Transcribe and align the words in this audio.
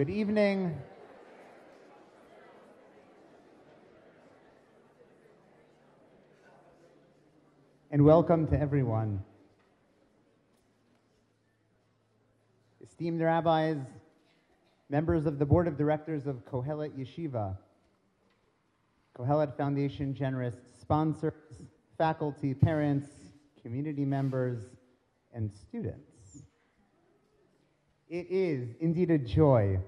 Good 0.00 0.08
evening. 0.08 0.74
And 7.90 8.02
welcome 8.06 8.46
to 8.46 8.58
everyone. 8.58 9.22
Esteemed 12.82 13.20
rabbis, 13.20 13.76
members 14.88 15.26
of 15.26 15.38
the 15.38 15.44
board 15.44 15.68
of 15.68 15.76
directors 15.76 16.26
of 16.26 16.46
Kohelet 16.46 16.92
Yeshiva, 16.98 17.58
Kohelet 19.18 19.54
Foundation 19.54 20.14
generous 20.14 20.54
sponsors, 20.80 21.34
faculty, 21.98 22.54
parents, 22.54 23.10
community 23.62 24.06
members, 24.06 24.64
and 25.34 25.52
students. 25.52 26.10
It 28.08 28.26
is 28.30 28.70
indeed 28.80 29.10
a 29.12 29.18
joy 29.18 29.78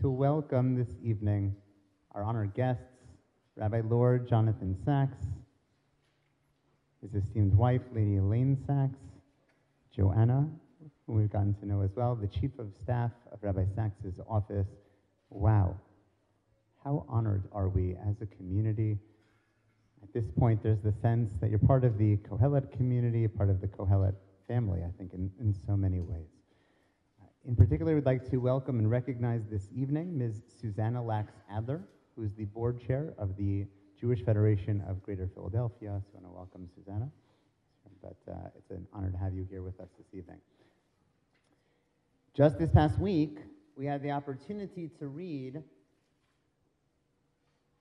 to 0.00 0.08
welcome 0.08 0.76
this 0.76 0.94
evening 1.02 1.52
our 2.14 2.22
honored 2.22 2.54
guests, 2.54 2.84
Rabbi 3.56 3.80
Lord 3.84 4.28
Jonathan 4.28 4.76
Sacks, 4.84 5.18
his 7.02 7.20
esteemed 7.20 7.52
wife, 7.52 7.80
Lady 7.92 8.18
Elaine 8.18 8.56
Sacks, 8.64 9.00
Joanna, 9.90 10.48
whom 11.04 11.16
we've 11.16 11.32
gotten 11.32 11.52
to 11.54 11.66
know 11.66 11.80
as 11.80 11.90
well, 11.96 12.14
the 12.14 12.28
Chief 12.28 12.52
of 12.60 12.68
Staff 12.80 13.10
of 13.32 13.42
Rabbi 13.42 13.64
Sacks's 13.74 14.20
office. 14.28 14.68
Wow, 15.30 15.74
how 16.84 17.04
honored 17.08 17.48
are 17.50 17.68
we 17.68 17.96
as 18.08 18.22
a 18.22 18.26
community? 18.26 18.98
At 20.04 20.12
this 20.12 20.30
point, 20.38 20.62
there's 20.62 20.80
the 20.80 20.94
sense 21.02 21.32
that 21.40 21.50
you're 21.50 21.58
part 21.58 21.84
of 21.84 21.98
the 21.98 22.18
Kohelet 22.18 22.70
community, 22.70 23.26
part 23.26 23.50
of 23.50 23.60
the 23.60 23.66
Kohelet 23.66 24.14
family, 24.46 24.80
I 24.84 24.96
think, 24.96 25.12
in, 25.12 25.28
in 25.40 25.52
so 25.66 25.76
many 25.76 25.98
ways. 25.98 26.37
In 27.48 27.56
particular, 27.56 27.94
we'd 27.94 28.04
like 28.04 28.28
to 28.30 28.36
welcome 28.36 28.78
and 28.78 28.90
recognize 28.90 29.40
this 29.50 29.70
evening 29.74 30.18
Ms. 30.18 30.42
Susanna 30.60 31.02
Lachs 31.02 31.32
Adler, 31.50 31.80
who 32.14 32.22
is 32.22 32.34
the 32.34 32.44
board 32.44 32.78
chair 32.78 33.14
of 33.16 33.38
the 33.38 33.64
Jewish 33.98 34.22
Federation 34.22 34.84
of 34.86 35.02
Greater 35.02 35.26
Philadelphia. 35.32 35.98
So 36.12 36.18
I 36.18 36.20
want 36.20 36.26
to 36.26 36.36
welcome 36.36 36.68
Susanna. 36.76 37.08
But 38.02 38.18
uh, 38.30 38.50
it's 38.54 38.70
an 38.70 38.86
honor 38.92 39.10
to 39.10 39.16
have 39.16 39.32
you 39.32 39.46
here 39.48 39.62
with 39.62 39.80
us 39.80 39.88
this 39.96 40.08
evening. 40.12 40.36
Just 42.36 42.58
this 42.58 42.68
past 42.68 42.98
week, 42.98 43.38
we 43.76 43.86
had 43.86 44.02
the 44.02 44.10
opportunity 44.10 44.90
to 44.98 45.06
read 45.06 45.62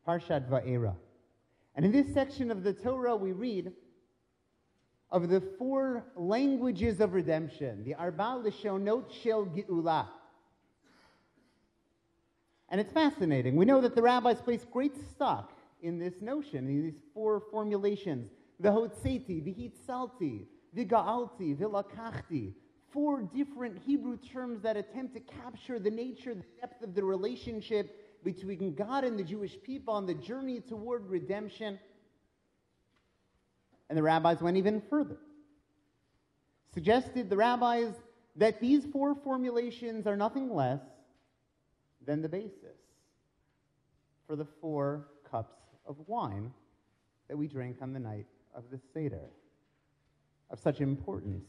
Parshat 0.07 0.47
Va'era. 0.47 0.95
And 1.75 1.83
in 1.85 1.91
this 1.91 2.13
section 2.13 2.51
of 2.51 2.63
the 2.63 2.71
Torah, 2.71 3.17
we 3.17 3.33
read 3.33 3.73
of 5.09 5.29
the 5.29 5.41
four 5.57 6.03
languages 6.15 6.99
of 6.99 7.13
redemption, 7.13 7.83
the 7.83 7.95
Arba 7.95 8.41
Lishonot 8.43 9.05
Shel 9.23 9.45
Geula. 9.45 10.07
And 12.69 12.81
it's 12.81 12.91
fascinating. 12.91 13.55
We 13.55 13.65
know 13.65 13.79
that 13.79 13.95
the 13.95 14.01
rabbis 14.01 14.41
place 14.41 14.65
great 14.69 14.93
stock 15.11 15.53
in 15.81 15.99
this 15.99 16.21
notion, 16.21 16.67
in 16.67 16.83
these 16.83 16.99
four 17.13 17.41
formulations. 17.51 18.29
The 18.59 18.69
Hotzeti, 18.69 19.43
the 19.43 19.53
Hitzalti, 19.53 20.45
the 20.73 20.85
Ga'alti, 20.85 21.57
the 21.57 21.65
Lakachti. 21.65 22.53
Four 22.91 23.21
different 23.21 23.77
Hebrew 23.85 24.17
terms 24.17 24.61
that 24.63 24.75
attempt 24.75 25.13
to 25.13 25.19
capture 25.19 25.79
the 25.79 25.91
nature, 25.91 26.33
the 26.33 26.43
depth 26.59 26.81
of 26.81 26.95
the 26.95 27.03
relationship 27.03 28.23
between 28.23 28.73
God 28.73 29.03
and 29.03 29.17
the 29.17 29.23
Jewish 29.23 29.55
people 29.63 29.93
on 29.93 30.05
the 30.05 30.13
journey 30.13 30.59
toward 30.59 31.07
redemption. 31.07 31.79
And 33.89 33.97
the 33.97 34.03
rabbis 34.03 34.41
went 34.41 34.57
even 34.57 34.81
further. 34.89 35.17
Suggested 36.73 37.29
the 37.29 37.37
rabbis 37.37 37.93
that 38.35 38.59
these 38.59 38.85
four 38.85 39.15
formulations 39.15 40.05
are 40.05 40.15
nothing 40.15 40.53
less 40.53 40.81
than 42.05 42.21
the 42.21 42.29
basis 42.29 42.77
for 44.27 44.35
the 44.35 44.45
four 44.61 45.07
cups 45.29 45.55
of 45.87 45.95
wine 46.07 46.51
that 47.27 47.37
we 47.37 47.47
drink 47.47 47.77
on 47.81 47.93
the 47.93 47.99
night 47.99 48.25
of 48.53 48.63
the 48.71 48.79
Seder. 48.93 49.29
Of 50.49 50.59
such 50.59 50.79
importance, 50.79 51.45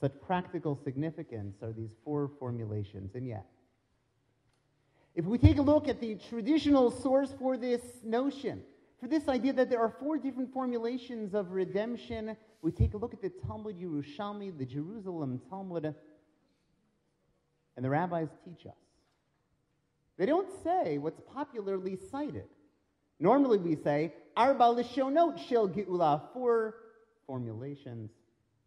such 0.00 0.12
practical 0.20 0.76
significance 0.82 1.62
are 1.62 1.72
these 1.72 1.92
four 2.04 2.30
formulations. 2.38 3.14
And 3.14 3.26
yet, 3.26 3.46
if 5.14 5.24
we 5.24 5.38
take 5.38 5.58
a 5.58 5.62
look 5.62 5.88
at 5.88 6.00
the 6.00 6.16
traditional 6.28 6.90
source 6.90 7.32
for 7.38 7.56
this 7.56 7.82
notion, 8.04 8.62
for 9.00 9.06
this 9.06 9.28
idea 9.28 9.52
that 9.52 9.70
there 9.70 9.80
are 9.80 9.94
four 10.00 10.18
different 10.18 10.52
formulations 10.52 11.34
of 11.34 11.52
redemption. 11.52 12.36
We 12.62 12.72
take 12.72 12.94
a 12.94 12.96
look 12.96 13.14
at 13.14 13.22
the 13.22 13.30
Talmud 13.46 13.78
Yerushalmi, 13.78 14.58
the 14.58 14.64
Jerusalem 14.64 15.40
Talmud, 15.48 15.94
and 17.76 17.84
the 17.84 17.90
rabbis 17.90 18.28
teach 18.44 18.66
us. 18.66 18.74
They 20.16 20.26
don't 20.26 20.48
say 20.64 20.98
what's 20.98 21.20
popularly 21.32 21.96
cited. 22.10 22.48
Normally 23.20 23.58
we 23.58 23.76
say, 23.76 24.12
Arba 24.36 24.64
Lishonot 24.64 25.38
Shel 25.48 25.68
Geula, 25.68 26.22
four 26.32 26.74
formulations, 27.26 28.10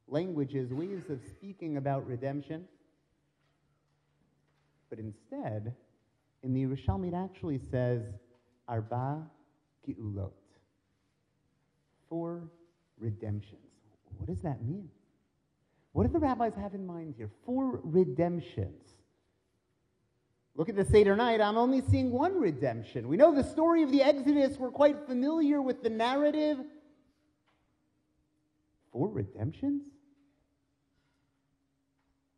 languages, 0.08 0.72
ways 0.72 1.09
of 1.09 1.19
speaking 1.30 1.75
about 1.75 2.08
redemption. 2.08 2.66
But 4.90 5.00
instead, 5.00 5.74
in 6.44 6.53
the 6.53 6.63
Yerushalmi, 6.63 7.09
it 7.09 7.13
actually 7.13 7.59
says, 7.69 8.02
Arba 8.68 9.24
geulot. 9.88 10.31
Four 12.09 12.50
redemptions. 13.00 13.59
What 14.18 14.28
does 14.28 14.42
that 14.42 14.64
mean? 14.64 14.90
What 15.94 16.06
do 16.06 16.14
the 16.14 16.19
rabbis 16.19 16.53
have 16.56 16.74
in 16.74 16.86
mind 16.86 17.16
here? 17.18 17.30
Four 17.46 17.81
redemptions. 17.84 18.92
Look 20.56 20.69
at 20.69 20.75
the 20.75 20.86
Seder 20.86 21.16
night. 21.16 21.42
I'm 21.42 21.58
only 21.58 21.81
seeing 21.81 22.12
one 22.12 22.40
redemption. 22.40 23.08
We 23.08 23.18
know 23.18 23.34
the 23.34 23.44
story 23.44 23.84
of 23.84 23.92
the 23.92 24.02
Exodus. 24.02 24.58
We're 24.58 24.72
quite 24.72 25.08
familiar 25.08 25.62
with 25.62 25.81
the 25.81 25.90
narrative. 25.90 26.58
Four 28.92 29.09
redemptions? 29.09 29.84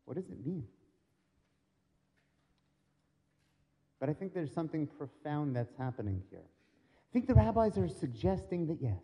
What 0.05 0.15
does 0.15 0.29
it 0.29 0.45
mean? 0.45 0.65
But 3.99 4.09
I 4.09 4.13
think 4.13 4.33
there's 4.33 4.53
something 4.53 4.85
profound 4.85 5.55
that's 5.55 5.73
happening 5.77 6.21
here. 6.29 6.43
I 7.13 7.19
think 7.21 7.27
the 7.27 7.35
rabbis 7.35 7.77
are 7.77 7.87
suggesting 7.87 8.65
that 8.65 8.81
yes, 8.81 8.97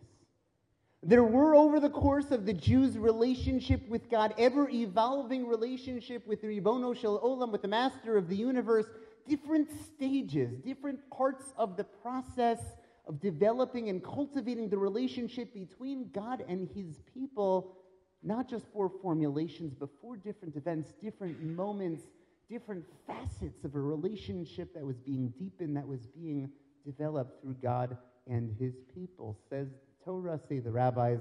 there 1.00 1.22
were 1.22 1.54
over 1.54 1.78
the 1.78 1.90
course 1.90 2.32
of 2.32 2.44
the 2.44 2.52
Jews' 2.52 2.98
relationship 2.98 3.88
with 3.88 4.10
God, 4.10 4.34
ever 4.36 4.68
evolving 4.68 5.46
relationship 5.46 6.26
with 6.26 6.40
the 6.40 6.48
Ribono 6.48 6.96
Shel 6.96 7.20
Olam, 7.20 7.52
with 7.52 7.62
the 7.62 7.68
Master 7.68 8.16
of 8.16 8.28
the 8.28 8.34
universe, 8.34 8.86
different 9.28 9.68
stages, 9.86 10.58
different 10.58 10.98
parts 11.08 11.54
of 11.56 11.76
the 11.76 11.84
process 11.84 12.58
of 13.06 13.20
developing 13.20 13.90
and 13.90 14.02
cultivating 14.02 14.68
the 14.68 14.76
relationship 14.76 15.54
between 15.54 16.10
God 16.12 16.42
and 16.48 16.68
his 16.74 17.02
people, 17.14 17.76
not 18.24 18.48
just 18.48 18.66
for 18.72 18.90
formulations, 19.00 19.72
but 19.72 19.88
for 20.02 20.16
different 20.16 20.56
events, 20.56 20.94
different 21.00 21.40
moments, 21.40 22.02
different 22.48 22.84
facets 23.06 23.62
of 23.62 23.76
a 23.76 23.80
relationship 23.80 24.74
that 24.74 24.84
was 24.84 24.98
being 24.98 25.32
deepened, 25.38 25.76
that 25.76 25.86
was 25.86 26.08
being 26.08 26.50
developed 26.84 27.42
through 27.42 27.56
God 27.62 27.96
and 28.26 28.54
his 28.58 28.74
people. 28.94 29.38
Says 29.48 29.68
Torah, 30.04 30.40
say 30.48 30.58
the 30.58 30.70
rabbis, 30.70 31.20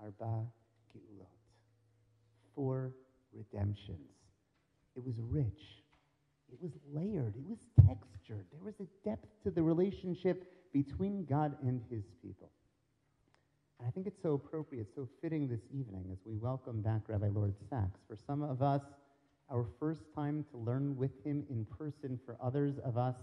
Arba 0.00 0.46
Geulot. 0.94 1.26
Four 2.54 2.92
redemptions. 3.32 4.10
It 4.96 5.04
was 5.04 5.14
rich. 5.28 5.82
It 6.52 6.60
was 6.60 6.72
layered. 6.92 7.34
It 7.36 7.48
was 7.48 7.58
textured. 7.86 8.46
There 8.52 8.64
was 8.64 8.74
a 8.80 9.08
depth 9.08 9.28
to 9.44 9.50
the 9.50 9.62
relationship 9.62 10.52
between 10.72 11.24
God 11.24 11.56
and 11.62 11.80
his 11.90 12.02
people. 12.22 12.50
And 13.78 13.88
I 13.88 13.90
think 13.92 14.06
it's 14.06 14.22
so 14.22 14.34
appropriate, 14.34 14.88
so 14.94 15.08
fitting 15.22 15.48
this 15.48 15.60
evening 15.72 16.04
as 16.12 16.18
we 16.26 16.36
welcome 16.36 16.82
back 16.82 17.02
Rabbi 17.08 17.28
Lord 17.32 17.54
Sacks. 17.70 18.00
For 18.08 18.16
some 18.26 18.42
of 18.42 18.62
us, 18.62 18.82
our 19.50 19.66
first 19.78 20.02
time 20.14 20.44
to 20.52 20.58
learn 20.58 20.96
with 20.96 21.10
him 21.24 21.44
in 21.50 21.66
person. 21.78 22.18
For 22.24 22.36
others 22.42 22.74
of 22.84 22.98
us, 22.98 23.16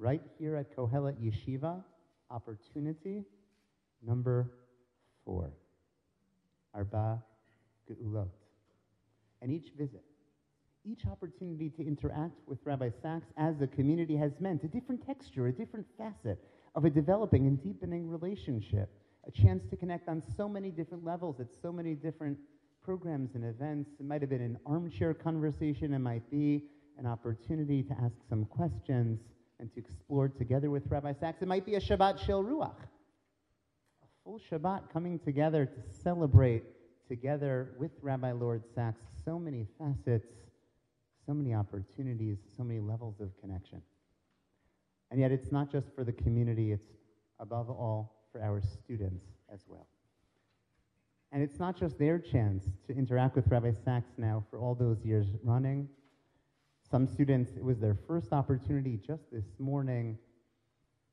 right 0.00 0.22
here 0.38 0.56
at 0.56 0.74
Kohelet 0.74 1.16
Yeshiva, 1.20 1.82
opportunity 2.30 3.22
number 4.04 4.50
four. 5.24 5.50
Arba 6.74 7.22
Geulot. 7.90 8.28
And 9.42 9.52
each 9.52 9.72
visit, 9.76 10.04
each 10.84 11.02
opportunity 11.10 11.70
to 11.70 11.86
interact 11.86 12.38
with 12.46 12.58
Rabbi 12.64 12.90
Sacks 13.02 13.26
as 13.36 13.60
a 13.60 13.66
community 13.66 14.16
has 14.16 14.32
meant 14.40 14.64
a 14.64 14.68
different 14.68 15.04
texture, 15.06 15.48
a 15.48 15.52
different 15.52 15.86
facet 15.98 16.42
of 16.74 16.84
a 16.84 16.90
developing 16.90 17.46
and 17.46 17.62
deepening 17.62 18.08
relationship, 18.08 18.90
a 19.26 19.30
chance 19.30 19.64
to 19.68 19.76
connect 19.76 20.08
on 20.08 20.22
so 20.36 20.48
many 20.48 20.70
different 20.70 21.04
levels 21.04 21.36
at 21.40 21.46
so 21.60 21.72
many 21.72 21.94
different 21.94 22.38
programs 22.82 23.34
and 23.34 23.44
events. 23.44 23.90
It 23.98 24.06
might 24.06 24.22
have 24.22 24.30
been 24.30 24.40
an 24.40 24.58
armchair 24.64 25.12
conversation, 25.12 25.92
it 25.92 25.98
might 25.98 26.30
be 26.30 26.64
an 26.98 27.06
opportunity 27.06 27.82
to 27.82 27.92
ask 27.92 28.14
some 28.28 28.44
questions 28.44 29.18
and 29.60 29.72
to 29.74 29.78
explore 29.78 30.28
together 30.28 30.70
with 30.70 30.84
Rabbi 30.88 31.12
Sacks. 31.12 31.42
It 31.42 31.48
might 31.48 31.66
be 31.66 31.74
a 31.74 31.80
Shabbat 31.80 32.18
Shel 32.24 32.42
Ruach, 32.42 32.80
a 34.02 34.06
full 34.24 34.40
Shabbat 34.50 34.90
coming 34.92 35.18
together 35.18 35.66
to 35.66 35.80
celebrate 36.02 36.64
together 37.06 37.74
with 37.78 37.90
Rabbi 38.00 38.32
Lord 38.32 38.62
Sacks 38.74 39.02
so 39.24 39.38
many 39.38 39.66
facets, 39.78 40.32
so 41.26 41.34
many 41.34 41.54
opportunities, 41.54 42.38
so 42.56 42.64
many 42.64 42.80
levels 42.80 43.20
of 43.20 43.28
connection. 43.40 43.82
And 45.10 45.20
yet, 45.20 45.32
it's 45.32 45.52
not 45.52 45.70
just 45.70 45.94
for 45.94 46.04
the 46.04 46.12
community, 46.12 46.72
it's 46.72 46.86
above 47.38 47.68
all 47.68 48.26
for 48.32 48.40
our 48.42 48.60
students 48.60 49.24
as 49.52 49.64
well. 49.66 49.88
And 51.32 51.42
it's 51.42 51.58
not 51.58 51.76
just 51.76 51.98
their 51.98 52.18
chance 52.18 52.64
to 52.86 52.96
interact 52.96 53.36
with 53.36 53.46
Rabbi 53.48 53.72
Sacks 53.84 54.12
now 54.16 54.44
for 54.50 54.58
all 54.58 54.74
those 54.74 55.04
years 55.04 55.26
running. 55.42 55.88
Some 56.90 57.06
students, 57.06 57.52
it 57.56 57.62
was 57.62 57.78
their 57.78 57.96
first 58.08 58.32
opportunity 58.32 58.98
just 59.06 59.22
this 59.30 59.44
morning, 59.60 60.18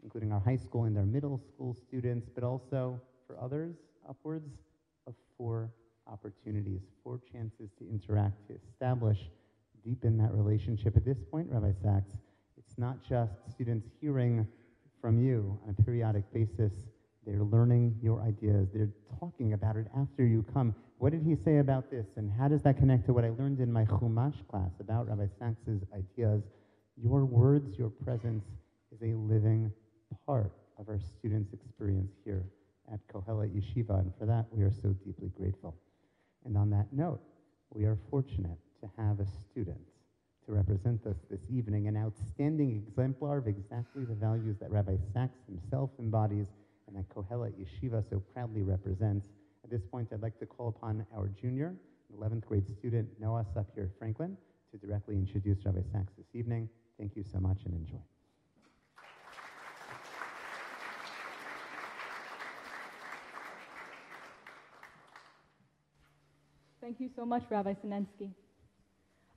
including 0.01 0.31
our 0.31 0.39
high 0.39 0.55
school 0.55 0.85
and 0.85 0.97
their 0.97 1.05
middle 1.05 1.39
school 1.53 1.75
students, 1.87 2.27
but 2.33 2.43
also 2.43 2.99
for 3.27 3.39
others, 3.39 3.75
upwards 4.09 4.49
of 5.05 5.13
four 5.37 5.69
opportunities, 6.07 6.81
four 7.03 7.19
chances 7.31 7.69
to 7.77 7.87
interact, 7.87 8.47
to 8.47 8.55
establish, 8.55 9.19
deepen 9.85 10.17
that 10.17 10.33
relationship. 10.33 10.97
At 10.97 11.05
this 11.05 11.19
point, 11.29 11.47
Rabbi 11.51 11.73
Sacks, 11.83 12.13
it's 12.57 12.79
not 12.79 12.97
just 13.07 13.33
students 13.51 13.87
hearing 14.01 14.47
from 14.99 15.23
you 15.23 15.59
on 15.63 15.75
a 15.77 15.81
periodic 15.83 16.23
basis. 16.33 16.73
They're 17.23 17.43
learning 17.43 17.99
your 18.01 18.23
ideas. 18.23 18.69
They're 18.73 18.89
talking 19.19 19.53
about 19.53 19.75
it 19.75 19.85
after 19.95 20.25
you 20.25 20.43
come. 20.53 20.73
What 20.99 21.11
did 21.11 21.21
he 21.21 21.35
say 21.35 21.59
about 21.59 21.91
this? 21.91 22.07
And 22.15 22.31
how 22.31 22.47
does 22.47 22.63
that 22.63 22.77
connect 22.77 23.05
to 23.05 23.13
what 23.13 23.23
I 23.23 23.29
learned 23.29 23.59
in 23.59 23.71
my 23.71 23.85
Chumash 23.85 24.35
class 24.47 24.71
about 24.79 25.07
Rabbi 25.07 25.27
Sacks's 25.39 25.83
ideas? 25.93 26.41
Your 26.95 27.23
words, 27.23 27.77
your 27.77 27.89
presence 27.89 28.43
is 28.91 29.01
a 29.03 29.15
living 29.15 29.71
part 30.25 30.51
of 30.79 30.89
our 30.89 30.99
students' 30.99 31.53
experience 31.53 32.11
here 32.25 32.43
at 32.91 32.99
Kohelet 33.07 33.51
Yeshiva, 33.53 33.99
and 33.99 34.11
for 34.17 34.25
that 34.25 34.45
we 34.51 34.63
are 34.63 34.71
so 34.71 34.89
deeply 35.05 35.29
grateful. 35.37 35.75
And 36.45 36.57
on 36.57 36.69
that 36.71 36.91
note, 36.91 37.21
we 37.73 37.83
are 37.85 37.97
fortunate 38.09 38.57
to 38.81 38.89
have 38.97 39.19
a 39.19 39.25
student 39.51 39.81
to 40.45 40.53
represent 40.53 41.05
us 41.05 41.17
this 41.29 41.41
evening, 41.51 41.87
an 41.87 41.97
outstanding 41.97 42.83
exemplar 42.87 43.37
of 43.37 43.47
exactly 43.47 44.05
the 44.05 44.15
values 44.15 44.55
that 44.59 44.71
Rabbi 44.71 44.95
Sacks 45.13 45.37
himself 45.45 45.91
embodies 45.99 46.47
and 46.87 46.95
that 46.95 47.07
Kohelet 47.09 47.53
Yeshiva 47.53 48.03
so 48.09 48.19
proudly 48.33 48.63
represents. 48.63 49.27
At 49.67 49.71
this 49.71 49.85
point, 49.91 50.07
I'd 50.13 50.21
like 50.21 50.39
to 50.39 50.45
call 50.45 50.69
upon 50.69 51.05
our 51.13 51.27
junior, 51.27 51.75
11th 52.17 52.45
grade 52.45 52.69
student, 52.69 53.09
Noah 53.19 53.45
Sapir 53.53 53.89
Franklin, 53.99 54.37
to 54.71 54.77
directly 54.77 55.15
introduce 55.15 55.65
Rabbi 55.65 55.81
Sacks 55.91 56.13
this 56.17 56.27
evening. 56.33 56.69
Thank 56.97 57.17
you 57.17 57.23
so 57.29 57.37
much 57.41 57.57
and 57.65 57.73
enjoy. 57.73 57.97
Thank 66.79 67.01
you 67.01 67.09
so 67.13 67.25
much, 67.25 67.43
Rabbi 67.49 67.73
Sinensky. 67.73 68.31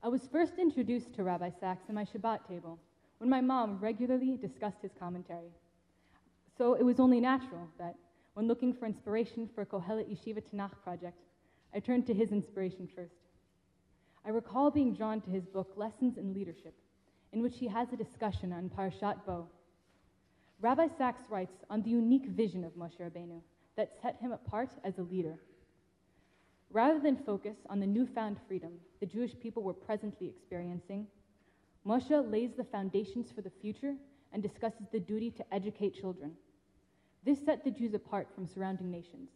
I 0.01 0.07
was 0.07 0.29
first 0.31 0.59
introduced 0.61 1.13
to 1.15 1.25
Rabbi 1.25 1.51
Sacks 1.59 1.89
in 1.89 1.97
my 1.97 2.05
Shabbat 2.05 2.47
table 2.47 2.79
when 3.19 3.29
my 3.29 3.41
mom 3.41 3.81
regularly 3.81 4.37
discussed 4.37 4.81
his 4.81 4.93
commentary. 4.97 5.51
So 6.57 6.75
it 6.75 6.85
was 6.85 7.01
only 7.01 7.19
natural 7.19 7.69
that 7.81 7.97
when 8.35 8.47
looking 8.47 8.73
for 8.73 8.87
inspiration 8.87 9.49
for 9.55 9.63
a 9.63 9.67
Kohelet 9.67 10.09
Yeshiva 10.09 10.43
Tanakh 10.43 10.81
project, 10.83 11.19
I 11.75 11.81
turned 11.81 12.07
to 12.07 12.15
his 12.15 12.31
inspiration 12.33 12.89
first. 12.95 13.15
I 14.25 14.31
recall 14.31 14.71
being 14.71 14.95
drawn 14.95 15.21
to 15.23 15.31
his 15.31 15.47
book, 15.47 15.73
Lessons 15.77 16.19
in 16.19 16.35
Leadership, 16.35 16.75
in 17.33 17.43
which 17.43 17.57
he 17.57 17.69
has 17.69 17.89
a 17.93 17.97
discussion 17.97 18.53
on 18.53 18.71
Parashat 18.71 19.25
Bo. 19.27 19.49
Rabbi 20.61 20.89
Sacks 20.99 21.23
writes 21.31 21.65
on 21.71 21.83
the 21.83 21.91
unique 21.91 22.27
vision 22.27 22.65
of 22.65 22.73
Moshe 22.75 23.01
Rabbeinu 23.01 23.41
that 23.77 23.93
set 24.03 24.17
him 24.21 24.33
apart 24.33 24.71
as 24.85 24.99
a 24.99 25.03
leader. 25.03 25.39
Rather 26.71 27.01
than 27.01 27.17
focus 27.17 27.57
on 27.69 27.81
the 27.81 27.87
newfound 27.87 28.37
freedom 28.47 28.73
the 29.01 29.07
Jewish 29.07 29.33
people 29.41 29.63
were 29.63 29.73
presently 29.73 30.29
experiencing, 30.29 31.07
Moshe 31.87 32.31
lays 32.31 32.51
the 32.57 32.65
foundations 32.65 33.33
for 33.33 33.41
the 33.41 33.51
future 33.63 33.95
and 34.33 34.43
discusses 34.43 34.87
the 34.93 35.01
duty 35.01 35.31
to 35.31 35.55
educate 35.55 35.99
children. 35.99 36.33
This 37.25 37.39
set 37.45 37.65
the 37.65 37.71
Jews 37.71 37.95
apart 37.95 38.29
from 38.35 38.47
surrounding 38.47 38.91
nations. 38.91 39.31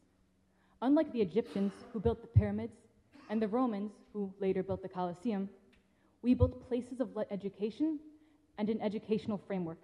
Unlike 0.80 1.12
the 1.12 1.20
Egyptians 1.20 1.72
who 1.92 2.00
built 2.00 2.20
the 2.20 2.38
pyramids 2.38 2.76
and 3.30 3.40
the 3.40 3.48
Romans 3.48 3.92
who 4.12 4.32
later 4.40 4.62
built 4.62 4.82
the 4.82 4.88
Colosseum, 4.88 5.48
we 6.22 6.34
built 6.34 6.66
places 6.68 7.00
of 7.00 7.10
education 7.30 7.98
and 8.58 8.70
an 8.70 8.80
educational 8.80 9.38
framework. 9.46 9.78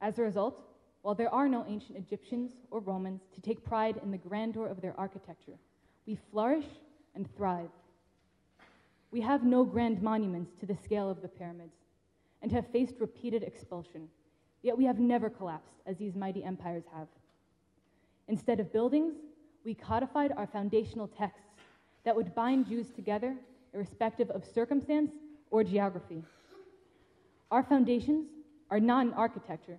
As 0.00 0.18
a 0.18 0.22
result, 0.22 0.62
while 1.02 1.14
there 1.14 1.32
are 1.32 1.48
no 1.48 1.64
ancient 1.66 1.96
Egyptians 1.96 2.52
or 2.70 2.80
Romans 2.80 3.22
to 3.34 3.40
take 3.40 3.64
pride 3.64 4.00
in 4.02 4.10
the 4.10 4.18
grandeur 4.18 4.66
of 4.66 4.80
their 4.82 4.98
architecture, 4.98 5.58
we 6.06 6.18
flourish 6.30 6.66
and 7.14 7.34
thrive. 7.36 7.70
We 9.10 9.20
have 9.22 9.44
no 9.44 9.64
grand 9.64 10.02
monuments 10.02 10.52
to 10.60 10.66
the 10.66 10.76
scale 10.76 11.08
of 11.08 11.22
the 11.22 11.28
pyramids 11.28 11.76
and 12.42 12.52
have 12.52 12.66
faced 12.68 12.96
repeated 12.98 13.42
expulsion, 13.42 14.08
yet 14.66 14.76
we 14.76 14.84
have 14.84 14.98
never 14.98 15.30
collapsed 15.30 15.76
as 15.86 15.96
these 15.96 16.16
mighty 16.16 16.42
empires 16.42 16.82
have. 16.92 17.06
Instead 18.26 18.58
of 18.58 18.72
buildings, 18.72 19.14
we 19.64 19.74
codified 19.74 20.32
our 20.36 20.48
foundational 20.48 21.06
texts 21.06 21.46
that 22.04 22.16
would 22.16 22.34
bind 22.34 22.66
Jews 22.66 22.90
together 22.90 23.36
irrespective 23.72 24.28
of 24.30 24.44
circumstance 24.44 25.12
or 25.52 25.62
geography. 25.62 26.24
Our 27.52 27.62
foundations 27.62 28.26
are 28.68 28.80
not 28.80 29.06
in 29.06 29.12
architecture, 29.12 29.78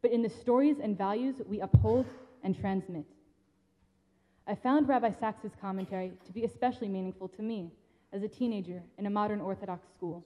but 0.00 0.10
in 0.10 0.22
the 0.22 0.30
stories 0.30 0.76
and 0.82 0.96
values 0.96 1.36
we 1.46 1.60
uphold 1.60 2.06
and 2.42 2.58
transmit. 2.58 3.04
I 4.46 4.54
found 4.54 4.88
Rabbi 4.88 5.10
Sacks's 5.10 5.52
commentary 5.60 6.12
to 6.24 6.32
be 6.32 6.44
especially 6.44 6.88
meaningful 6.88 7.28
to 7.28 7.42
me 7.42 7.72
as 8.10 8.22
a 8.22 8.28
teenager 8.28 8.82
in 8.96 9.04
a 9.04 9.10
modern 9.10 9.42
Orthodox 9.42 9.86
school. 9.94 10.24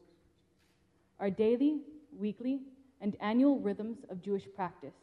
Our 1.18 1.30
daily, 1.30 1.80
weekly, 2.16 2.60
and 3.00 3.16
annual 3.20 3.58
rhythms 3.58 3.98
of 4.10 4.22
Jewish 4.22 4.44
practice 4.54 4.94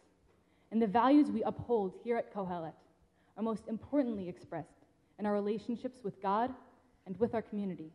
and 0.72 0.82
the 0.82 0.88
values 0.88 1.32
we 1.32 1.44
uphold 1.44 1.94
here 2.04 2.18
at 2.18 2.34
Kohelet 2.34 2.74
are 3.38 3.44
most 3.44 3.68
importantly 3.68 4.28
expressed 4.28 4.86
in 5.20 5.26
our 5.26 5.34
relationships 5.34 6.04
with 6.04 6.22
God 6.22 6.54
and 7.06 7.18
with 7.18 7.34
our 7.34 7.42
community. 7.42 7.92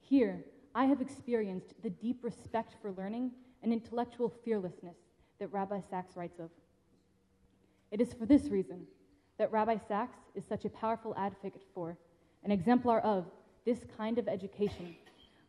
Here, 0.00 0.44
I 0.74 0.86
have 0.86 1.00
experienced 1.00 1.74
the 1.82 1.90
deep 1.90 2.24
respect 2.24 2.74
for 2.80 2.92
learning 2.92 3.32
and 3.62 3.72
intellectual 3.72 4.32
fearlessness 4.44 4.96
that 5.38 5.52
Rabbi 5.52 5.80
Sacks 5.88 6.16
writes 6.16 6.38
of. 6.38 6.50
It 7.90 8.00
is 8.00 8.12
for 8.12 8.26
this 8.26 8.48
reason 8.48 8.86
that 9.38 9.52
Rabbi 9.52 9.76
Sacks 9.86 10.18
is 10.34 10.44
such 10.44 10.64
a 10.64 10.70
powerful 10.70 11.14
advocate 11.16 11.62
for, 11.74 11.96
an 12.44 12.50
exemplar 12.50 13.00
of, 13.00 13.24
this 13.64 13.80
kind 13.96 14.18
of 14.18 14.28
education, 14.28 14.96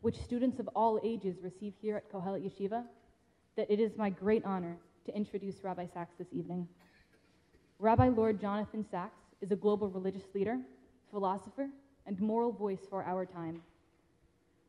which 0.01 0.21
students 0.21 0.59
of 0.59 0.67
all 0.75 0.99
ages 1.03 1.37
receive 1.41 1.73
here 1.81 1.97
at 1.97 2.11
Kohelet 2.11 2.43
Yeshiva, 2.43 2.83
that 3.55 3.69
it 3.69 3.79
is 3.79 3.97
my 3.97 4.09
great 4.09 4.43
honor 4.45 4.77
to 5.05 5.15
introduce 5.15 5.63
Rabbi 5.63 5.85
Sacks 5.93 6.15
this 6.17 6.27
evening. 6.31 6.67
Rabbi 7.79 8.09
Lord 8.09 8.39
Jonathan 8.39 8.85
Sacks 8.89 9.21
is 9.41 9.51
a 9.51 9.55
global 9.55 9.89
religious 9.89 10.25
leader, 10.33 10.59
philosopher, 11.11 11.69
and 12.05 12.19
moral 12.19 12.51
voice 12.51 12.81
for 12.89 13.03
our 13.03 13.25
time. 13.25 13.61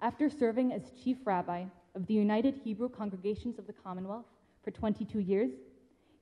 After 0.00 0.30
serving 0.30 0.72
as 0.72 0.92
chief 1.02 1.18
rabbi 1.24 1.64
of 1.94 2.06
the 2.06 2.14
United 2.14 2.54
Hebrew 2.64 2.88
Congregations 2.88 3.58
of 3.58 3.66
the 3.66 3.72
Commonwealth 3.72 4.26
for 4.62 4.70
22 4.70 5.18
years, 5.18 5.50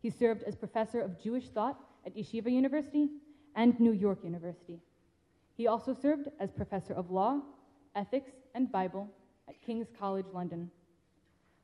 he 0.01 0.11
served 0.11 0.43
as 0.45 0.57
professor 0.57 1.01
of 1.01 1.21
Jewish 1.23 1.49
thought 1.49 1.79
at 2.07 2.17
Yeshiva 2.17 2.51
University 2.51 3.09
and 3.55 3.79
New 3.81 3.93
York 3.93 4.25
University. 4.25 4.81
He 5.57 5.67
also 5.67 5.93
served 5.93 6.29
as 6.39 6.53
professor 6.53 6.95
of 6.95 7.11
law, 7.11 7.41
ethics, 7.95 8.31
and 8.55 8.71
Bible 8.71 9.09
at 9.49 9.61
King's 9.61 9.89
College 9.99 10.27
London. 10.33 10.71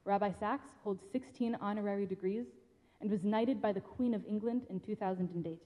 Rabbi 0.04 0.32
Sacks 0.38 0.68
holds 0.82 1.02
16 1.12 1.56
honorary 1.60 2.06
degrees 2.06 2.46
and 3.00 3.10
was 3.10 3.24
knighted 3.24 3.60
by 3.62 3.72
the 3.72 3.80
Queen 3.80 4.14
of 4.14 4.24
England 4.26 4.66
in 4.68 4.80
2008. 4.80 5.58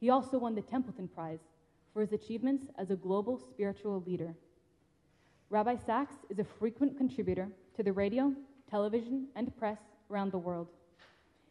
He 0.00 0.10
also 0.10 0.38
won 0.38 0.54
the 0.54 0.62
Templeton 0.62 1.08
Prize 1.08 1.40
for 1.92 2.00
his 2.00 2.12
achievements 2.12 2.66
as 2.78 2.90
a 2.90 2.96
global 2.96 3.38
spiritual 3.38 4.02
leader. 4.06 4.34
Rabbi 5.50 5.76
Sacks 5.76 6.16
is 6.30 6.38
a 6.38 6.44
frequent 6.44 6.96
contributor 6.98 7.48
to 7.76 7.82
the 7.82 7.92
radio, 7.92 8.32
television, 8.70 9.28
and 9.34 9.56
press 9.56 9.78
around 10.10 10.32
the 10.32 10.38
world. 10.38 10.68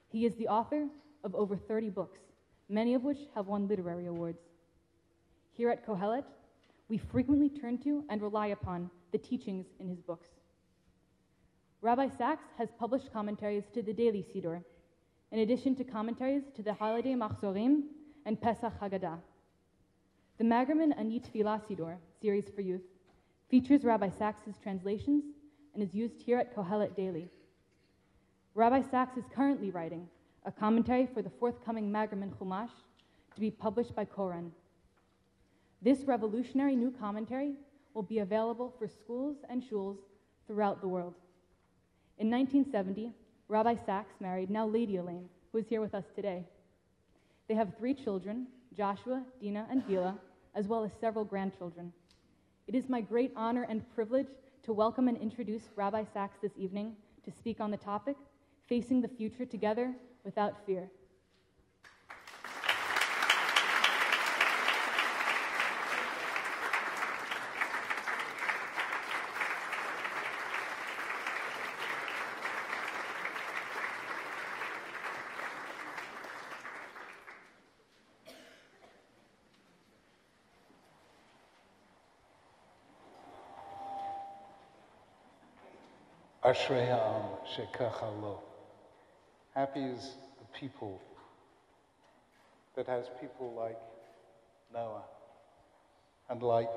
He 0.10 0.26
is 0.26 0.36
the 0.36 0.48
author 0.48 0.88
of 1.24 1.36
over 1.36 1.58
30 1.58 1.90
books, 1.90 2.20
many 2.70 2.94
of 2.94 3.04
which 3.04 3.20
have 3.34 3.48
won 3.48 3.68
literary 3.68 4.06
awards. 4.06 4.40
Here 5.52 5.70
at 5.70 5.86
Kohelet, 5.86 6.26
we 6.90 6.98
frequently 6.98 7.50
turn 7.50 7.78
to 7.80 8.04
and 8.10 8.22
rely 8.22 8.48
upon 8.48 8.90
the 9.12 9.18
teachings 9.18 9.66
in 9.80 9.90
his 9.90 10.00
books. 10.00 10.30
Rabbi 11.88 12.10
Sacks 12.10 12.44
has 12.58 12.68
published 12.78 13.14
commentaries 13.14 13.64
to 13.74 13.82
the 13.82 13.94
Daily 13.94 14.22
Siddur, 14.22 14.62
in 15.32 15.40
addition 15.40 15.74
to 15.78 15.86
commentaries 15.86 16.44
to 16.58 16.62
the 16.62 16.74
holiday 16.74 17.14
Machzorim 17.14 17.84
and 18.26 18.42
Pesach 18.42 18.74
Haggadah. 18.82 19.18
The 20.38 20.44
Magerman 20.44 20.92
Ani 21.00 21.22
Tefillah 21.22 21.62
Siddur 21.66 21.96
series 22.22 22.50
for 22.54 22.60
youth 22.60 22.82
features 23.50 23.86
Rabbi 23.86 24.10
Sacks's 24.10 24.58
translations 24.62 25.24
and 25.74 25.82
is 25.82 25.94
used 25.94 26.20
here 26.20 26.38
at 26.38 26.54
Kohelet 26.54 26.94
daily. 26.94 27.30
Rabbi 28.54 28.82
Sacks 28.82 29.16
is 29.16 29.24
currently 29.34 29.72
writing 29.72 30.10
a 30.44 30.52
commentary 30.52 31.06
for 31.06 31.22
the 31.22 31.32
forthcoming 31.40 31.90
Magerman 31.90 32.36
Chumash 32.36 32.76
to 33.34 33.40
be 33.40 33.50
published 33.50 33.96
by 33.96 34.04
Koren. 34.04 34.52
This 35.82 36.04
revolutionary 36.04 36.76
new 36.76 36.92
commentary 36.92 37.54
will 37.94 38.04
be 38.04 38.20
available 38.20 38.74
for 38.78 38.90
schools 38.90 39.38
and 39.50 39.64
shuls 39.64 40.00
throughout 40.48 40.82
the 40.82 40.90
world. 40.90 41.14
In 42.20 42.32
1970, 42.32 43.14
Rabbi 43.48 43.76
Sacks 43.86 44.16
married 44.20 44.50
now 44.50 44.66
Lady 44.66 44.98
Elaine, 44.98 45.30
who 45.52 45.60
is 45.60 45.68
here 45.68 45.82
with 45.82 45.94
us 45.94 46.06
today. 46.16 46.44
They 47.48 47.54
have 47.54 47.78
three 47.78 47.94
children 47.94 48.48
Joshua, 48.76 49.24
Dina, 49.40 49.68
and 49.70 49.88
Gila, 49.88 50.18
as 50.56 50.68
well 50.68 50.84
as 50.84 50.92
several 51.00 51.24
grandchildren. 51.24 51.94
It 52.68 52.74
is 52.74 52.90
my 52.90 53.02
great 53.02 53.32
honor 53.36 53.68
and 53.70 53.88
privilege 53.94 54.30
to 54.64 54.74
welcome 54.74 55.08
and 55.08 55.18
introduce 55.18 55.70
Rabbi 55.76 56.06
Sacks 56.12 56.38
this 56.42 56.52
evening 56.58 56.96
to 57.24 57.32
speak 57.32 57.60
on 57.60 57.70
the 57.70 57.78
topic 57.78 58.18
Facing 58.68 59.00
the 59.00 59.08
Future 59.08 59.46
Together 59.46 59.94
Without 60.24 60.66
Fear. 60.66 60.90
Ashrei 86.48 86.88
ha'am 86.88 87.24
shekach. 87.58 88.40
Happy 89.54 89.82
is 89.82 90.14
the 90.40 90.58
people 90.58 91.02
that 92.78 92.88
has 92.88 93.10
people 93.20 93.54
like 93.54 93.78
Noah 94.74 95.04
and 96.30 96.42
like 96.42 96.72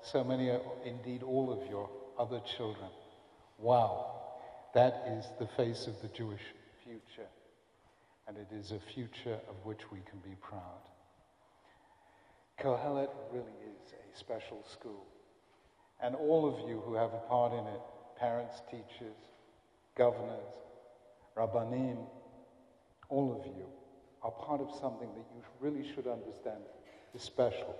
so 0.00 0.22
many, 0.22 0.52
indeed 0.84 1.24
all 1.24 1.50
of 1.50 1.68
your 1.68 1.90
other 2.16 2.40
children. 2.56 2.88
Wow, 3.58 4.12
that 4.74 5.02
is 5.08 5.26
the 5.40 5.48
face 5.56 5.88
of 5.88 6.00
the 6.02 6.08
Jewish 6.16 6.54
future. 6.84 7.28
And 8.28 8.36
it 8.36 8.54
is 8.54 8.70
a 8.70 8.78
future 8.94 9.40
of 9.48 9.56
which 9.64 9.90
we 9.90 9.98
can 10.08 10.20
be 10.20 10.36
proud. 10.40 10.86
Kohelet 12.60 13.10
really 13.32 13.58
is 13.74 13.92
a 13.92 14.16
special 14.16 14.64
school. 14.70 15.04
And 16.00 16.14
all 16.14 16.46
of 16.46 16.68
you 16.68 16.80
who 16.86 16.94
have 16.94 17.12
a 17.12 17.28
part 17.28 17.52
in 17.52 17.66
it 17.66 17.80
parents, 18.18 18.62
teachers, 18.70 19.16
governors, 19.96 20.54
rabbanim, 21.36 21.98
all 23.08 23.32
of 23.38 23.46
you 23.46 23.66
are 24.22 24.30
part 24.30 24.60
of 24.60 24.70
something 24.80 25.08
that 25.14 25.24
you 25.34 25.42
really 25.60 25.86
should 25.94 26.06
understand 26.06 26.62
is 27.14 27.22
special. 27.22 27.76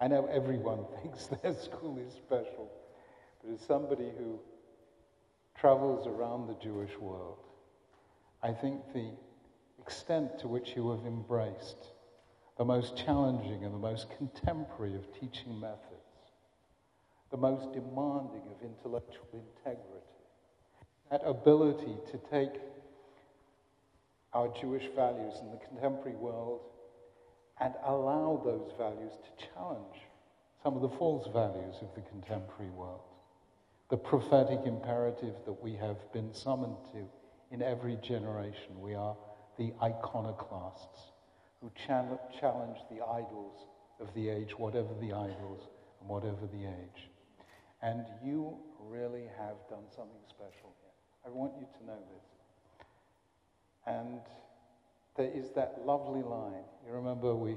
I 0.00 0.08
know 0.08 0.26
everyone 0.26 0.84
thinks 1.02 1.26
their 1.26 1.54
school 1.54 1.98
is 1.98 2.12
special, 2.14 2.70
but 3.42 3.52
as 3.52 3.60
somebody 3.60 4.10
who 4.18 4.38
travels 5.58 6.06
around 6.06 6.48
the 6.48 6.54
Jewish 6.62 6.96
world, 6.98 7.38
I 8.42 8.52
think 8.52 8.92
the 8.92 9.10
extent 9.80 10.38
to 10.40 10.48
which 10.48 10.74
you 10.76 10.90
have 10.90 11.06
embraced 11.06 11.88
the 12.56 12.64
most 12.64 12.96
challenging 12.96 13.64
and 13.64 13.72
the 13.72 13.78
most 13.78 14.06
contemporary 14.16 14.94
of 14.94 15.12
teaching 15.18 15.58
methods 15.60 15.87
the 17.30 17.36
most 17.36 17.72
demanding 17.72 18.42
of 18.50 18.62
intellectual 18.62 19.28
integrity. 19.32 20.06
That 21.10 21.22
ability 21.24 21.96
to 22.10 22.18
take 22.30 22.60
our 24.32 24.48
Jewish 24.60 24.84
values 24.94 25.34
in 25.40 25.50
the 25.50 25.56
contemporary 25.56 26.16
world 26.16 26.60
and 27.60 27.74
allow 27.84 28.40
those 28.44 28.72
values 28.78 29.12
to 29.12 29.46
challenge 29.54 29.96
some 30.62 30.74
of 30.76 30.82
the 30.82 30.88
false 30.88 31.28
values 31.32 31.76
of 31.82 31.94
the 31.94 32.02
contemporary 32.02 32.70
world. 32.70 33.00
The 33.90 33.96
prophetic 33.96 34.60
imperative 34.66 35.34
that 35.46 35.62
we 35.62 35.74
have 35.76 35.96
been 36.12 36.32
summoned 36.32 36.76
to 36.92 37.08
in 37.50 37.62
every 37.62 37.96
generation. 37.96 38.78
We 38.78 38.94
are 38.94 39.16
the 39.56 39.72
iconoclasts 39.82 41.12
who 41.60 41.72
challenge 41.86 42.78
the 42.90 43.04
idols 43.04 43.66
of 44.00 44.12
the 44.14 44.28
age, 44.28 44.58
whatever 44.58 44.94
the 45.00 45.12
idols 45.12 45.68
and 46.00 46.08
whatever 46.08 46.46
the 46.52 46.66
age. 46.66 47.08
And 47.82 48.04
you 48.24 48.56
really 48.80 49.24
have 49.38 49.56
done 49.70 49.84
something 49.94 50.22
special 50.28 50.74
here. 50.82 50.88
I 51.26 51.30
want 51.30 51.52
you 51.60 51.66
to 51.78 51.86
know 51.86 51.98
this. 52.14 52.84
And 53.86 54.20
there 55.16 55.30
is 55.32 55.50
that 55.54 55.82
lovely 55.84 56.22
line. 56.22 56.64
You 56.86 56.92
remember 56.92 57.34
we 57.34 57.56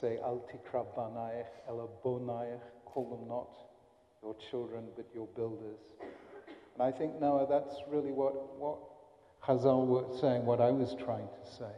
say, 0.00 0.18
Al 0.24 0.46
tikra 0.50 0.86
banayech 0.96 1.46
elabonayech, 1.68 2.60
call 2.86 3.10
them 3.10 3.28
not 3.28 3.50
your 4.22 4.34
children, 4.50 4.84
but 4.96 5.06
your 5.14 5.26
builders. 5.36 5.80
And 6.74 6.82
I 6.82 6.90
think, 6.90 7.20
Noah, 7.20 7.46
that's 7.48 7.76
really 7.90 8.12
what, 8.12 8.58
what 8.58 8.78
Chazal 9.44 9.84
was 9.86 10.20
saying, 10.20 10.46
what 10.46 10.60
I 10.60 10.70
was 10.70 10.94
trying 11.04 11.28
to 11.28 11.50
say. 11.50 11.74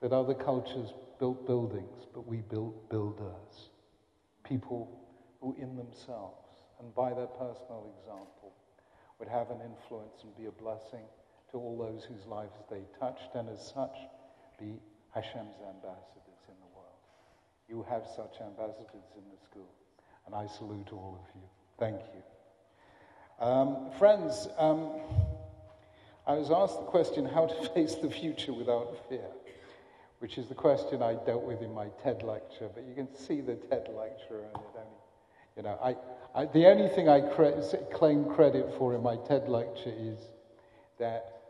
That 0.00 0.12
other 0.12 0.34
cultures 0.34 0.92
built 1.20 1.46
buildings, 1.46 2.06
but 2.12 2.26
we 2.26 2.38
built 2.38 2.90
builders 2.90 3.70
people 4.44 5.00
who, 5.40 5.54
in 5.58 5.76
themselves 5.76 6.42
and 6.80 6.94
by 6.94 7.14
their 7.14 7.26
personal 7.26 7.92
example, 7.98 8.52
would 9.18 9.28
have 9.28 9.50
an 9.50 9.60
influence 9.60 10.22
and 10.22 10.36
be 10.36 10.46
a 10.46 10.50
blessing 10.50 11.04
to 11.50 11.58
all 11.58 11.76
those 11.78 12.04
whose 12.04 12.26
lives 12.26 12.56
they 12.70 12.82
touched, 12.98 13.34
and 13.34 13.48
as 13.48 13.60
such, 13.60 13.96
be 14.58 14.80
Hashem's 15.14 15.60
ambassadors 15.68 16.42
in 16.48 16.54
the 16.58 16.72
world. 16.74 16.98
You 17.68 17.84
have 17.88 18.04
such 18.16 18.40
ambassadors 18.40 19.06
in 19.16 19.22
the 19.30 19.38
school, 19.44 19.68
and 20.26 20.34
I 20.34 20.46
salute 20.46 20.92
all 20.92 21.20
of 21.20 21.34
you. 21.34 21.48
Thank 21.78 22.00
you. 22.14 23.46
Um, 23.46 23.90
friends, 23.98 24.48
um, 24.58 24.90
I 26.26 26.34
was 26.34 26.50
asked 26.50 26.78
the 26.78 26.86
question 26.86 27.26
how 27.26 27.46
to 27.46 27.68
face 27.74 27.94
the 27.96 28.10
future 28.10 28.52
without 28.52 29.08
fear 29.08 29.28
which 30.22 30.38
is 30.38 30.46
the 30.46 30.54
question 30.54 31.02
I 31.02 31.14
dealt 31.26 31.42
with 31.42 31.62
in 31.62 31.74
my 31.74 31.88
TED 32.00 32.22
lecture, 32.22 32.70
but 32.72 32.84
you 32.86 32.94
can 32.94 33.12
see 33.12 33.40
the 33.40 33.56
TED 33.56 33.88
lecture 33.92 34.44
and 34.44 34.54
it 34.54 34.76
only, 34.76 35.00
you 35.56 35.62
know, 35.64 35.76
I, 35.82 35.96
I 36.40 36.44
the 36.46 36.66
only 36.68 36.88
thing 36.90 37.08
I 37.08 37.20
cre- 37.20 37.60
claim 37.92 38.26
credit 38.26 38.72
for 38.78 38.94
in 38.94 39.02
my 39.02 39.16
TED 39.16 39.48
lecture 39.48 39.92
is 39.92 40.20
that 41.00 41.40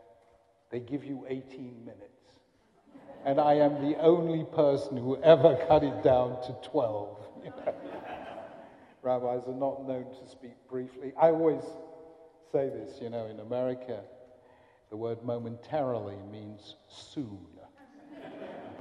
they 0.71 0.79
give 0.79 1.03
you 1.03 1.23
18 1.29 1.85
minutes. 1.85 2.01
And 3.23 3.39
I 3.39 3.53
am 3.53 3.79
the 3.87 3.95
only 4.01 4.43
person 4.55 4.97
who 4.97 5.21
ever 5.21 5.55
cut 5.67 5.83
it 5.83 6.03
down 6.03 6.41
to 6.47 6.57
12. 6.67 7.17
You 7.43 7.49
know? 7.51 7.75
Rabbis 9.03 9.47
are 9.47 9.53
not 9.53 9.87
known 9.87 10.05
to 10.05 10.27
speak 10.27 10.55
briefly. 10.67 11.13
I 11.21 11.27
always 11.27 11.61
say 12.51 12.69
this, 12.69 12.97
you 12.99 13.11
know, 13.11 13.27
in 13.27 13.39
America, 13.39 14.01
the 14.89 14.97
word 14.97 15.23
momentarily 15.23 16.17
means 16.31 16.73
soon. 16.89 17.52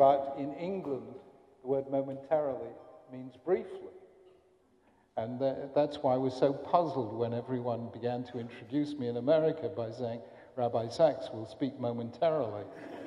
But 0.02 0.34
in 0.36 0.52
England, 0.54 1.14
the 1.62 1.68
word 1.68 1.88
momentarily 1.88 2.72
means 3.12 3.36
briefly. 3.44 3.94
And 5.16 5.40
that's 5.76 5.98
why 5.98 6.14
I 6.14 6.16
was 6.16 6.34
so 6.34 6.52
puzzled 6.52 7.16
when 7.16 7.32
everyone 7.32 7.88
began 7.92 8.24
to 8.24 8.40
introduce 8.40 8.94
me 8.94 9.06
in 9.06 9.16
America 9.16 9.68
by 9.68 9.92
saying, 9.92 10.20
Rabbi 10.56 10.88
Sacks 10.88 11.28
will 11.32 11.46
speak 11.46 11.78
momentarily. 11.78 12.64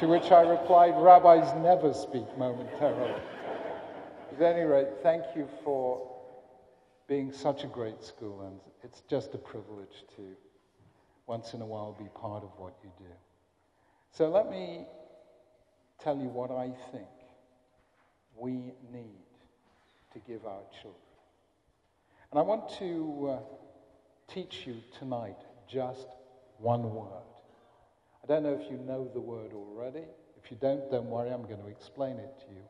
to 0.00 0.06
which 0.06 0.30
I 0.32 0.42
replied, 0.42 0.92
Rabbis 0.98 1.54
never 1.62 1.94
speak 1.94 2.26
momentarily. 2.36 3.22
At 4.36 4.42
any 4.42 4.64
rate, 4.64 4.88
thank 5.02 5.24
you 5.34 5.48
for 5.64 6.06
being 7.08 7.32
such 7.32 7.64
a 7.64 7.68
great 7.68 8.04
school, 8.04 8.42
and 8.42 8.60
it's 8.84 9.00
just 9.08 9.32
a 9.32 9.38
privilege 9.38 10.04
to 10.16 10.36
once 11.26 11.54
in 11.54 11.62
a 11.62 11.66
while 11.66 11.96
be 11.98 12.10
part 12.14 12.44
of 12.44 12.50
what 12.58 12.74
you 12.84 12.90
do. 12.98 13.14
So 14.12 14.28
let 14.28 14.50
me 14.50 14.86
tell 16.02 16.16
you 16.16 16.28
what 16.28 16.50
I 16.50 16.72
think 16.92 17.08
we 18.36 18.52
need 18.92 19.20
to 20.12 20.18
give 20.26 20.44
our 20.46 20.62
children. 20.80 21.00
And 22.30 22.38
I 22.38 22.42
want 22.42 22.68
to 22.78 23.30
uh, 23.30 23.38
teach 24.32 24.66
you 24.66 24.76
tonight 24.98 25.36
just 25.68 26.06
one 26.58 26.94
word. 26.94 27.06
I 28.22 28.26
don't 28.26 28.42
know 28.42 28.58
if 28.60 28.70
you 28.70 28.78
know 28.78 29.08
the 29.12 29.20
word 29.20 29.52
already. 29.52 30.04
If 30.42 30.50
you 30.50 30.56
don't, 30.60 30.90
don't 30.90 31.06
worry, 31.06 31.30
I'm 31.30 31.42
going 31.42 31.60
to 31.60 31.68
explain 31.68 32.16
it 32.16 32.38
to 32.40 32.46
you. 32.54 32.62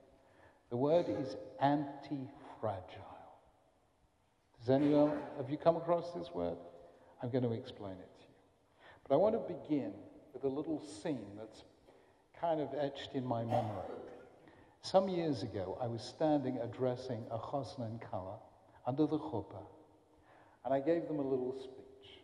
The 0.70 0.76
word 0.76 1.06
is 1.08 1.36
anti 1.60 2.28
fragile. 2.60 3.06
Does 4.60 4.70
anyone, 4.70 5.18
have 5.36 5.48
you 5.50 5.56
come 5.56 5.76
across 5.76 6.10
this 6.12 6.30
word? 6.34 6.56
I'm 7.22 7.30
going 7.30 7.44
to 7.44 7.52
explain 7.52 7.92
it 7.92 8.18
to 8.18 8.24
you. 8.24 8.34
But 9.08 9.14
I 9.14 9.18
want 9.18 9.34
to 9.34 9.54
begin 9.54 9.92
with 10.32 10.44
a 10.44 10.48
little 10.48 10.80
scene 10.80 11.36
that's 11.38 11.64
kind 12.40 12.60
of 12.60 12.68
etched 12.78 13.10
in 13.14 13.24
my 13.24 13.44
memory. 13.44 13.84
Some 14.82 15.08
years 15.08 15.42
ago, 15.42 15.76
I 15.80 15.86
was 15.86 16.02
standing 16.02 16.58
addressing 16.58 17.24
a 17.30 17.38
chosn 17.38 17.84
and 17.84 18.00
kala 18.00 18.38
under 18.86 19.06
the 19.06 19.18
chuppah, 19.18 19.66
and 20.64 20.72
I 20.72 20.80
gave 20.80 21.06
them 21.06 21.18
a 21.18 21.22
little 21.22 21.54
speech. 21.58 22.22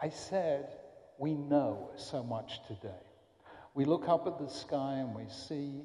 I 0.00 0.10
said, 0.10 0.76
We 1.18 1.34
know 1.34 1.90
so 1.96 2.22
much 2.22 2.60
today. 2.66 3.04
We 3.74 3.84
look 3.84 4.08
up 4.08 4.26
at 4.26 4.38
the 4.38 4.48
sky 4.48 4.96
and 4.96 5.14
we 5.14 5.28
see 5.28 5.82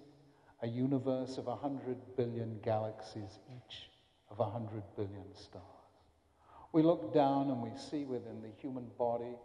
a 0.61 0.67
universe 0.67 1.37
of 1.37 1.45
100 1.45 1.97
billion 2.17 2.59
galaxies, 2.63 3.39
each 3.49 3.89
of 4.29 4.39
100 4.39 4.83
billion 4.95 5.33
stars. 5.33 5.63
We 6.71 6.81
look 6.81 7.13
down 7.13 7.51
and 7.51 7.61
we 7.61 7.71
see 7.77 8.05
within 8.05 8.41
the 8.41 8.49
human 8.59 8.87
body 8.97 9.35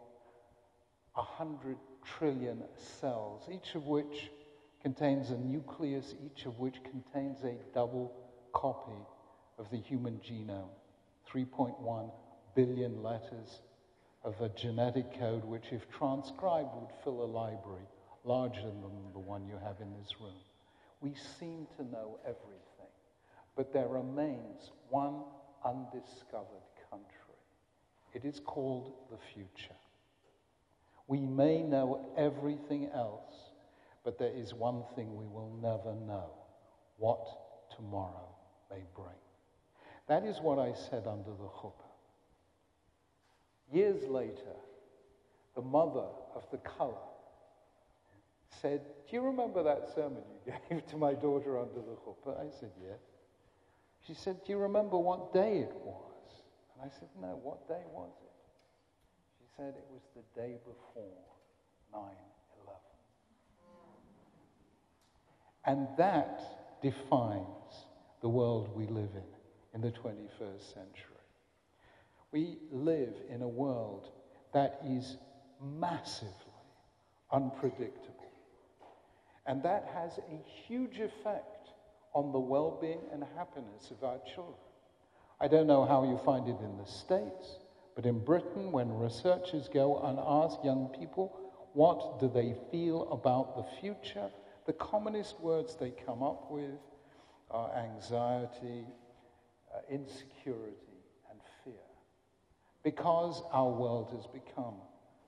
100 1.18 1.76
trillion 2.04 2.62
cells, 3.00 3.42
each 3.52 3.74
of 3.74 3.86
which 3.86 4.30
contains 4.82 5.30
a 5.30 5.36
nucleus, 5.36 6.14
each 6.24 6.46
of 6.46 6.58
which 6.58 6.76
contains 6.84 7.42
a 7.42 7.56
double 7.74 8.12
copy 8.52 9.04
of 9.58 9.68
the 9.70 9.76
human 9.76 10.20
genome. 10.20 10.70
3.1 11.28 12.10
billion 12.54 13.02
letters 13.02 13.62
of 14.24 14.40
a 14.40 14.48
genetic 14.50 15.18
code 15.18 15.44
which, 15.44 15.72
if 15.72 15.90
transcribed, 15.90 16.70
would 16.74 16.90
fill 17.02 17.22
a 17.22 17.26
library 17.26 17.86
larger 18.24 18.62
than 18.62 19.12
the 19.12 19.18
one 19.18 19.46
you 19.46 19.58
have 19.62 19.80
in 19.80 19.92
this 19.98 20.14
room. 20.20 20.40
We 21.00 21.14
seem 21.38 21.66
to 21.76 21.84
know 21.84 22.18
everything, 22.24 22.92
but 23.56 23.72
there 23.72 23.88
remains 23.88 24.70
one 24.88 25.22
undiscovered 25.64 26.66
country. 26.90 27.38
It 28.14 28.24
is 28.24 28.40
called 28.40 28.92
the 29.10 29.18
future. 29.34 29.74
We 31.08 31.20
may 31.20 31.62
know 31.62 32.12
everything 32.16 32.90
else, 32.94 33.34
but 34.04 34.18
there 34.18 34.32
is 34.32 34.54
one 34.54 34.84
thing 34.94 35.16
we 35.16 35.26
will 35.26 35.50
never 35.60 35.94
know 36.06 36.30
what 36.98 37.26
tomorrow 37.74 38.28
may 38.70 38.82
bring. 38.94 39.08
That 40.06 40.24
is 40.24 40.38
what 40.40 40.58
I 40.58 40.74
said 40.74 41.06
under 41.06 41.30
the 41.30 41.48
chuppah. 41.60 41.72
Years 43.72 44.02
later, 44.08 44.56
the 45.54 45.62
mother 45.62 46.06
of 46.34 46.44
the 46.50 46.58
kala 46.58 46.94
said, 48.60 48.80
Do 49.08 49.16
you 49.16 49.22
remember 49.22 49.62
that 49.62 49.88
sermon 49.94 50.22
you 50.46 50.52
gave 50.70 50.86
to 50.88 50.96
my 50.96 51.14
daughter 51.14 51.58
under 51.58 51.80
the 51.80 51.96
chuppah? 52.04 52.38
I 52.38 52.50
said, 52.60 52.70
Yes. 52.82 52.98
She 54.06 54.14
said, 54.14 54.36
Do 54.44 54.52
you 54.52 54.58
remember 54.58 54.98
what 54.98 55.32
day 55.32 55.58
it 55.58 55.74
was? 55.84 56.42
And 56.74 56.90
I 56.90 56.94
said, 56.98 57.08
No, 57.20 57.38
what 57.42 57.66
day 57.66 57.82
was 57.92 58.12
it? 58.22 58.27
Said, 59.58 59.74
It 59.76 59.86
was 59.90 60.02
the 60.14 60.40
day 60.40 60.54
before 60.64 61.18
9 61.92 62.00
11. 62.04 62.80
And 65.64 65.88
that 65.98 66.80
defines 66.80 67.86
the 68.20 68.28
world 68.28 68.70
we 68.76 68.86
live 68.86 69.10
in 69.16 69.24
in 69.74 69.80
the 69.80 69.90
21st 69.90 70.74
century. 70.74 71.24
We 72.30 72.58
live 72.70 73.14
in 73.28 73.42
a 73.42 73.48
world 73.48 74.10
that 74.54 74.80
is 74.86 75.16
massively 75.60 76.32
unpredictable. 77.32 78.14
And 79.44 79.60
that 79.64 79.90
has 79.92 80.18
a 80.18 80.66
huge 80.66 81.00
effect 81.00 81.70
on 82.14 82.30
the 82.32 82.38
well 82.38 82.78
being 82.80 83.00
and 83.12 83.24
happiness 83.36 83.90
of 83.90 84.04
our 84.04 84.18
children. 84.34 84.54
I 85.40 85.48
don't 85.48 85.66
know 85.66 85.84
how 85.84 86.04
you 86.04 86.18
find 86.24 86.48
it 86.48 86.60
in 86.62 86.76
the 86.78 86.86
States, 86.86 87.58
but 87.98 88.06
in 88.06 88.20
Britain, 88.20 88.70
when 88.70 88.96
researchers 88.96 89.66
go 89.66 89.98
and 90.04 90.20
ask 90.20 90.62
young 90.62 90.86
people 91.00 91.36
what 91.72 92.20
do 92.20 92.30
they 92.32 92.54
feel 92.70 93.10
about 93.10 93.56
the 93.56 93.64
future, 93.80 94.30
the 94.66 94.72
commonest 94.74 95.40
words 95.40 95.74
they 95.74 95.90
come 96.06 96.22
up 96.22 96.48
with 96.48 96.78
are 97.50 97.74
anxiety, 97.74 98.86
uh, 99.74 99.80
insecurity, 99.90 101.02
and 101.28 101.40
fear. 101.64 101.74
because 102.84 103.42
our 103.50 103.68
world 103.68 104.12
has 104.12 104.28
become 104.28 104.76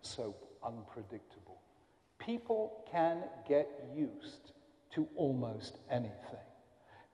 so 0.03 0.37
unpredictable. 0.65 1.61
People 2.21 2.85
can 2.89 3.25
get 3.49 3.69
used 3.97 4.53
to 4.95 5.09
almost 5.17 5.79
anything. 5.91 6.47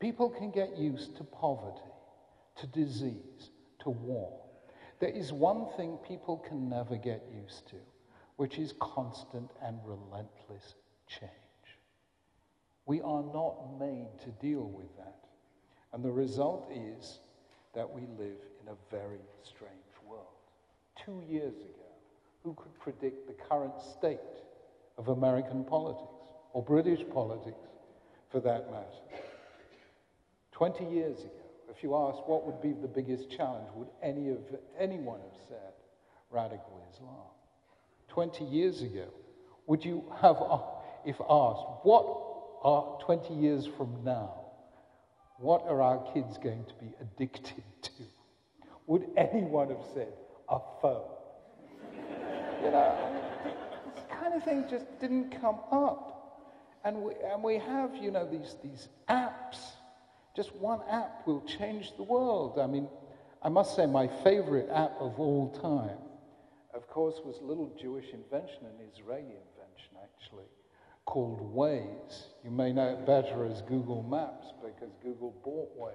People 0.00 0.28
can 0.28 0.50
get 0.50 0.76
used 0.76 1.16
to 1.16 1.24
poverty, 1.24 1.94
to 2.56 2.66
disease, 2.66 3.48
to 3.78 3.88
war. 3.88 4.45
There 4.98 5.10
is 5.10 5.32
one 5.32 5.66
thing 5.76 5.98
people 6.08 6.38
can 6.38 6.68
never 6.68 6.96
get 6.96 7.22
used 7.32 7.68
to, 7.68 7.76
which 8.36 8.58
is 8.58 8.72
constant 8.80 9.50
and 9.62 9.78
relentless 9.84 10.74
change. 11.06 11.30
We 12.86 13.02
are 13.02 13.22
not 13.22 13.78
made 13.78 14.08
to 14.24 14.30
deal 14.40 14.64
with 14.64 14.96
that. 14.96 15.24
And 15.92 16.04
the 16.04 16.10
result 16.10 16.70
is 16.72 17.20
that 17.74 17.90
we 17.90 18.02
live 18.18 18.40
in 18.62 18.68
a 18.68 18.76
very 18.90 19.20
strange 19.42 19.72
world. 20.08 20.26
two 21.04 21.22
years 21.28 21.54
ago, 21.56 21.86
who 22.42 22.54
could 22.54 22.78
predict 22.78 23.26
the 23.26 23.34
current 23.34 23.74
state 23.80 24.20
of 24.96 25.08
American 25.08 25.64
politics, 25.64 26.08
or 26.52 26.62
British 26.62 27.00
politics 27.12 27.68
for 28.30 28.40
that 28.40 28.70
matter? 28.70 29.22
20 30.52 30.84
years 30.86 31.20
ago, 31.20 31.45
if 31.74 31.82
you 31.82 31.94
asked 31.94 32.22
what 32.26 32.46
would 32.46 32.60
be 32.60 32.72
the 32.72 32.88
biggest 32.88 33.30
challenge, 33.30 33.68
would 33.74 33.88
any 34.02 34.30
of, 34.30 34.38
anyone 34.78 35.20
have 35.20 35.40
said 35.48 35.72
radical 36.30 36.80
Islam? 36.92 37.30
20 38.08 38.44
years 38.44 38.82
ago, 38.82 39.06
would 39.66 39.84
you 39.84 40.04
have, 40.20 40.36
if 41.04 41.16
asked, 41.20 41.64
what 41.82 42.06
are 42.62 42.98
20 43.04 43.34
years 43.34 43.68
from 43.76 43.96
now, 44.04 44.32
what 45.38 45.62
are 45.68 45.82
our 45.82 46.12
kids 46.12 46.38
going 46.38 46.64
to 46.64 46.74
be 46.74 46.92
addicted 47.00 47.64
to? 47.82 47.90
Would 48.86 49.08
anyone 49.16 49.68
have 49.68 49.84
said 49.92 50.12
a 50.48 50.58
phone. 50.80 51.02
you 52.62 52.70
know, 52.70 52.94
this 53.94 54.04
kind 54.10 54.34
of 54.34 54.44
thing 54.44 54.64
just 54.68 54.86
didn't 55.00 55.30
come 55.40 55.58
up. 55.70 56.12
And 56.84 57.02
we, 57.02 57.14
and 57.32 57.42
we 57.42 57.58
have, 57.58 57.96
you 57.96 58.10
know, 58.10 58.28
these, 58.30 58.56
these 58.62 58.88
apps. 59.08 59.58
Just 60.36 60.54
one 60.56 60.80
app 60.90 61.26
will 61.26 61.40
change 61.42 61.96
the 61.96 62.02
world. 62.02 62.58
I 62.58 62.66
mean, 62.66 62.88
I 63.42 63.48
must 63.48 63.74
say, 63.74 63.86
my 63.86 64.06
favorite 64.22 64.68
app 64.70 64.92
of 65.00 65.18
all 65.18 65.48
time, 65.62 65.96
of 66.74 66.86
course, 66.88 67.14
was 67.24 67.38
a 67.38 67.44
little 67.44 67.72
Jewish 67.80 68.04
invention, 68.12 68.66
an 68.66 68.86
Israeli 68.92 69.22
invention, 69.22 69.96
actually, 70.02 70.44
called 71.06 71.54
Waze. 71.54 72.26
You 72.44 72.50
may 72.50 72.72
know 72.74 72.88
it 72.88 73.06
better 73.06 73.46
as 73.46 73.62
Google 73.62 74.02
Maps 74.02 74.52
because 74.62 74.94
Google 75.02 75.34
bought 75.42 75.74
Waze. 75.80 75.94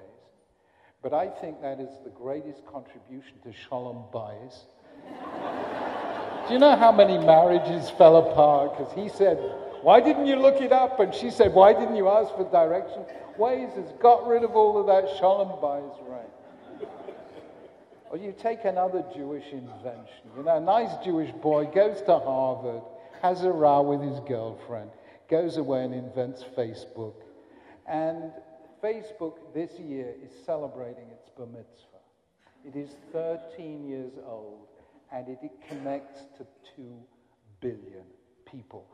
But 1.03 1.13
I 1.13 1.27
think 1.27 1.61
that 1.61 1.79
is 1.79 1.89
the 2.03 2.09
greatest 2.09 2.65
contribution 2.65 3.33
to 3.43 3.53
Shalom 3.53 4.05
Bayis. 4.11 4.65
Do 6.47 6.53
you 6.53 6.59
know 6.59 6.75
how 6.75 6.91
many 6.91 7.17
marriages 7.19 7.91
fell 7.91 8.17
apart? 8.17 8.75
Because 8.77 8.93
he 8.93 9.07
said, 9.07 9.37
Why 9.81 9.99
didn't 9.99 10.27
you 10.27 10.35
look 10.35 10.61
it 10.61 10.71
up? 10.71 10.99
And 10.99 11.13
she 11.13 11.31
said, 11.31 11.53
Why 11.53 11.73
didn't 11.73 11.95
you 11.95 12.07
ask 12.07 12.35
for 12.35 12.49
direction? 12.51 13.03
Waze 13.37 13.75
has 13.75 13.91
got 13.99 14.27
rid 14.27 14.43
of 14.43 14.51
all 14.51 14.79
of 14.79 14.87
that 14.87 15.17
Shalom 15.17 15.59
Bayis 15.59 16.07
right. 16.07 16.89
Or 18.11 18.17
you 18.17 18.33
take 18.37 18.65
another 18.65 19.03
Jewish 19.15 19.45
invention. 19.51 20.29
You 20.37 20.43
know, 20.43 20.57
a 20.57 20.59
nice 20.59 20.91
Jewish 21.03 21.31
boy 21.31 21.65
goes 21.65 22.01
to 22.01 22.19
Harvard, 22.19 22.81
has 23.21 23.43
a 23.43 23.51
row 23.51 23.81
with 23.81 24.01
his 24.01 24.19
girlfriend, 24.27 24.91
goes 25.29 25.57
away 25.57 25.85
and 25.85 25.93
invents 25.93 26.43
Facebook. 26.57 27.15
And 27.87 28.31
Facebook 28.83 29.35
this 29.53 29.79
year 29.79 30.13
is 30.23 30.31
celebrating 30.45 31.07
its 31.09 31.29
bar 31.37 31.47
mitzvah. 31.47 32.01
It 32.65 32.75
is 32.75 32.89
13 33.13 33.87
years 33.87 34.13
old 34.27 34.67
and 35.11 35.27
it 35.29 35.39
connects 35.67 36.21
to 36.37 36.45
2 36.75 36.83
billion 37.61 38.03
people. 38.45 38.85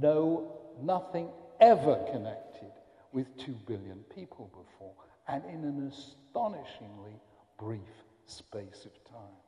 No, 0.00 0.58
nothing 0.82 1.28
ever 1.60 2.04
connected 2.12 2.72
with 3.12 3.36
2 3.38 3.52
billion 3.66 4.04
people 4.14 4.50
before, 4.50 4.94
and 5.28 5.44
in 5.44 5.64
an 5.64 5.90
astonishingly 5.92 7.20
brief 7.58 7.80
space 8.26 8.84
of 8.84 9.04
time. 9.10 9.40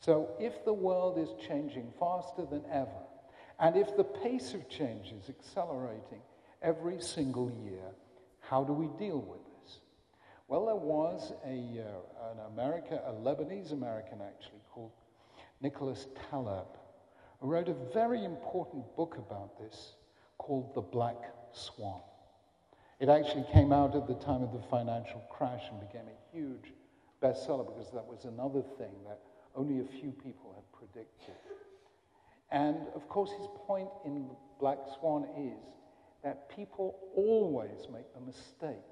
So, 0.00 0.30
if 0.40 0.64
the 0.64 0.72
world 0.72 1.18
is 1.18 1.28
changing 1.46 1.92
faster 1.98 2.44
than 2.44 2.62
ever, 2.70 2.90
and 3.60 3.76
if 3.76 3.96
the 3.96 4.04
pace 4.04 4.54
of 4.54 4.68
change 4.68 5.12
is 5.12 5.28
accelerating 5.28 6.20
every 6.60 7.00
single 7.00 7.50
year, 7.64 7.94
how 8.40 8.64
do 8.64 8.72
we 8.72 8.88
deal 8.98 9.20
with 9.20 9.40
this? 9.62 9.78
Well, 10.48 10.66
there 10.66 10.76
was 10.76 11.32
a, 11.46 11.80
uh, 11.80 12.32
an 12.32 12.38
American, 12.52 12.98
a 13.06 13.12
Lebanese 13.12 13.72
American 13.72 14.20
actually, 14.20 14.60
called 14.72 14.92
Nicholas 15.60 16.08
Taleb, 16.30 16.66
who 17.42 17.48
wrote 17.48 17.68
a 17.68 17.74
very 17.92 18.24
important 18.24 18.84
book 18.96 19.16
about 19.18 19.58
this 19.58 19.94
called 20.38 20.72
The 20.76 20.80
Black 20.80 21.18
Swan. 21.52 22.00
It 23.00 23.08
actually 23.08 23.44
came 23.52 23.72
out 23.72 23.96
at 23.96 24.06
the 24.06 24.14
time 24.14 24.44
of 24.44 24.52
the 24.52 24.62
financial 24.70 25.20
crash 25.28 25.64
and 25.68 25.80
became 25.80 26.06
a 26.06 26.36
huge 26.36 26.72
bestseller 27.20 27.66
because 27.66 27.90
that 27.92 28.06
was 28.06 28.26
another 28.26 28.62
thing 28.78 28.94
that 29.08 29.18
only 29.56 29.80
a 29.80 30.00
few 30.00 30.12
people 30.12 30.54
had 30.54 30.72
predicted. 30.72 31.34
And 32.52 32.76
of 32.94 33.08
course, 33.08 33.32
his 33.36 33.48
point 33.66 33.88
in 34.04 34.28
Black 34.60 34.78
Swan 35.00 35.26
is 35.36 35.58
that 36.22 36.48
people 36.48 36.96
always 37.16 37.88
make 37.92 38.14
the 38.14 38.20
mistake 38.20 38.86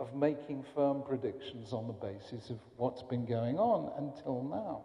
of 0.00 0.12
making 0.12 0.64
firm 0.74 1.04
predictions 1.06 1.72
on 1.72 1.86
the 1.86 1.92
basis 1.92 2.50
of 2.50 2.58
what's 2.78 3.02
been 3.02 3.24
going 3.24 3.58
on 3.58 3.92
until 3.96 4.42
now. 4.42 4.84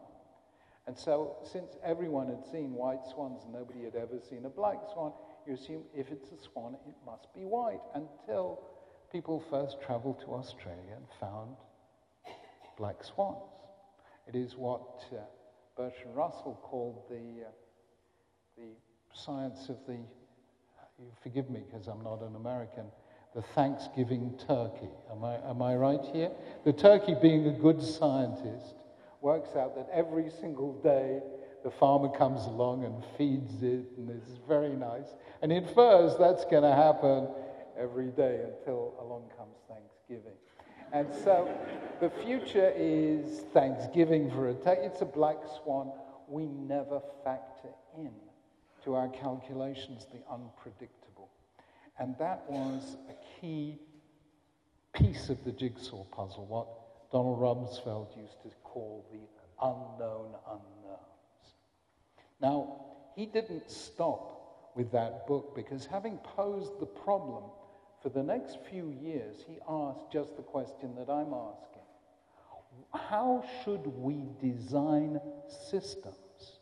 And 0.91 0.99
so, 0.99 1.37
since 1.49 1.77
everyone 1.85 2.27
had 2.27 2.43
seen 2.51 2.73
white 2.73 3.07
swans 3.13 3.45
and 3.45 3.53
nobody 3.53 3.85
had 3.85 3.95
ever 3.95 4.19
seen 4.29 4.43
a 4.43 4.49
black 4.49 4.79
swan, 4.91 5.13
you 5.47 5.53
assume 5.53 5.83
if 5.95 6.11
it's 6.11 6.33
a 6.33 6.37
swan, 6.51 6.75
it 6.85 6.95
must 7.05 7.33
be 7.33 7.45
white 7.45 7.79
until 7.95 8.59
people 9.09 9.41
first 9.49 9.77
traveled 9.81 10.19
to 10.25 10.33
Australia 10.33 10.97
and 10.97 11.05
found 11.17 11.55
black 12.77 13.05
swans. 13.05 13.37
It 14.27 14.35
is 14.35 14.57
what 14.57 15.05
uh, 15.13 15.21
Bertrand 15.77 16.13
Russell 16.13 16.59
called 16.61 17.03
the, 17.09 17.45
uh, 17.45 17.51
the 18.57 18.73
science 19.13 19.69
of 19.69 19.77
the, 19.87 19.99
forgive 21.23 21.49
me 21.49 21.63
because 21.71 21.87
I'm 21.87 22.03
not 22.03 22.21
an 22.21 22.35
American, 22.35 22.87
the 23.33 23.41
Thanksgiving 23.41 24.37
turkey. 24.45 24.89
Am 25.09 25.23
I, 25.23 25.37
am 25.49 25.61
I 25.61 25.73
right 25.73 26.03
here? 26.11 26.31
The 26.65 26.73
turkey, 26.73 27.15
being 27.21 27.47
a 27.47 27.53
good 27.53 27.81
scientist, 27.81 28.75
works 29.21 29.55
out 29.55 29.75
that 29.75 29.87
every 29.93 30.29
single 30.41 30.73
day 30.81 31.21
the 31.63 31.71
farmer 31.71 32.09
comes 32.09 32.45
along 32.47 32.83
and 32.83 33.03
feeds 33.17 33.61
it, 33.61 33.85
and 33.97 34.09
it's 34.09 34.39
very 34.47 34.75
nice, 34.75 35.13
and 35.41 35.51
infers 35.51 36.17
that's 36.17 36.43
going 36.45 36.63
to 36.63 36.73
happen 36.73 37.27
every 37.77 38.07
day 38.07 38.41
until 38.43 38.95
along 38.99 39.29
comes 39.37 39.55
Thanksgiving. 39.69 40.37
And 40.93 41.07
so 41.23 41.49
the 42.01 42.09
future 42.09 42.73
is 42.75 43.41
Thanksgiving 43.53 44.29
for 44.31 44.49
a 44.49 44.53
turkey. 44.55 44.81
It's 44.81 45.01
a 45.01 45.05
black 45.05 45.37
swan. 45.61 45.91
We 46.27 46.47
never 46.47 47.01
factor 47.23 47.69
in 47.97 48.11
to 48.83 48.95
our 48.95 49.07
calculations 49.09 50.07
the 50.11 50.19
unpredictable. 50.31 51.29
And 51.99 52.17
that 52.17 52.43
was 52.49 52.97
a 53.09 53.39
key 53.39 53.79
piece 54.93 55.29
of 55.29 55.43
the 55.45 55.51
jigsaw 55.51 56.03
puzzle, 56.05 56.45
what 56.47 56.67
Donald 57.11 57.39
Rumsfeld 57.39 58.15
used 58.17 58.41
to 58.43 58.49
call 58.63 59.05
the 59.11 59.19
unknown 59.61 60.33
unknowns. 60.47 61.55
Now, 62.41 62.85
he 63.15 63.25
didn't 63.25 63.69
stop 63.69 64.71
with 64.75 64.91
that 64.91 65.27
book 65.27 65.53
because 65.55 65.85
having 65.85 66.17
posed 66.17 66.79
the 66.79 66.85
problem 66.85 67.43
for 68.01 68.09
the 68.09 68.23
next 68.23 68.57
few 68.69 68.89
years, 68.89 69.35
he 69.47 69.57
asked 69.69 70.11
just 70.11 70.35
the 70.37 70.41
question 70.41 70.95
that 70.95 71.09
I'm 71.09 71.33
asking 71.33 71.83
How 72.93 73.43
should 73.63 73.85
we 73.85 74.29
design 74.41 75.19
systems 75.69 76.59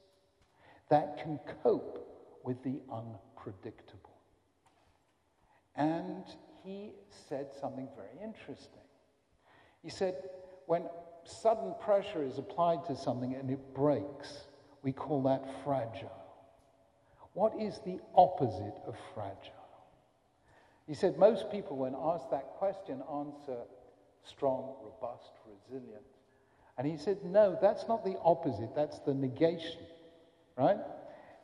that 0.90 1.18
can 1.22 1.40
cope 1.64 2.06
with 2.44 2.62
the 2.64 2.80
unpredictable? 2.92 4.10
And 5.76 6.26
he 6.64 6.92
said 7.30 7.48
something 7.62 7.88
very 7.96 8.22
interesting. 8.22 8.89
He 9.84 9.90
said, 9.90 10.16
when 10.66 10.84
sudden 11.24 11.74
pressure 11.80 12.24
is 12.24 12.38
applied 12.38 12.86
to 12.86 12.96
something 12.96 13.34
and 13.36 13.50
it 13.50 13.74
breaks, 13.74 14.46
we 14.84 14.92
call 14.92 15.24
that 15.24 15.46
fragile. 15.64 16.12
What 17.34 17.54
is 17.60 17.80
the 17.86 18.00
opposite 18.16 18.76
of 18.86 18.96
fragile? 19.14 19.54
He 20.88 20.94
said 20.94 21.18
most 21.18 21.52
people, 21.52 21.78
when 21.78 21.96
asked 21.96 22.32
that 22.32 22.48
question, 22.58 23.02
answer 23.14 23.62
strong, 24.24 24.74
robust, 24.84 25.32
resilient. 25.48 26.04
And 26.78 26.88
he 26.88 26.98
said, 26.98 27.18
no, 27.24 27.58
that's 27.62 27.88
not 27.88 28.04
the 28.04 28.18
opposite, 28.24 28.74
that's 28.76 29.00
the 29.00 29.14
negation, 29.14 29.82
right? 30.58 30.78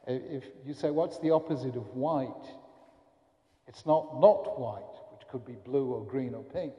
If 0.07 0.43
you 0.65 0.73
say, 0.73 0.91
what's 0.91 1.19
the 1.19 1.31
opposite 1.31 1.75
of 1.75 1.87
white? 1.95 2.47
It's 3.67 3.85
not 3.85 4.19
not 4.19 4.59
white, 4.59 4.83
which 5.11 5.27
could 5.27 5.45
be 5.45 5.55
blue 5.65 5.91
or 5.91 6.05
green 6.05 6.33
or 6.35 6.43
pink. 6.43 6.73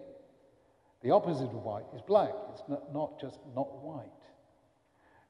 The 1.07 1.13
opposite 1.13 1.55
of 1.55 1.63
white 1.63 1.85
is 1.95 2.03
black. 2.03 2.33
It's 2.51 2.65
not, 2.69 2.93
not 2.93 3.21
just 3.21 3.39
not 3.55 3.73
white. 3.81 4.11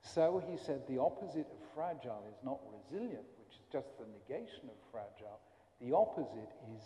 So 0.00 0.42
he 0.48 0.56
said 0.56 0.80
the 0.88 0.98
opposite 0.98 1.46
of 1.52 1.58
fragile 1.74 2.24
is 2.30 2.38
not 2.42 2.60
resilient, 2.72 3.26
which 3.36 3.58
is 3.58 3.66
just 3.70 3.88
the 3.98 4.06
negation 4.06 4.70
of 4.70 4.76
fragile. 4.90 5.38
The 5.82 5.94
opposite 5.94 6.48
is 6.74 6.82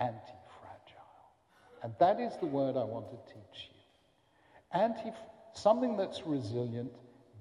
anti 0.00 0.34
fragile. 0.58 1.14
And 1.84 1.94
that 2.00 2.18
is 2.18 2.32
the 2.40 2.46
word 2.46 2.76
I 2.76 2.82
want 2.82 3.08
to 3.10 3.32
teach 3.32 3.70
you. 3.70 4.80
Anti, 4.80 5.12
something 5.52 5.96
that's 5.96 6.26
resilient 6.26 6.90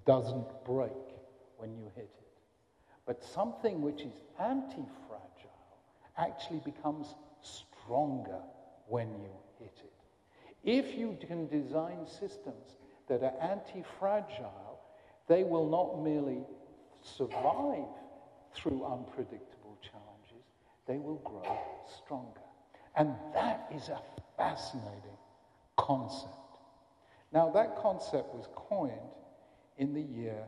doesn't 0.05 0.63
break 0.63 0.91
when 1.57 1.75
you 1.75 1.85
hit 1.95 2.11
it. 2.19 2.37
But 3.07 3.23
something 3.23 3.81
which 3.81 4.01
is 4.01 4.21
anti 4.39 4.85
fragile 5.07 5.79
actually 6.19 6.61
becomes 6.63 7.15
stronger 7.41 8.41
when 8.87 9.07
you. 9.07 9.42
If 10.63 10.97
you 10.97 11.17
can 11.27 11.47
design 11.47 12.07
systems 12.07 12.77
that 13.07 13.21
are 13.21 13.33
anti 13.41 13.83
fragile, 13.99 14.79
they 15.27 15.43
will 15.43 15.69
not 15.69 16.01
merely 16.01 16.43
survive 17.01 17.85
through 18.55 18.85
unpredictable 18.85 19.77
challenges, 19.81 20.45
they 20.87 20.97
will 20.97 21.17
grow 21.17 21.57
stronger. 21.97 22.39
And 22.95 23.15
that 23.33 23.67
is 23.75 23.89
a 23.89 23.99
fascinating 24.37 25.17
concept. 25.77 26.37
Now, 27.31 27.49
that 27.51 27.75
concept 27.81 28.33
was 28.33 28.47
coined 28.55 28.91
in 29.77 29.93
the 29.93 30.01
year 30.01 30.43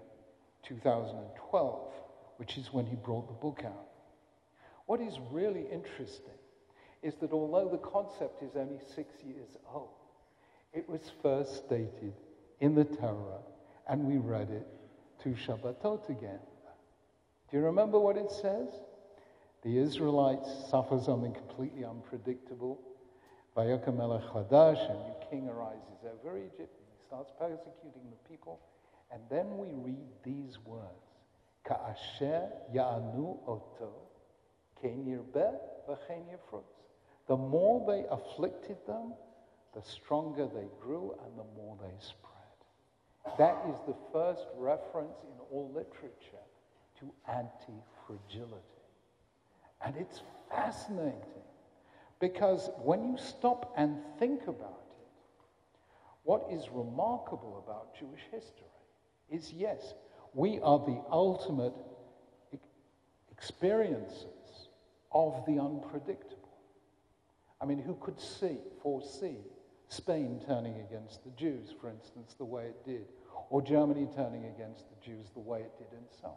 2012, 0.63 1.93
which 2.38 2.58
is 2.58 2.71
when 2.71 2.86
he 2.86 2.95
brought 2.95 3.28
the 3.28 3.34
book 3.34 3.63
out. 3.65 3.88
What 4.86 5.01
is 5.01 5.17
really 5.32 5.65
interesting 5.71 6.38
is 7.01 7.15
that 7.15 7.32
although 7.32 7.69
the 7.69 7.80
concept 7.80 8.43
is 8.43 8.56
only 8.56 8.80
six 8.95 9.15
years 9.23 9.58
old, 9.73 9.89
it 10.76 10.88
was 10.90 11.12
first 11.22 11.66
stated 11.66 12.14
in 12.60 12.76
the 12.76 12.84
Torah, 12.84 13.42
and 13.88 14.04
we 14.06 14.18
read 14.18 14.50
it 14.50 14.68
two 15.24 15.36
Shabbatot 15.48 16.10
again. 16.10 16.40
Do 17.50 17.58
you 17.58 17.64
remember 17.64 17.98
what 17.98 18.18
it 18.18 18.30
says? 18.30 18.68
The 19.64 19.78
Israelites 19.78 20.50
suffer 20.70 21.00
something 21.00 21.34
completely 21.34 21.86
unpredictable. 21.86 22.80
Vayakam 23.56 23.98
Chadash, 23.98 24.90
a 24.90 24.94
new 24.94 25.16
king 25.30 25.48
arises 25.48 26.04
over 26.04 26.38
Egypt, 26.38 26.60
and 26.60 26.88
he 26.92 27.08
starts 27.08 27.32
persecuting 27.40 28.04
the 28.12 28.30
people. 28.30 28.60
And 29.12 29.22
then 29.30 29.58
we 29.58 29.70
read 29.74 30.08
these 30.24 30.60
words. 30.66 30.90
Ka'asher 31.64 32.50
ya'anu 32.74 33.38
oto, 33.48 33.94
ken 34.82 35.06
yirbeh 35.08 35.56
v'chen 35.88 36.24
The 37.28 37.38
more 37.38 37.86
they 37.88 38.06
afflicted 38.12 38.78
them, 38.86 39.14
the 39.76 39.82
stronger 39.82 40.48
they 40.48 40.68
grew 40.82 41.14
and 41.26 41.38
the 41.38 41.44
more 41.56 41.78
they 41.82 41.94
spread. 42.00 43.38
That 43.38 43.58
is 43.70 43.76
the 43.86 43.96
first 44.14 44.46
reference 44.58 45.18
in 45.24 45.40
all 45.52 45.70
literature 45.74 46.46
to 47.00 47.12
anti 47.28 47.82
fragility. 48.08 48.64
And 49.86 49.96
it's 49.98 50.22
fascinating 50.50 51.44
because 52.20 52.70
when 52.84 53.04
you 53.04 53.18
stop 53.18 53.74
and 53.78 53.98
think 54.18 54.44
about 54.44 54.82
it, 54.90 55.82
what 56.24 56.48
is 56.50 56.70
remarkable 56.72 57.64
about 57.64 57.98
Jewish 58.00 58.22
history 58.32 58.66
is 59.30 59.52
yes, 59.52 59.94
we 60.34 60.60
are 60.62 60.80
the 60.80 61.02
ultimate 61.12 61.74
experiences 63.32 64.70
of 65.12 65.44
the 65.46 65.60
unpredictable. 65.60 66.40
I 67.60 67.66
mean, 67.66 67.80
who 67.80 67.96
could 67.96 68.20
see, 68.20 68.58
foresee 68.82 69.38
Spain 69.89 70.41
turning 70.45 70.80
against 70.82 71.24
the 71.24 71.32
Jews, 71.32 71.74
for 71.80 71.89
instance, 71.89 72.36
the 72.38 72.45
way 72.45 72.65
it 72.65 72.86
did, 72.86 73.06
or 73.50 73.62
Germany 73.62 74.08
turning 74.15 74.45
against 74.45 74.86
the 74.89 75.06
Jews 75.06 75.30
the 75.34 75.39
way 75.39 75.60
it 75.60 75.78
did, 75.78 75.91
and 75.91 76.08
so 76.21 76.28
on. 76.28 76.36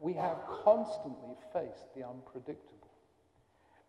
We 0.00 0.14
have 0.14 0.38
constantly 0.64 1.36
faced 1.52 1.94
the 1.94 2.06
unpredictable. 2.06 2.88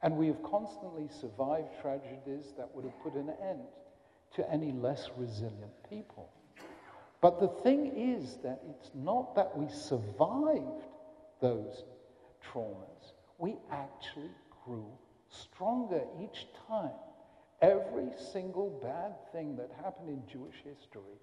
And 0.02 0.18
we 0.18 0.28
have 0.28 0.42
constantly 0.44 1.08
survived 1.08 1.70
tragedies 1.82 2.54
that 2.58 2.74
would 2.74 2.86
have 2.86 3.00
put 3.02 3.14
an 3.14 3.32
end 3.42 3.62
to 4.36 4.52
any 4.52 4.72
less 4.72 5.10
resilient 5.16 5.72
people. 5.90 6.30
But 7.22 7.40
the 7.40 7.48
thing 7.48 7.94
is 7.96 8.38
that 8.44 8.62
it's 8.70 8.90
not 8.96 9.36
that 9.36 9.56
we 9.56 9.70
survived 9.70 10.86
those 11.40 11.84
traumas, 12.44 13.14
we 13.38 13.58
actually 13.72 14.32
grew 14.66 14.88
stronger 15.30 16.04
each 16.20 16.48
time 16.68 16.92
Every 17.62 18.10
single 18.32 18.72
bad 18.82 19.14
thing 19.32 19.56
that 19.58 19.70
happened 19.84 20.10
in 20.10 20.24
Jewish 20.28 20.56
history 20.64 21.20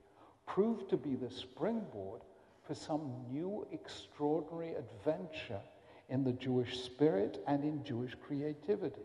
proved 0.47 0.89
to 0.91 0.97
be 0.97 1.17
the 1.17 1.31
springboard 1.31 2.21
for 2.67 2.75
some 2.75 3.13
new 3.29 3.67
extraordinary 3.73 4.75
adventure 4.75 5.61
in 6.09 6.23
the 6.23 6.33
Jewish 6.33 6.81
spirit 6.81 7.43
and 7.49 7.65
in 7.65 7.83
Jewish 7.83 8.15
creativity. 8.27 9.03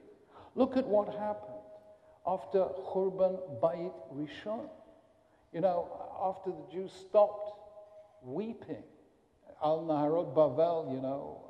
Look 0.54 0.78
at 0.78 0.86
what 0.86 1.08
happened 1.10 1.58
after 2.28 2.60
Churban 2.93 3.39
Bayit 3.60 3.93
Rishon. 4.13 4.69
You 5.52 5.62
know, 5.62 5.89
after 6.22 6.52
the 6.52 6.72
Jews 6.72 6.91
stopped 6.91 7.52
weeping, 8.22 8.84
Al 9.63 9.82
Naharot 9.82 10.36
Bavel, 10.36 10.93
you 10.93 11.02
know, 11.02 11.41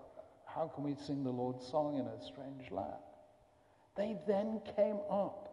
how 0.45 0.71
can 0.73 0.83
we 0.83 0.95
sing 0.95 1.23
the 1.23 1.31
Lord's 1.31 1.65
song 1.67 1.97
in 1.97 2.05
a 2.05 2.23
strange 2.23 2.71
land? 2.71 2.93
They 3.95 4.17
then 4.27 4.61
came 4.75 4.99
up 5.09 5.52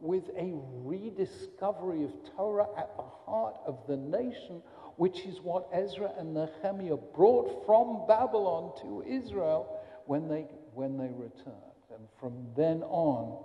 with 0.00 0.28
a 0.36 0.52
rediscovery 0.84 2.04
of 2.04 2.12
Torah 2.36 2.68
at 2.76 2.96
the 2.96 3.02
heart 3.02 3.56
of 3.66 3.78
the 3.88 3.96
nation, 3.96 4.62
which 4.96 5.20
is 5.26 5.40
what 5.40 5.68
Ezra 5.72 6.12
and 6.18 6.34
Nehemiah 6.34 6.96
brought 7.14 7.66
from 7.66 8.06
Babylon 8.06 8.72
to 8.82 9.02
Israel 9.06 9.80
when 10.06 10.28
they 10.28 10.46
when 10.74 10.96
they 10.96 11.10
returned. 11.12 11.56
And 11.92 12.06
from 12.20 12.46
then 12.56 12.82
on, 12.84 13.44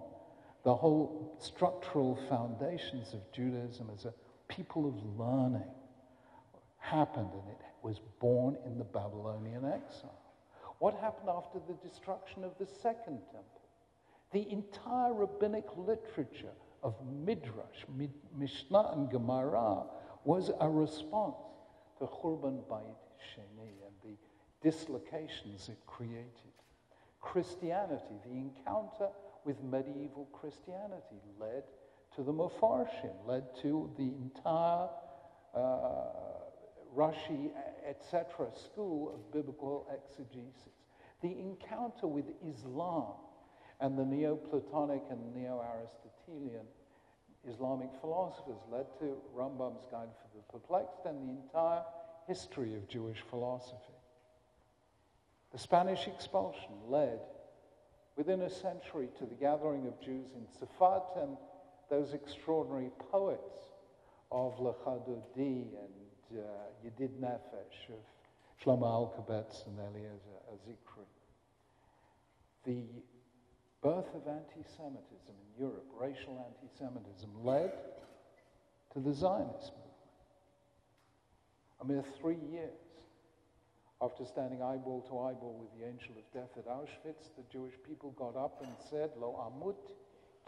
the 0.64 0.76
whole 0.76 1.36
structural 1.40 2.20
foundations 2.30 3.14
of 3.14 3.20
Judaism 3.32 3.90
as 3.94 4.06
a 4.06 4.14
people 4.48 4.88
of 4.88 5.20
learning 5.20 5.68
happened, 6.78 7.30
and 7.34 7.50
it 7.50 7.62
was 7.82 8.00
born 8.20 8.58
in 8.66 8.78
the 8.78 8.84
Babylonian 8.84 9.66
exile. 9.66 10.20
What 10.80 10.96
happened 10.96 11.30
after 11.30 11.60
the 11.68 11.74
destruction 11.88 12.44
of 12.44 12.52
the 12.60 12.68
Second 12.68 13.20
Temple? 13.32 13.63
The 14.34 14.52
entire 14.52 15.14
rabbinic 15.14 15.66
literature 15.78 16.54
of 16.82 16.96
Midrash, 17.24 17.86
Mishnah, 18.36 18.94
and 18.94 19.10
Gemara 19.10 19.84
was 20.26 20.50
a 20.60 20.68
response 20.68 21.38
to 22.00 22.06
Churban 22.06 22.64
Bayit 22.68 22.98
Sheni 23.22 23.70
and 23.86 23.96
the 24.04 24.18
dislocations 24.68 25.70
it 25.70 25.78
created. 25.86 26.54
Christianity, 27.22 28.16
the 28.26 28.32
encounter 28.32 29.10
with 29.46 29.62
medieval 29.64 30.28
Christianity, 30.34 31.22
led 31.40 31.64
to 32.16 32.24
the 32.24 32.34
Mefarshim, 32.34 33.14
led 33.28 33.44
to 33.62 33.92
the 33.98 34.04
entire 34.04 34.90
uh, 35.54 36.06
Rashi, 36.96 37.52
etc., 37.88 38.48
school 38.56 39.14
of 39.14 39.32
biblical 39.32 39.88
exegesis. 39.94 40.74
The 41.22 41.40
encounter 41.40 42.08
with 42.08 42.26
Islam 42.48 43.14
and 43.80 43.98
the 43.98 44.04
Neoplatonic 44.04 45.04
and 45.10 45.36
Neo-Aristotelian 45.36 46.66
Islamic 47.48 47.90
philosophers 48.00 48.60
led 48.72 48.86
to 49.00 49.18
Rambam's 49.36 49.86
Guide 49.92 50.10
for 50.22 50.38
the 50.38 50.44
Perplexed 50.52 51.06
and 51.06 51.28
the 51.28 51.32
entire 51.32 51.84
history 52.28 52.74
of 52.76 52.88
Jewish 52.88 53.22
philosophy. 53.30 53.78
The 55.52 55.60
Spanish 55.60 56.08
expulsion 56.08 56.72
led 56.88 57.20
within 58.16 58.42
a 58.42 58.50
century 58.50 59.10
to 59.18 59.26
the 59.26 59.36
gathering 59.36 59.88
of 59.88 60.00
Jews 60.00 60.32
in 60.36 60.46
Safat 60.46 61.22
and 61.22 61.38
those 61.90 62.14
extraordinary 62.14 62.92
poets 63.12 63.60
of 64.32 64.58
Lechadodi 64.58 65.68
and 65.68 66.40
uh, 66.40 66.42
Yedid 66.84 67.20
Nefesh, 67.20 67.90
of 67.90 68.00
Shlomo 68.64 68.84
Alkabetz 68.84 69.68
and 69.68 69.78
Eliezer 69.80 70.40
Azikri. 70.52 71.06
The 72.64 72.86
birth 73.84 74.08
of 74.16 74.28
anti 74.28 74.64
Semitism 74.78 75.36
in 75.36 75.62
Europe, 75.62 75.86
racial 76.00 76.40
anti 76.40 76.74
Semitism, 76.80 77.30
led 77.44 77.74
to 78.94 79.00
the 79.00 79.14
Zionist 79.14 79.74
movement. 79.74 79.84
A 81.82 81.86
mere 81.86 82.04
three 82.22 82.38
years 82.50 82.72
after 84.02 84.26
standing 84.26 84.62
eyeball 84.62 85.02
to 85.02 85.20
eyeball 85.20 85.58
with 85.60 85.78
the 85.78 85.86
angel 85.86 86.16
of 86.18 86.24
death 86.34 86.58
at 86.58 86.68
Auschwitz, 86.68 87.30
the 87.38 87.44
Jewish 87.52 87.74
people 87.86 88.12
got 88.12 88.36
up 88.38 88.62
and 88.62 88.72
said, 88.90 89.12
Lo 89.20 89.52
amut 89.52 89.76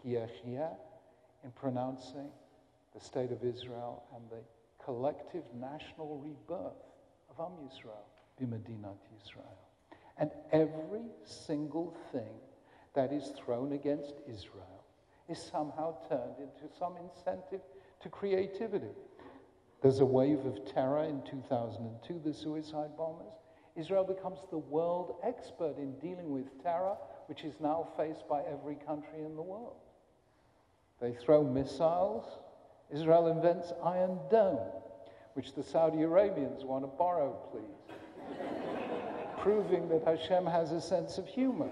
ki 0.02 0.16
in 0.16 1.50
pronouncing 1.54 2.28
the 2.94 3.00
state 3.00 3.30
of 3.30 3.44
Israel 3.44 4.02
and 4.14 4.24
the 4.30 4.42
collective 4.82 5.44
national 5.54 6.18
rebirth 6.18 6.72
of 7.30 7.40
Am 7.40 7.52
Yisrael, 7.62 8.06
B'Medinat 8.40 8.96
Yisrael. 9.14 9.58
And 10.18 10.30
every 10.52 11.04
single 11.24 11.94
thing 12.12 12.32
that 12.96 13.12
is 13.12 13.32
thrown 13.36 13.72
against 13.72 14.14
Israel 14.26 14.84
is 15.28 15.38
somehow 15.38 15.94
turned 16.08 16.38
into 16.38 16.74
some 16.78 16.94
incentive 16.96 17.60
to 18.00 18.08
creativity. 18.08 18.94
There's 19.82 20.00
a 20.00 20.04
wave 20.04 20.44
of 20.46 20.64
terror 20.64 21.04
in 21.04 21.22
2002, 21.22 22.20
the 22.24 22.34
suicide 22.34 22.96
bombers. 22.96 23.34
Israel 23.76 24.04
becomes 24.04 24.38
the 24.50 24.58
world 24.58 25.16
expert 25.22 25.76
in 25.76 25.98
dealing 25.98 26.30
with 26.30 26.62
terror, 26.62 26.96
which 27.26 27.44
is 27.44 27.54
now 27.60 27.88
faced 27.96 28.26
by 28.28 28.42
every 28.50 28.76
country 28.86 29.20
in 29.20 29.36
the 29.36 29.42
world. 29.42 29.76
They 31.00 31.12
throw 31.12 31.44
missiles. 31.44 32.24
Israel 32.90 33.26
invents 33.28 33.72
Iron 33.84 34.18
Dome, 34.30 34.70
which 35.34 35.54
the 35.54 35.62
Saudi 35.62 36.02
Arabians 36.02 36.64
want 36.64 36.84
to 36.84 36.88
borrow, 36.88 37.36
please, 37.50 38.38
proving 39.38 39.88
that 39.90 40.04
Hashem 40.04 40.46
has 40.46 40.72
a 40.72 40.80
sense 40.80 41.18
of 41.18 41.26
humor. 41.26 41.68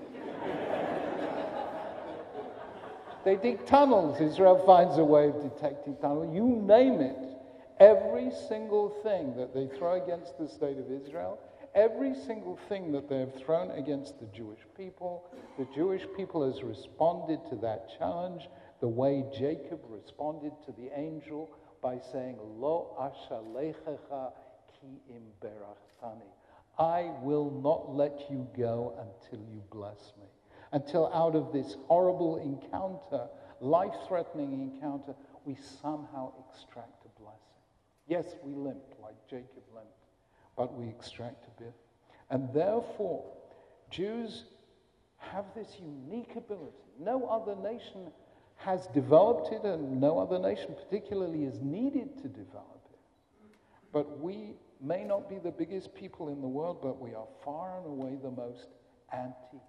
They 3.24 3.36
dig 3.36 3.64
tunnels. 3.66 4.20
Israel 4.20 4.62
finds 4.66 4.98
a 4.98 5.04
way 5.04 5.28
of 5.28 5.42
detecting 5.42 5.96
tunnels. 5.96 6.34
You 6.34 6.44
name 6.44 7.00
it. 7.00 7.16
Every 7.80 8.30
single 8.48 8.90
thing 9.02 9.34
that 9.36 9.54
they 9.54 9.66
throw 9.78 10.02
against 10.02 10.38
the 10.38 10.48
state 10.48 10.78
of 10.78 10.90
Israel, 10.90 11.38
every 11.74 12.14
single 12.14 12.58
thing 12.68 12.92
that 12.92 13.08
they 13.08 13.18
have 13.18 13.34
thrown 13.34 13.70
against 13.72 14.20
the 14.20 14.26
Jewish 14.26 14.60
people, 14.76 15.24
the 15.58 15.66
Jewish 15.74 16.02
people 16.16 16.50
has 16.50 16.62
responded 16.62 17.40
to 17.50 17.56
that 17.56 17.88
challenge 17.98 18.48
the 18.80 18.88
way 18.88 19.24
Jacob 19.36 19.80
responded 19.88 20.52
to 20.66 20.72
the 20.72 20.90
angel 20.94 21.50
by 21.82 21.98
saying, 22.12 22.36
Lo 22.58 22.94
ashalechecha 23.00 24.32
ki 24.80 25.00
imberachtani. 25.10 26.30
I 26.78 27.10
will 27.22 27.50
not 27.50 27.94
let 27.94 28.30
you 28.30 28.46
go 28.56 28.94
until 28.98 29.44
you 29.50 29.62
bless 29.70 30.12
me 30.20 30.26
until 30.74 31.06
out 31.14 31.36
of 31.36 31.52
this 31.52 31.76
horrible 31.86 32.36
encounter, 32.38 33.28
life 33.60 33.94
threatening 34.08 34.52
encounter, 34.52 35.14
we 35.44 35.56
somehow 35.80 36.32
extract 36.50 37.04
a 37.06 37.20
blessing. 37.22 37.38
Yes, 38.08 38.26
we 38.42 38.54
limp 38.54 38.82
like 39.00 39.14
Jacob 39.30 39.62
limped, 39.72 39.92
but 40.56 40.74
we 40.74 40.88
extract 40.88 41.46
a 41.46 41.62
bit. 41.62 41.74
And 42.28 42.52
therefore, 42.52 43.24
Jews 43.88 44.46
have 45.18 45.44
this 45.54 45.76
unique 45.80 46.34
ability. 46.36 46.74
No 46.98 47.26
other 47.26 47.54
nation 47.54 48.10
has 48.56 48.88
developed 48.88 49.52
it, 49.52 49.62
and 49.62 50.00
no 50.00 50.18
other 50.18 50.40
nation 50.40 50.74
particularly 50.74 51.44
is 51.44 51.60
needed 51.60 52.16
to 52.22 52.28
develop 52.28 52.82
it. 52.90 52.98
But 53.92 54.20
we 54.20 54.54
may 54.80 55.04
not 55.04 55.28
be 55.28 55.38
the 55.38 55.52
biggest 55.52 55.94
people 55.94 56.30
in 56.30 56.40
the 56.40 56.48
world, 56.48 56.78
but 56.82 57.00
we 57.00 57.14
are 57.14 57.28
far 57.44 57.78
and 57.78 57.86
away 57.86 58.18
the 58.20 58.30
most 58.32 58.66
anti 59.12 59.60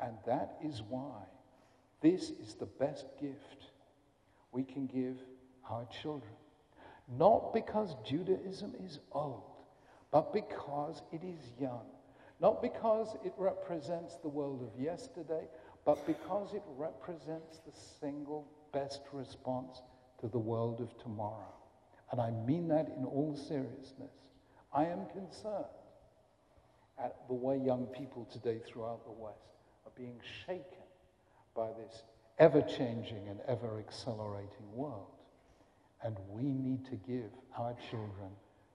and 0.00 0.16
that 0.26 0.56
is 0.62 0.82
why 0.88 1.22
this 2.00 2.30
is 2.30 2.54
the 2.54 2.66
best 2.66 3.06
gift 3.20 3.70
we 4.52 4.62
can 4.62 4.86
give 4.86 5.16
our 5.68 5.86
children. 6.02 6.32
Not 7.18 7.54
because 7.54 7.96
Judaism 8.04 8.74
is 8.84 9.00
old, 9.12 9.42
but 10.10 10.32
because 10.32 11.02
it 11.12 11.22
is 11.24 11.52
young. 11.60 11.86
Not 12.40 12.60
because 12.60 13.16
it 13.24 13.32
represents 13.38 14.16
the 14.16 14.28
world 14.28 14.62
of 14.62 14.80
yesterday, 14.80 15.44
but 15.84 16.04
because 16.06 16.52
it 16.52 16.62
represents 16.76 17.60
the 17.66 17.72
single 18.00 18.46
best 18.72 19.02
response 19.12 19.80
to 20.20 20.28
the 20.28 20.38
world 20.38 20.80
of 20.80 20.96
tomorrow. 21.02 21.54
And 22.12 22.20
I 22.20 22.30
mean 22.30 22.68
that 22.68 22.88
in 22.96 23.04
all 23.04 23.36
seriousness. 23.36 24.12
I 24.72 24.84
am 24.84 25.06
concerned 25.06 25.64
at 26.98 27.16
the 27.28 27.34
way 27.34 27.56
young 27.58 27.86
people 27.86 28.28
today 28.30 28.60
throughout 28.66 29.04
the 29.04 29.12
West 29.12 29.55
being 29.94 30.20
shaken 30.46 30.84
by 31.54 31.68
this 31.72 32.02
ever 32.38 32.62
changing 32.62 33.28
and 33.28 33.40
ever 33.48 33.78
accelerating 33.78 34.72
world. 34.72 35.06
And 36.02 36.16
we 36.28 36.42
need 36.42 36.84
to 36.86 36.96
give 36.96 37.30
our 37.58 37.74
children 37.90 38.30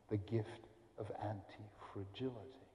the 0.10 0.18
gift 0.18 0.68
of 0.98 1.12
anti 1.24 1.64
fragility. 1.94 2.66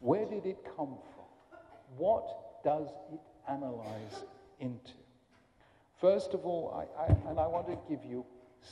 Where 0.00 0.26
did 0.26 0.46
it 0.46 0.58
come 0.76 0.96
from? 1.14 1.58
What 1.96 2.62
does 2.64 2.88
it 3.12 3.20
analyze 3.48 4.24
into? 4.60 4.92
First 6.00 6.34
of 6.34 6.44
all, 6.44 6.86
I, 6.98 7.02
I, 7.02 7.30
and 7.30 7.38
I 7.38 7.46
want 7.46 7.66
to 7.68 7.78
give 7.88 8.04
you 8.04 8.24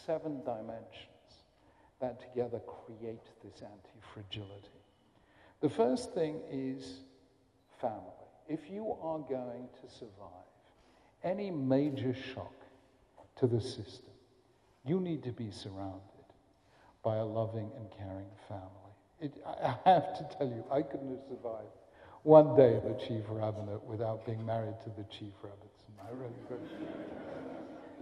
seven 0.07 0.43
dimensions 0.45 1.17
that 2.01 2.21
together 2.21 2.61
create 2.61 3.23
this 3.43 3.63
anti 3.63 4.01
fragility. 4.13 4.69
The 5.61 5.71
first 5.71 6.13
thing 6.13 6.41
is 6.51 7.01
family 7.81 8.16
if 8.49 8.71
you 8.71 8.97
are 9.03 9.19
going 9.19 9.69
to 9.83 9.95
survive 9.95 10.47
any 11.25 11.51
major 11.51 12.15
shock 12.35 12.55
to 13.37 13.47
the 13.47 13.61
system, 13.61 14.13
you 14.85 15.01
need 15.01 15.23
to 15.25 15.33
be 15.33 15.51
surrounded 15.51 16.01
by 17.03 17.17
a 17.17 17.25
loving 17.25 17.71
and 17.77 17.91
caring 17.91 18.31
family. 18.49 18.71
It, 19.21 19.33
I 19.47 19.75
have 19.85 20.17
to 20.19 20.37
tell 20.37 20.47
you, 20.47 20.65
I 20.71 20.83
couldn't 20.83 21.11
have 21.11 21.25
survived 21.29 21.69
one 22.23 22.57
day 22.57 22.75
of 22.75 22.83
the 22.83 22.95
chief 23.07 23.23
rabbinate 23.29 23.83
without 23.85 24.27
being 24.27 24.45
married 24.45 24.75
to 24.85 24.91
the 24.91 25.05
chief 25.05 25.33
rebbetzin. 25.43 25.95
I 26.01 26.11
really 26.11 26.33
couldn't. 26.49 26.71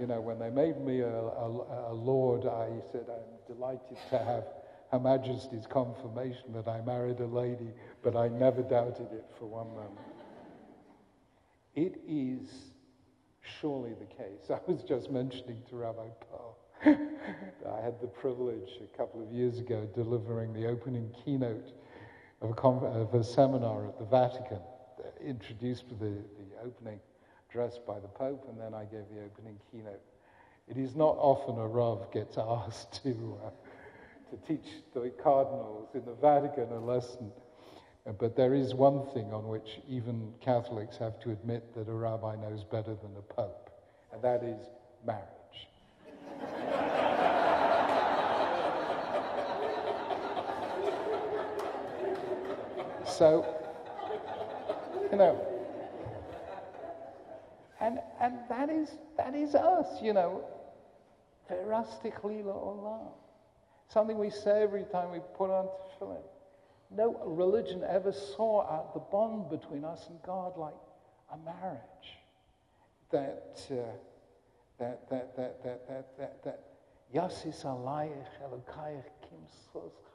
you 0.01 0.07
know, 0.07 0.21
when 0.21 0.39
they 0.39 0.51
made 0.51 0.81
me 0.81 1.01
a, 1.01 1.09
a, 1.09 1.91
a 1.91 1.95
lord, 1.95 2.47
I 2.47 2.69
said, 2.91 3.05
I'm 3.09 3.55
delighted 3.55 3.97
to 4.11 4.19
have 4.19 4.45
Her 4.91 4.99
Majesty's 4.99 5.67
confirmation 5.67 6.53
that 6.55 6.69
I 6.69 6.81
married 6.81 7.21
a 7.21 7.27
lady, 7.27 7.71
but 8.03 8.17
I 8.17 8.29
never 8.29 8.63
doubted 8.63 9.13
it 9.13 9.25
for 9.39 9.47
one 9.47 9.69
moment. 9.69 10.14
It 11.75 12.01
is 12.07 12.49
surely 13.61 13.93
the 13.95 14.07
case. 14.07 14.51
I 14.51 14.59
was 14.71 14.83
just 14.83 15.11
mentioning 15.11 15.63
to 15.71 15.77
Rabbi 15.77 16.09
Paul, 16.31 16.59
I 16.85 17.81
had 17.83 18.01
the 18.01 18.07
privilege 18.07 18.79
a 18.83 18.97
couple 18.97 19.23
of 19.23 19.33
years 19.33 19.59
ago 19.59 19.89
delivering 19.95 20.53
the 20.53 20.67
opening 20.67 21.11
keynote 21.25 21.73
of 22.43 22.51
a, 22.51 22.55
con- 22.55 22.85
of 22.85 23.15
a 23.15 23.25
seminar 23.25 23.87
at 23.87 23.99
the 23.99 24.05
Vatican, 24.05 24.61
introduced 25.25 25.89
the, 25.89 25.97
the 26.05 26.63
opening 26.65 27.01
address 27.49 27.79
by 27.87 27.99
the 28.01 28.09
Pope, 28.09 28.47
and 28.49 28.61
then 28.61 28.75
I 28.75 28.85
gave 28.85 29.05
the 29.15 29.25
opening 29.25 29.59
keynote. 29.71 30.03
It 30.69 30.77
is 30.77 30.95
not 30.95 31.17
often 31.19 31.59
a 31.59 31.67
Rav 31.67 32.13
gets 32.13 32.37
asked 32.39 33.03
to, 33.05 33.39
uh, 33.45 33.51
to 34.31 34.47
teach 34.47 34.69
the 34.93 35.11
cardinals 35.23 35.89
in 35.95 36.05
the 36.05 36.15
Vatican 36.15 36.71
a 36.73 36.81
lesson. 36.81 37.31
But 38.07 38.37
there 38.37 38.55
is 38.55 38.75
one 38.75 39.07
thing 39.15 39.33
on 39.33 39.49
which 39.49 39.81
even 39.89 40.35
Catholics 40.41 40.99
have 40.99 41.19
to 41.21 41.31
admit 41.31 41.75
that 41.75 41.89
a 41.89 41.93
rabbi 41.93 42.37
knows 42.37 42.63
better 42.63 42.95
than 42.95 43.17
a 43.17 43.23
pope, 43.23 43.71
and 44.13 44.21
that 44.21 44.43
is 44.43 44.69
marriage. 45.07 45.25
so, 53.07 53.47
you 55.11 55.17
know, 55.17 55.41
and, 57.81 58.01
and 58.21 58.39
that, 58.49 58.71
is, 58.71 58.91
that 59.17 59.35
is 59.35 59.55
us, 59.55 60.01
you 60.03 60.13
know. 60.13 60.45
Verastically 61.51 62.43
olam. 62.43 63.09
Something 63.89 64.19
we 64.19 64.31
say 64.31 64.63
every 64.63 64.85
time 64.85 65.11
we 65.13 65.19
put 65.37 65.51
on 65.51 65.67
tefillin. 65.67 66.23
No 66.91 67.21
religion 67.25 67.83
ever 67.89 68.13
saw 68.13 68.63
out 68.63 68.95
the 68.95 69.01
bond 69.01 69.51
between 69.51 69.85
us 69.85 70.07
and 70.09 70.21
God 70.23 70.57
like 70.57 70.75
a 71.33 71.37
marriage. 71.39 72.19
That, 73.11 73.61
uh, 73.71 73.75
that, 74.79 75.09
that, 75.11 75.37
that, 75.37 75.63
that, 75.63 75.89
that, 75.89 76.19
that, 76.19 76.45
that, 76.45 76.61
Yasis 77.15 77.65
alayich 77.65 78.27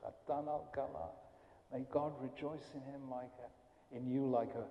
chatan 0.03 0.47
al 0.47 0.67
kala. 0.73 1.09
May 1.71 1.85
God 1.91 2.13
rejoice 2.21 2.71
in 2.73 2.81
him 2.91 3.09
like 3.09 3.31
a, 3.39 3.95
in 3.95 4.07
you 4.07 4.25
like 4.25 4.53
a 4.55 4.65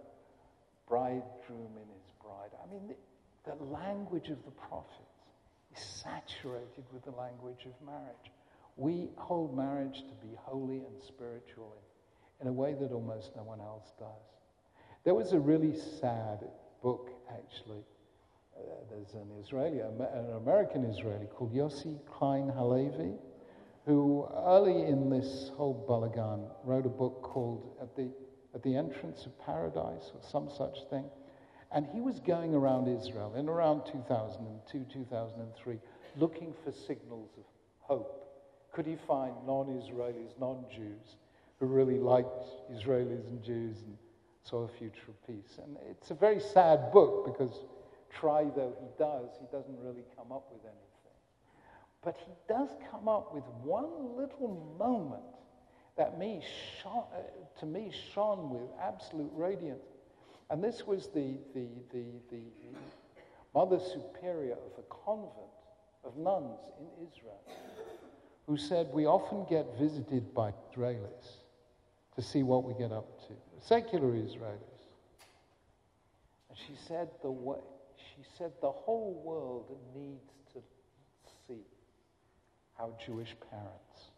bridegroom 0.89 1.73
in 1.77 1.89
his 1.95 2.13
bride. 2.23 2.51
I 2.63 2.73
mean, 2.73 2.89
the, 2.89 3.55
the 3.55 3.65
language 3.65 4.29
of 4.29 4.45
the 4.45 4.51
prophets 4.51 5.25
is 5.75 5.83
saturated 5.83 6.85
with 6.93 7.05
the 7.05 7.13
language 7.13 7.67
of 7.67 7.87
marriage. 7.87 8.33
We 8.77 9.11
hold 9.17 9.57
marriage 9.57 9.99
to 9.99 10.27
be 10.27 10.35
holy 10.37 10.79
and 10.79 11.03
spiritual 11.07 11.73
in, 11.77 11.88
in 12.41 12.47
a 12.47 12.53
way 12.53 12.75
that 12.75 12.93
almost 12.93 13.31
no 13.37 13.43
one 13.43 13.61
else 13.61 13.93
does. 13.99 14.29
There 15.05 15.15
was 15.15 15.33
a 15.33 15.39
really 15.39 15.75
sad 16.01 16.45
book, 16.83 17.11
actually. 17.31 17.83
Uh, 18.57 18.61
there's 18.91 19.15
an 19.15 19.29
Israeli, 19.41 19.81
an 19.81 20.31
American 20.37 20.85
Israeli 20.85 21.27
called 21.27 21.55
Yossi 21.55 21.99
Klein 22.07 22.49
Halevi, 22.49 23.15
who 23.87 24.29
early 24.35 24.83
in 24.83 25.09
this 25.09 25.51
whole 25.57 25.87
balagan 25.89 26.49
wrote 26.65 26.85
a 26.85 26.91
book 26.91 27.23
called 27.23 27.77
At 27.81 27.97
the, 27.97 28.11
At 28.55 28.63
the 28.63 28.77
Entrance 28.77 29.25
of 29.27 29.39
Paradise 29.41 30.11
or 30.15 30.21
some 30.29 30.51
such 30.51 30.77
thing. 30.91 31.05
And 31.73 31.87
he 31.93 32.01
was 32.01 32.21
going 32.21 32.55
around 32.55 32.89
Israel 32.89 33.35
in 33.35 33.49
around 33.49 33.83
2002, 33.91 34.87
2003, 34.93 35.79
looking 36.17 36.55
for 36.65 36.73
signals 36.73 37.31
of 37.37 37.45
hope. 37.81 38.25
Could 38.73 38.87
he 38.87 38.97
find 39.07 39.35
non 39.47 39.67
Israelis, 39.67 40.39
non 40.39 40.65
Jews, 40.75 41.17
who 41.61 41.67
really 41.67 41.99
liked 41.99 42.45
Israelis 42.73 43.27
and 43.29 43.43
Jews 43.43 43.77
and 43.85 43.97
saw 44.43 44.65
a 44.65 44.69
future 44.69 45.09
of 45.09 45.27
peace? 45.27 45.59
And 45.63 45.77
it's 45.91 46.11
a 46.11 46.15
very 46.15 46.41
sad 46.41 46.93
book 46.93 47.27
because, 47.27 47.65
try 48.11 48.45
though 48.45 48.75
he 48.81 48.87
does, 48.99 49.31
he 49.41 49.47
doesn't 49.51 49.79
really 49.81 50.05
come 50.17 50.33
up 50.33 50.47
with 50.53 50.63
anything. 50.63 50.79
But 52.05 52.17
he 52.25 52.33
does 52.49 52.69
come 52.91 53.09
up 53.09 53.35
with 53.35 53.45
one 53.63 54.17
little 54.17 54.77
moment 54.79 55.23
that 55.97 56.17
me 56.17 56.43
shone, 56.81 57.05
uh, 57.13 57.61
to 57.61 57.67
me 57.67 57.93
shone 58.15 58.51
with 58.51 58.71
absolute 58.81 59.33
radiance. 59.35 59.85
And 60.49 60.63
this 60.63 60.87
was 60.87 61.09
the, 61.09 61.37
the, 61.55 61.67
the, 61.93 62.05
the, 62.31 62.39
Mother 63.55 63.81
Superior 63.81 64.53
of 64.53 64.79
a 64.79 64.83
convent 64.89 65.33
of 66.05 66.17
nuns 66.17 66.61
in 66.79 67.07
Israel, 67.09 67.41
who 68.47 68.57
said, 68.57 68.89
We 68.93 69.07
often 69.07 69.47
get 69.51 69.67
visited 69.79 70.33
by 70.33 70.53
Israelis 70.71 71.39
to 72.19 72.25
see 72.25 72.43
what 72.43 72.65
we 72.65 72.75
get 72.75 72.91
up 72.91 73.21
to, 73.29 73.33
secular 73.61 74.09
Israelis. 74.09 74.83
And 76.49 76.59
she 76.67 76.75
said, 76.89 77.09
the 77.23 77.31
way, 77.31 77.61
she 77.97 78.25
said, 78.37 78.51
the 78.61 78.73
whole 78.73 79.23
world 79.25 79.79
needs 79.95 80.33
to 80.53 80.61
see 81.47 81.63
how 82.77 82.93
Jewish 83.07 83.37
parents 83.53 84.11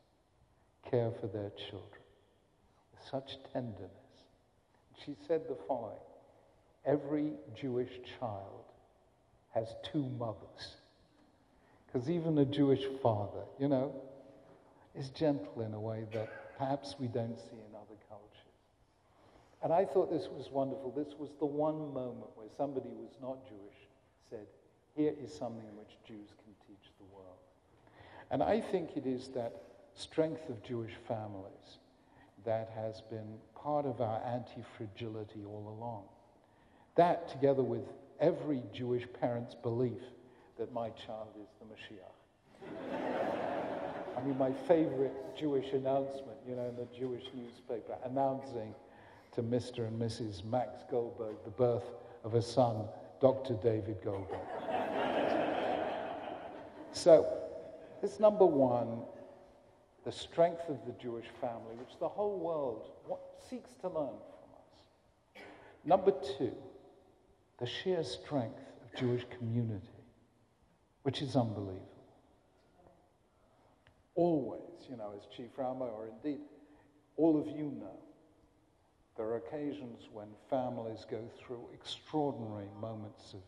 care 0.91 1.11
for 1.21 1.27
their 1.27 1.51
children 1.51 2.01
with 2.95 3.07
such 3.11 3.37
tenderness. 3.53 3.91
She 5.05 5.15
said 5.29 5.43
the 5.47 5.59
following 5.69 5.99
every 6.87 7.33
Jewish 7.55 7.93
child 8.19 8.65
has 9.51 9.75
two 9.93 10.09
mothers. 10.19 10.77
Because 11.87 12.09
even 12.09 12.39
a 12.39 12.47
Jewish 12.47 12.85
father, 13.03 13.45
you 13.59 13.69
know, 13.69 13.95
is 14.97 15.11
gentle 15.11 15.61
in 15.61 15.75
a 15.75 15.81
way 15.81 16.07
that 16.15 16.57
perhaps 16.57 16.95
we 16.99 17.07
don't 17.07 17.39
see 17.39 17.57
in. 17.57 17.70
And 19.63 19.73
I 19.73 19.85
thought 19.85 20.11
this 20.11 20.29
was 20.29 20.51
wonderful. 20.51 20.93
This 20.97 21.15
was 21.19 21.31
the 21.39 21.47
one 21.47 21.93
moment 21.93 22.31
where 22.35 22.49
somebody 22.57 22.89
who 22.89 23.03
was 23.03 23.17
not 23.21 23.47
Jewish 23.47 23.77
said, 24.31 24.47
here 24.97 25.13
is 25.23 25.33
something 25.33 25.65
in 25.67 25.77
which 25.77 25.97
Jews 26.07 26.29
can 26.43 26.55
teach 26.67 26.91
the 26.99 27.15
world. 27.15 27.37
And 28.31 28.43
I 28.43 28.61
think 28.61 28.97
it 28.97 29.07
is 29.07 29.29
that 29.29 29.63
strength 29.95 30.49
of 30.49 30.63
Jewish 30.63 30.95
families 31.07 31.79
that 32.45 32.73
has 32.75 33.03
been 33.03 33.37
part 33.55 33.85
of 33.85 34.01
our 34.01 34.23
anti 34.25 34.65
fragility 34.77 35.45
all 35.45 35.77
along. 35.79 36.05
That, 36.95 37.29
together 37.29 37.63
with 37.63 37.85
every 38.19 38.63
Jewish 38.73 39.07
parent's 39.21 39.55
belief 39.55 40.01
that 40.59 40.73
my 40.73 40.91
child 40.91 41.29
is 41.41 41.49
the 41.59 41.67
Mashiach. 41.67 42.17
I 44.17 44.23
mean, 44.23 44.37
my 44.37 44.53
favorite 44.69 45.15
Jewish 45.39 45.73
announcement, 45.73 46.37
you 46.47 46.57
know, 46.57 46.69
in 46.69 46.77
the 46.77 46.87
Jewish 46.99 47.25
newspaper, 47.35 47.97
announcing 48.05 48.75
to 49.33 49.43
Mr. 49.43 49.87
and 49.87 50.01
Mrs. 50.01 50.45
Max 50.45 50.83
Goldberg 50.91 51.37
the 51.45 51.51
birth 51.51 51.85
of 52.25 52.35
a 52.35 52.43
son, 52.43 52.85
Dr. 53.21 53.55
David 53.55 53.99
Goldberg. 54.05 54.41
so, 56.93 57.27
it's 58.03 58.19
number 58.19 58.47
one, 58.47 59.03
the 60.05 60.13
strength 60.13 60.69
of 60.69 60.79
the 60.87 60.93
Jewish 61.01 61.27
family, 61.41 61.75
which 61.79 61.99
the 61.99 62.09
whole 62.09 62.39
world 62.39 62.91
seeks 63.49 63.71
to 63.83 63.89
learn 63.89 64.09
from 64.09 64.51
us. 64.57 65.43
Number 65.85 66.13
two, 66.39 66.55
the 67.59 67.67
sheer 67.67 68.03
strength 68.03 68.61
of 68.83 68.99
Jewish 68.99 69.25
community, 69.39 69.87
which 71.03 71.23
is 71.23 71.37
unbelievable. 71.37 71.87
Always, 74.15 74.89
you 74.89 74.97
know, 74.97 75.13
as 75.17 75.27
Chief 75.35 75.51
Rabbi, 75.57 75.85
or 75.85 76.09
indeed 76.09 76.41
all 77.17 77.39
of 77.39 77.47
you 77.49 77.73
know, 77.79 77.99
there 79.21 79.29
are 79.29 79.37
occasions 79.37 80.09
when 80.15 80.29
families 80.49 81.05
go 81.11 81.21
through 81.39 81.61
extraordinary 81.75 82.71
moments 82.81 83.35
of 83.35 83.43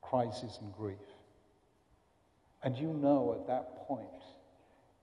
crisis 0.00 0.60
and 0.62 0.72
grief. 0.72 0.96
And 2.62 2.74
you 2.74 2.94
know 2.94 3.36
at 3.38 3.46
that 3.48 3.86
point 3.86 4.08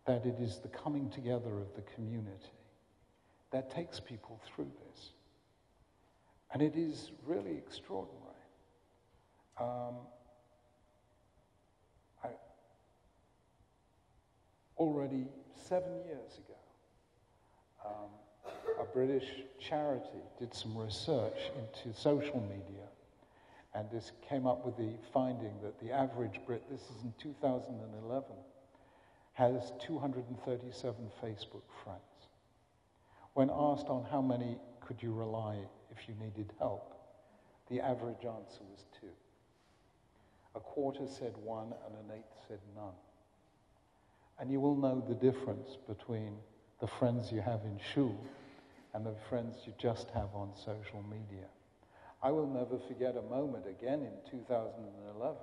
that 0.08 0.26
it 0.26 0.40
is 0.40 0.58
the 0.58 0.70
coming 0.70 1.12
together 1.12 1.60
of 1.60 1.76
the 1.76 1.84
community 1.94 2.58
that 3.52 3.70
takes 3.70 4.00
people 4.00 4.42
through 4.48 4.72
this. 4.88 5.12
And 6.52 6.64
it 6.64 6.76
is 6.76 7.12
really 7.24 7.56
extraordinary. 7.56 8.24
Um, 9.62 9.98
I, 12.24 12.30
already 14.78 15.28
seven 15.54 15.94
years 16.08 16.40
ago, 16.40 16.58
um, 17.86 18.10
a 18.80 18.84
British 18.84 19.26
charity 19.60 20.24
did 20.40 20.54
some 20.54 20.78
research 20.78 21.38
into 21.58 21.98
social 21.98 22.42
media, 22.42 22.88
and 23.74 23.90
this 23.92 24.12
came 24.28 24.48
up 24.48 24.66
with 24.66 24.78
the 24.78 24.94
finding 25.14 25.54
that 25.62 25.80
the 25.80 25.92
average 25.92 26.40
Brit, 26.46 26.64
this 26.70 26.82
is 26.82 27.04
in 27.04 27.14
2011, 27.22 28.24
has 29.34 29.74
237 29.86 30.96
Facebook 31.22 31.68
friends. 31.84 32.02
When 33.34 33.50
asked 33.54 33.88
on 33.88 34.06
how 34.10 34.22
many 34.22 34.58
could 34.80 35.02
you 35.02 35.14
rely 35.14 35.58
if 35.92 36.08
you 36.08 36.16
needed 36.24 36.54
help, 36.60 36.96
the 37.70 37.82
average 37.82 38.24
answer 38.26 38.64
was 38.72 38.86
two. 39.02 39.10
A 40.56 40.60
quarter 40.60 41.06
said 41.06 41.34
one, 41.44 41.74
and 41.86 41.96
an 41.96 42.18
eighth 42.18 42.48
said 42.48 42.60
none. 42.76 42.94
And 44.40 44.50
you 44.50 44.60
will 44.62 44.76
know 44.76 45.04
the 45.06 45.16
difference 45.16 45.78
between 45.88 46.38
the 46.80 46.88
friends 46.88 47.32
you 47.32 47.42
have 47.42 47.62
in 47.66 47.80
shul 47.94 48.18
and 48.96 49.06
the 49.06 49.14
friends 49.28 49.58
you 49.66 49.74
just 49.78 50.10
have 50.12 50.30
on 50.34 50.50
social 50.56 51.04
media. 51.04 51.44
I 52.24 52.32
will 52.32 52.48
never 52.48 52.80
forget 52.88 53.18
a 53.18 53.30
moment 53.30 53.66
again 53.68 54.00
in 54.00 54.14
2011 54.32 55.36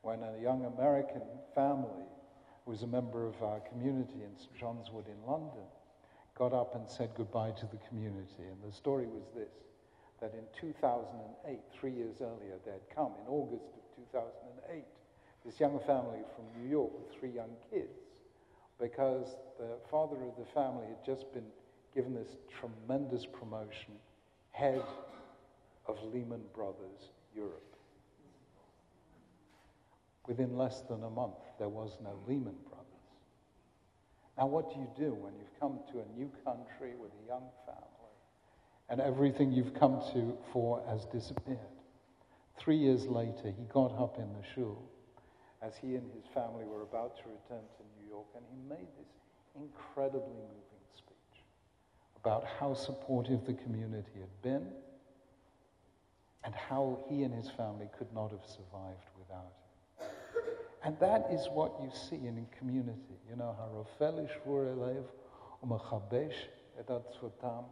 when 0.00 0.22
a 0.22 0.40
young 0.40 0.64
American 0.64 1.20
family 1.54 2.08
who 2.64 2.70
was 2.70 2.82
a 2.82 2.86
member 2.86 3.26
of 3.26 3.42
our 3.42 3.60
community 3.60 4.24
in 4.24 4.34
St. 4.38 4.56
John's 4.58 4.90
Wood 4.90 5.04
in 5.04 5.30
London 5.30 5.68
got 6.34 6.54
up 6.54 6.74
and 6.74 6.88
said 6.88 7.10
goodbye 7.14 7.50
to 7.60 7.66
the 7.66 7.76
community. 7.88 8.48
And 8.48 8.56
the 8.64 8.74
story 8.74 9.04
was 9.04 9.28
this 9.34 9.52
that 10.22 10.32
in 10.32 10.48
2008, 10.58 11.60
three 11.78 11.92
years 11.92 12.22
earlier, 12.22 12.56
they 12.64 12.72
had 12.72 12.88
come 12.88 13.12
in 13.20 13.28
August 13.28 13.68
of 13.76 13.84
2008, 14.12 14.82
this 15.44 15.60
young 15.60 15.78
family 15.80 16.24
from 16.34 16.48
New 16.58 16.70
York 16.70 16.90
with 16.96 17.20
three 17.20 17.28
young 17.28 17.52
kids, 17.70 18.24
because 18.80 19.36
the 19.58 19.76
father 19.90 20.16
of 20.24 20.32
the 20.38 20.48
family 20.54 20.86
had 20.88 21.04
just 21.04 21.30
been 21.34 21.44
given 21.96 22.14
this 22.14 22.36
tremendous 22.60 23.24
promotion, 23.24 23.94
head 24.52 24.82
of 25.86 25.96
Lehman 26.12 26.42
Brothers 26.54 27.10
Europe. 27.34 27.74
Within 30.28 30.58
less 30.58 30.82
than 30.82 31.02
a 31.04 31.10
month, 31.10 31.40
there 31.58 31.70
was 31.70 31.96
no 32.04 32.10
Lehman 32.28 32.56
Brothers. 32.68 32.84
Now, 34.36 34.46
what 34.46 34.74
do 34.74 34.78
you 34.78 34.88
do 34.98 35.14
when 35.14 35.32
you've 35.38 35.58
come 35.58 35.78
to 35.92 36.00
a 36.00 36.18
new 36.18 36.30
country 36.44 36.92
with 37.00 37.12
a 37.24 37.26
young 37.26 37.48
family 37.64 38.12
and 38.90 39.00
everything 39.00 39.50
you've 39.50 39.72
come 39.72 40.02
to 40.12 40.36
for 40.52 40.82
has 40.90 41.06
disappeared? 41.06 41.58
Three 42.58 42.76
years 42.76 43.06
later, 43.06 43.54
he 43.56 43.64
got 43.72 43.98
up 43.98 44.18
in 44.18 44.30
the 44.34 44.46
shul 44.54 44.82
as 45.62 45.72
he 45.80 45.94
and 45.94 46.12
his 46.12 46.26
family 46.34 46.64
were 46.66 46.82
about 46.82 47.16
to 47.16 47.22
return 47.24 47.64
to 47.64 47.82
New 47.96 48.08
York, 48.10 48.26
and 48.36 48.44
he 48.52 48.68
made 48.68 48.88
this 48.98 49.08
incredibly 49.56 50.36
moving 50.36 50.75
about 52.26 52.44
how 52.58 52.74
supportive 52.74 53.46
the 53.46 53.52
community 53.52 54.18
had 54.18 54.42
been 54.42 54.66
and 56.42 56.52
how 56.56 56.98
he 57.08 57.22
and 57.22 57.32
his 57.32 57.48
family 57.50 57.88
could 57.96 58.12
not 58.12 58.32
have 58.32 58.44
survived 58.44 59.06
without 59.16 59.52
it. 60.00 60.08
And 60.82 60.98
that 60.98 61.28
is 61.30 61.46
what 61.52 61.74
you 61.80 61.88
see 61.92 62.26
in 62.26 62.44
community. 62.58 63.14
You 63.30 63.36
know, 63.36 63.54
harofelish 63.60 64.32
vurelev 64.44 65.04
umachabesh 65.64 66.34
edatzvotam. 66.82 67.64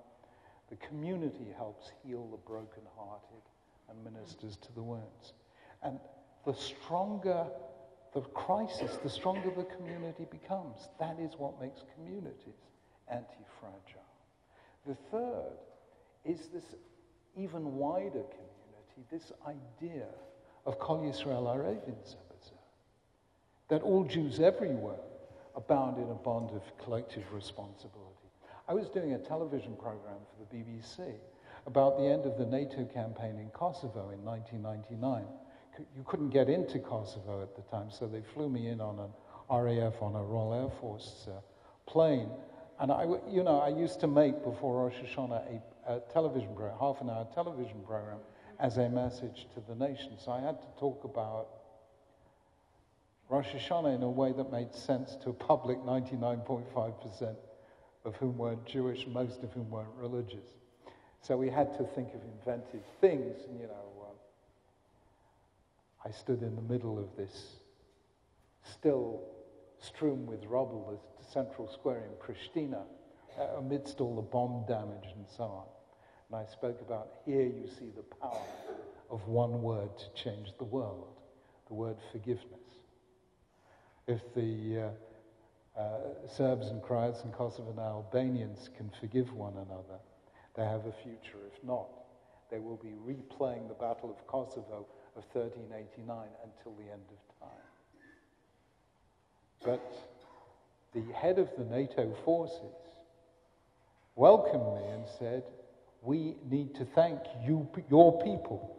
The 0.70 0.76
community 0.76 1.48
helps 1.56 1.90
heal 2.04 2.28
the 2.30 2.38
brokenhearted 2.48 3.42
and 3.90 4.04
ministers 4.04 4.56
to 4.58 4.72
the 4.76 4.82
wounds. 4.82 5.32
And 5.82 5.98
the 6.46 6.54
stronger 6.54 7.46
the 8.12 8.20
crisis, 8.20 8.98
the 9.02 9.10
stronger 9.10 9.50
the 9.50 9.64
community 9.64 10.26
becomes. 10.30 10.78
That 11.00 11.18
is 11.18 11.32
what 11.38 11.60
makes 11.60 11.82
communities 11.96 12.62
anti-fragile. 13.08 14.03
The 14.86 14.96
third 15.10 15.52
is 16.24 16.48
this 16.52 16.64
even 17.36 17.76
wider 17.76 18.22
community, 18.22 19.04
this 19.10 19.32
idea 19.46 20.06
of 20.66 20.78
Kol 20.78 21.00
Yisrael 21.00 21.46
Arevin 21.46 21.94
that 23.68 23.82
all 23.82 24.04
Jews 24.04 24.40
everywhere 24.40 25.00
are 25.54 25.60
bound 25.62 25.98
in 25.98 26.10
a 26.10 26.14
bond 26.14 26.50
of 26.50 26.62
collective 26.82 27.24
responsibility. 27.32 28.28
I 28.68 28.74
was 28.74 28.88
doing 28.88 29.12
a 29.12 29.18
television 29.18 29.76
program 29.76 30.18
for 30.30 30.44
the 30.44 30.56
BBC 30.56 31.14
about 31.66 31.98
the 31.98 32.04
end 32.04 32.26
of 32.26 32.36
the 32.38 32.46
NATO 32.46 32.84
campaign 32.84 33.38
in 33.38 33.48
Kosovo 33.50 34.10
in 34.10 34.24
1999. 34.24 35.24
You 35.96 36.04
couldn't 36.04 36.30
get 36.30 36.48
into 36.48 36.78
Kosovo 36.78 37.42
at 37.42 37.56
the 37.56 37.62
time, 37.62 37.90
so 37.90 38.06
they 38.06 38.22
flew 38.34 38.48
me 38.48 38.68
in 38.68 38.80
on 38.80 38.98
an 38.98 39.10
RAF, 39.50 40.00
on 40.00 40.14
a 40.14 40.22
Royal 40.22 40.54
Air 40.54 40.70
Force 40.80 41.26
uh, 41.28 41.40
plane. 41.90 42.28
And 42.80 42.90
I, 42.90 43.04
you 43.28 43.42
know, 43.42 43.60
I 43.60 43.68
used 43.68 44.00
to 44.00 44.06
make 44.06 44.42
before 44.42 44.84
Rosh 44.84 44.94
Hashanah 44.94 45.60
a, 45.86 45.92
a 45.94 46.00
television 46.12 46.54
program, 46.54 46.76
half 46.78 47.00
an 47.00 47.10
hour 47.10 47.26
television 47.34 47.80
program, 47.86 48.18
as 48.58 48.78
a 48.78 48.88
message 48.88 49.46
to 49.54 49.62
the 49.68 49.74
nation. 49.74 50.12
So 50.18 50.32
I 50.32 50.40
had 50.40 50.60
to 50.60 50.66
talk 50.78 51.04
about 51.04 51.48
Rosh 53.28 53.48
Hashanah 53.48 53.94
in 53.94 54.02
a 54.02 54.10
way 54.10 54.32
that 54.32 54.50
made 54.50 54.74
sense 54.74 55.16
to 55.22 55.30
a 55.30 55.32
public 55.32 55.78
99.5% 55.78 57.36
of 58.04 58.16
whom 58.16 58.36
weren't 58.36 58.64
Jewish, 58.66 59.06
most 59.06 59.42
of 59.42 59.52
whom 59.52 59.70
weren't 59.70 59.94
religious. 59.96 60.44
So 61.22 61.36
we 61.36 61.48
had 61.48 61.72
to 61.78 61.84
think 61.84 62.08
of 62.08 62.20
inventive 62.38 62.82
things. 63.00 63.36
And, 63.48 63.58
you 63.58 63.66
know, 63.66 64.06
um, 64.08 64.16
I 66.04 66.10
stood 66.10 66.42
in 66.42 66.54
the 66.54 66.62
middle 66.62 66.98
of 66.98 67.16
this 67.16 67.56
still 68.72 69.22
strewn 69.80 70.26
with 70.26 70.44
rubble, 70.46 71.00
the 71.18 71.24
central 71.24 71.68
square 71.68 72.04
in 72.04 72.12
Pristina, 72.24 72.82
uh, 73.38 73.58
amidst 73.58 74.00
all 74.00 74.16
the 74.16 74.22
bomb 74.22 74.64
damage 74.66 75.12
and 75.14 75.26
so 75.28 75.44
on. 75.44 75.66
And 76.30 76.46
I 76.46 76.50
spoke 76.50 76.80
about 76.80 77.08
here 77.24 77.44
you 77.44 77.68
see 77.68 77.90
the 77.94 78.02
power 78.20 78.46
of 79.10 79.26
one 79.28 79.62
word 79.62 79.90
to 79.98 80.22
change 80.22 80.48
the 80.58 80.64
world, 80.64 81.08
the 81.68 81.74
word 81.74 81.96
forgiveness 82.12 82.64
if 84.06 84.20
the 84.34 84.92
uh, 85.76 85.80
uh, 85.80 85.98
Serbs 86.28 86.68
and 86.68 86.82
Croats 86.82 87.22
and 87.24 87.32
Kosovan 87.32 87.78
Albanians 87.78 88.68
can 88.76 88.90
forgive 89.00 89.32
one 89.32 89.54
another, 89.54 89.98
they 90.56 90.64
have 90.64 90.86
a 90.86 90.92
future. 91.02 91.38
If 91.52 91.64
not, 91.64 91.88
they 92.50 92.58
will 92.58 92.76
be 92.76 92.94
replaying 93.06 93.68
the 93.68 93.74
Battle 93.74 94.10
of 94.10 94.26
Kosovo 94.26 94.86
of 95.16 95.24
1389 95.32 96.28
until 96.44 96.72
the 96.76 96.92
end 96.92 97.02
of 97.10 97.48
time. 97.48 97.63
But 99.64 99.80
the 100.94 101.04
head 101.12 101.38
of 101.38 101.48
the 101.56 101.64
NATO 101.64 102.14
forces 102.24 102.60
welcomed 104.16 104.80
me 104.80 104.92
and 104.92 105.04
said, 105.18 105.44
We 106.02 106.36
need 106.50 106.74
to 106.76 106.84
thank 106.84 107.20
you, 107.44 107.68
your 107.90 108.22
people 108.22 108.70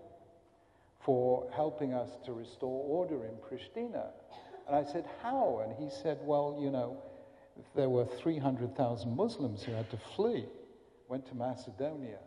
for 1.03 1.47
helping 1.53 1.93
us 1.93 2.09
to 2.25 2.33
restore 2.33 2.83
order 2.85 3.25
in 3.25 3.35
Pristina 3.47 4.07
and 4.67 4.75
I 4.75 4.83
said, 4.83 5.05
How? 5.21 5.61
And 5.63 5.73
he 5.77 5.95
said, 5.95 6.17
Well, 6.21 6.57
you 6.59 6.71
know, 6.71 6.97
there 7.75 7.89
were 7.89 8.05
300,000 8.05 9.15
Muslims 9.15 9.63
who 9.63 9.71
had 9.73 9.89
to 9.91 9.97
flee, 10.15 10.45
went 11.07 11.27
to 11.27 11.35
Macedonia, 11.35 12.17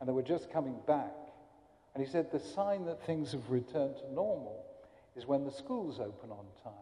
and 0.00 0.08
they 0.08 0.12
were 0.12 0.22
just 0.22 0.50
coming 0.52 0.76
back. 0.86 1.14
And 1.94 2.04
he 2.04 2.10
said, 2.10 2.30
The 2.32 2.40
sign 2.40 2.84
that 2.86 3.04
things 3.06 3.32
have 3.32 3.48
returned 3.48 3.96
to 3.98 4.12
normal 4.12 4.64
is 5.16 5.26
when 5.26 5.44
the 5.44 5.52
schools 5.52 6.00
open 6.00 6.30
on 6.30 6.44
time. 6.62 6.72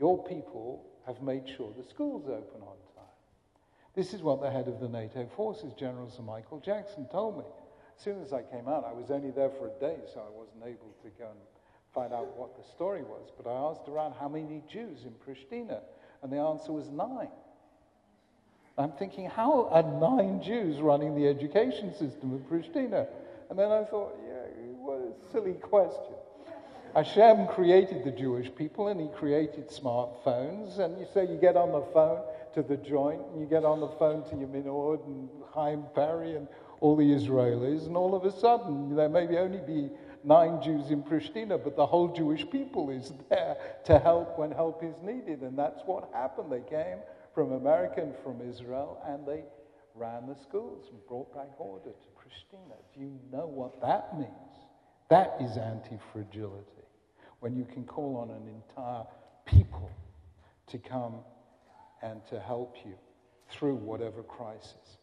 Your 0.00 0.24
people 0.24 0.82
have 1.06 1.20
made 1.20 1.46
sure 1.46 1.72
the 1.76 1.84
schools 1.84 2.24
open 2.24 2.62
on 2.62 2.76
time. 2.96 3.04
This 3.94 4.14
is 4.14 4.22
what 4.22 4.40
the 4.40 4.50
head 4.50 4.66
of 4.66 4.80
the 4.80 4.88
NATO 4.88 5.28
forces, 5.36 5.74
General 5.74 6.08
Sir 6.10 6.22
Michael 6.22 6.58
Jackson, 6.58 7.06
told 7.12 7.36
me. 7.36 7.44
As 7.98 8.02
soon 8.02 8.22
as 8.22 8.32
I 8.32 8.42
came 8.42 8.66
out, 8.66 8.86
I 8.88 8.94
was 8.94 9.10
only 9.10 9.30
there 9.30 9.50
for 9.50 9.66
a 9.66 9.80
day, 9.80 9.98
so 10.14 10.20
I 10.20 10.30
wasn't 10.30 10.64
able 10.64 10.94
to 11.02 11.10
go 11.18 11.26
and 11.26 11.38
find 11.94 12.14
out 12.14 12.34
what 12.38 12.56
the 12.56 12.62
story 12.62 13.02
was, 13.02 13.30
but 13.36 13.50
I 13.50 13.52
asked 13.52 13.88
around 13.88 14.14
how 14.18 14.28
many 14.28 14.62
Jews 14.72 15.04
in 15.04 15.12
Pristina, 15.26 15.80
and 16.22 16.32
the 16.32 16.38
answer 16.38 16.72
was 16.72 16.88
nine. 16.88 17.28
I'm 18.78 18.92
thinking, 18.92 19.28
how 19.28 19.68
are 19.68 19.82
nine 19.82 20.42
Jews 20.42 20.80
running 20.80 21.14
the 21.14 21.28
education 21.28 21.92
system 21.92 22.32
of 22.32 22.40
Pristina? 22.48 23.06
And 23.50 23.58
then 23.58 23.70
I 23.70 23.84
thought, 23.84 24.16
yeah, 24.26 24.46
what 24.78 24.98
a 24.98 25.32
silly 25.32 25.54
question. 25.54 26.14
Hashem 26.94 27.46
created 27.46 28.04
the 28.04 28.10
Jewish 28.10 28.52
people 28.54 28.88
and 28.88 29.00
he 29.00 29.08
created 29.08 29.68
smartphones. 29.68 30.78
And 30.78 30.98
you 30.98 31.06
say 31.12 31.26
you 31.26 31.36
get 31.36 31.56
on 31.56 31.72
the 31.72 31.86
phone 31.92 32.22
to 32.54 32.62
the 32.62 32.76
joint 32.76 33.20
and 33.32 33.40
you 33.40 33.46
get 33.46 33.64
on 33.64 33.80
the 33.80 33.88
phone 33.88 34.24
to 34.30 34.34
Yemin 34.34 34.66
Orde 34.66 35.06
and 35.06 35.28
Chaim 35.54 35.84
Peri 35.94 36.36
and 36.36 36.48
all 36.80 36.96
the 36.96 37.04
Israelis, 37.04 37.86
and 37.86 37.96
all 37.96 38.14
of 38.14 38.24
a 38.24 38.32
sudden 38.32 38.96
there 38.96 39.08
may 39.08 39.26
only 39.36 39.60
be 39.66 39.90
nine 40.24 40.62
Jews 40.62 40.90
in 40.90 41.02
Pristina, 41.02 41.62
but 41.62 41.76
the 41.76 41.86
whole 41.86 42.08
Jewish 42.08 42.48
people 42.50 42.90
is 42.90 43.12
there 43.28 43.56
to 43.84 43.98
help 43.98 44.38
when 44.38 44.50
help 44.50 44.82
is 44.82 44.94
needed. 45.02 45.40
And 45.42 45.58
that's 45.58 45.82
what 45.84 46.10
happened. 46.12 46.50
They 46.50 46.62
came 46.68 46.98
from 47.34 47.52
America 47.52 48.00
and 48.00 48.14
from 48.24 48.40
Israel, 48.40 49.02
and 49.06 49.26
they 49.26 49.44
ran 49.94 50.26
the 50.26 50.34
schools 50.34 50.86
and 50.90 51.06
brought 51.06 51.34
back 51.34 51.48
order 51.58 51.90
to 51.90 52.08
Pristina. 52.18 52.76
Do 52.94 53.00
you 53.00 53.18
know 53.30 53.46
what 53.46 53.80
that 53.82 54.18
means? 54.18 54.30
That 55.10 55.36
is 55.40 55.56
anti 55.56 55.98
fragility. 56.12 56.79
When 57.40 57.56
you 57.56 57.64
can 57.64 57.84
call 57.84 58.16
on 58.16 58.30
an 58.30 58.48
entire 58.48 59.04
people 59.44 59.90
to 60.68 60.78
come 60.78 61.16
and 62.02 62.24
to 62.26 62.38
help 62.38 62.76
you 62.84 62.94
through 63.50 63.74
whatever 63.74 64.22
crisis. 64.22 64.98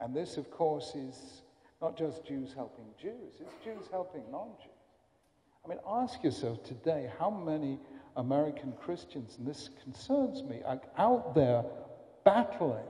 And 0.00 0.14
this, 0.14 0.36
of 0.36 0.50
course, 0.50 0.94
is 0.94 1.42
not 1.82 1.96
just 1.96 2.24
Jews 2.24 2.52
helping 2.54 2.86
Jews, 3.00 3.40
it's 3.40 3.54
Jews 3.64 3.88
helping 3.90 4.22
non 4.30 4.48
Jews. 4.58 4.70
I 5.64 5.68
mean, 5.68 5.78
ask 5.86 6.22
yourself 6.24 6.62
today 6.64 7.10
how 7.18 7.30
many 7.30 7.78
American 8.16 8.72
Christians, 8.72 9.36
and 9.38 9.46
this 9.46 9.70
concerns 9.82 10.42
me, 10.42 10.60
are 10.64 10.80
out 10.96 11.34
there 11.34 11.64
battling 12.24 12.84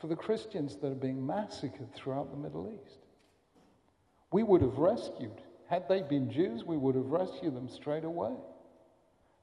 for 0.00 0.06
the 0.08 0.16
Christians 0.16 0.76
that 0.76 0.88
are 0.88 0.94
being 0.94 1.24
massacred 1.24 1.94
throughout 1.94 2.30
the 2.30 2.36
Middle 2.36 2.70
East. 2.70 2.98
We 4.30 4.42
would 4.42 4.60
have 4.60 4.78
rescued, 4.78 5.40
had 5.68 5.88
they 5.88 6.02
been 6.02 6.30
Jews, 6.30 6.64
we 6.64 6.76
would 6.76 6.94
have 6.94 7.06
rescued 7.06 7.54
them 7.54 7.68
straight 7.68 8.04
away. 8.04 8.34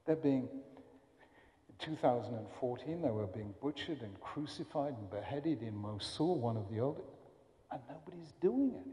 They're 0.06 0.16
being, 0.16 0.48
in 1.68 1.74
2014, 1.78 3.02
they 3.02 3.10
were 3.10 3.26
being 3.26 3.54
butchered 3.62 4.02
and 4.02 4.20
crucified 4.20 4.94
and 4.98 5.10
beheaded 5.10 5.62
in 5.62 5.74
Mosul, 5.76 6.38
one 6.38 6.56
of 6.56 6.70
the 6.70 6.80
oldest 6.80 7.08
and 7.74 7.82
nobody's 7.88 8.32
doing 8.40 8.70
anything. 8.70 8.92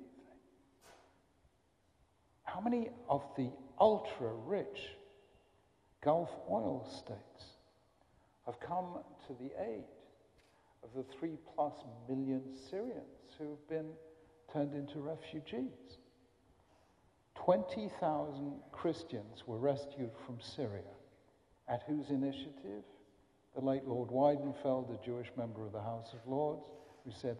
How 2.43 2.59
many 2.59 2.89
of 3.07 3.23
the 3.37 3.49
ultra 3.79 4.33
rich 4.45 4.89
Gulf 6.03 6.29
oil 6.49 6.87
states 6.89 7.51
have 8.47 8.59
come 8.59 8.97
to 9.27 9.33
the 9.39 9.51
aid 9.61 9.83
of 10.83 10.89
the 10.95 11.03
three 11.19 11.37
plus 11.53 11.73
million 12.09 12.41
Syrians 12.69 13.35
who've 13.37 13.69
been 13.69 13.91
turned 14.51 14.73
into 14.73 14.99
refugees. 14.99 15.99
20,000 17.45 18.53
Christians 18.71 19.43
were 19.47 19.57
rescued 19.57 20.11
from 20.27 20.37
Syria. 20.39 20.93
At 21.67 21.81
whose 21.87 22.09
initiative? 22.09 22.83
The 23.55 23.65
late 23.65 23.85
Lord 23.85 24.09
Weidenfeld, 24.09 24.93
a 24.93 25.03
Jewish 25.05 25.27
member 25.35 25.65
of 25.65 25.71
the 25.71 25.81
House 25.81 26.13
of 26.13 26.19
Lords, 26.31 26.65
who 27.03 27.11
said, 27.11 27.37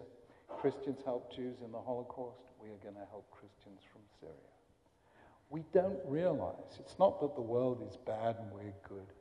Christians 0.47 1.01
helped 1.05 1.35
Jews 1.35 1.57
in 1.63 1.71
the 1.71 1.79
Holocaust, 1.79 2.41
we 2.61 2.69
are 2.69 2.81
going 2.83 2.95
to 2.95 3.09
help 3.11 3.29
Christians 3.29 3.81
from 3.93 4.01
Syria. 4.19 4.35
We 5.51 5.63
don't 5.71 5.99
realize, 6.05 6.79
it's 6.79 6.97
not 6.97 7.21
that 7.21 7.35
the 7.35 7.41
world 7.41 7.85
is 7.87 7.97
bad 7.97 8.37
and 8.39 8.51
we're 8.51 8.73
good, 8.87 9.13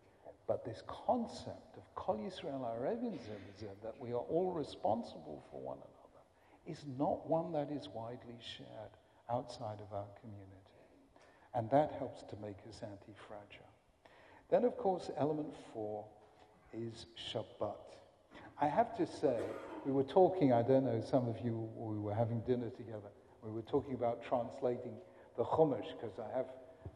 but 0.48 0.64
this 0.64 0.82
concept 0.86 1.76
of 1.76 1.94
Kol 1.94 2.16
Yisrael 2.16 2.64
that 3.82 3.94
we 4.00 4.12
are 4.12 4.24
all 4.30 4.52
responsible 4.52 5.44
for 5.50 5.60
one 5.60 5.78
another, 5.78 6.24
is 6.66 6.84
not 6.98 7.28
one 7.28 7.52
that 7.52 7.70
is 7.70 7.88
widely 7.94 8.38
shared 8.56 8.96
outside 9.30 9.80
of 9.80 9.92
our 9.92 10.08
community. 10.20 10.59
And 11.54 11.68
that 11.70 11.92
helps 11.98 12.22
to 12.22 12.36
make 12.40 12.58
us 12.68 12.80
anti 12.82 13.12
fragile. 13.26 13.66
Then, 14.50 14.64
of 14.64 14.76
course, 14.76 15.10
element 15.16 15.54
four 15.72 16.04
is 16.72 17.06
Shabbat. 17.32 17.76
I 18.60 18.66
have 18.66 18.96
to 18.98 19.06
say, 19.06 19.38
we 19.86 19.92
were 19.92 20.04
talking, 20.04 20.52
I 20.52 20.62
don't 20.62 20.84
know, 20.84 21.00
some 21.00 21.28
of 21.28 21.36
you, 21.42 21.68
we 21.76 21.98
were 21.98 22.14
having 22.14 22.40
dinner 22.40 22.68
together. 22.70 23.10
We 23.42 23.50
were 23.50 23.62
talking 23.62 23.94
about 23.94 24.22
translating 24.22 24.92
the 25.36 25.44
Chumash, 25.44 25.86
because 25.98 26.18
I 26.18 26.36
have 26.36 26.46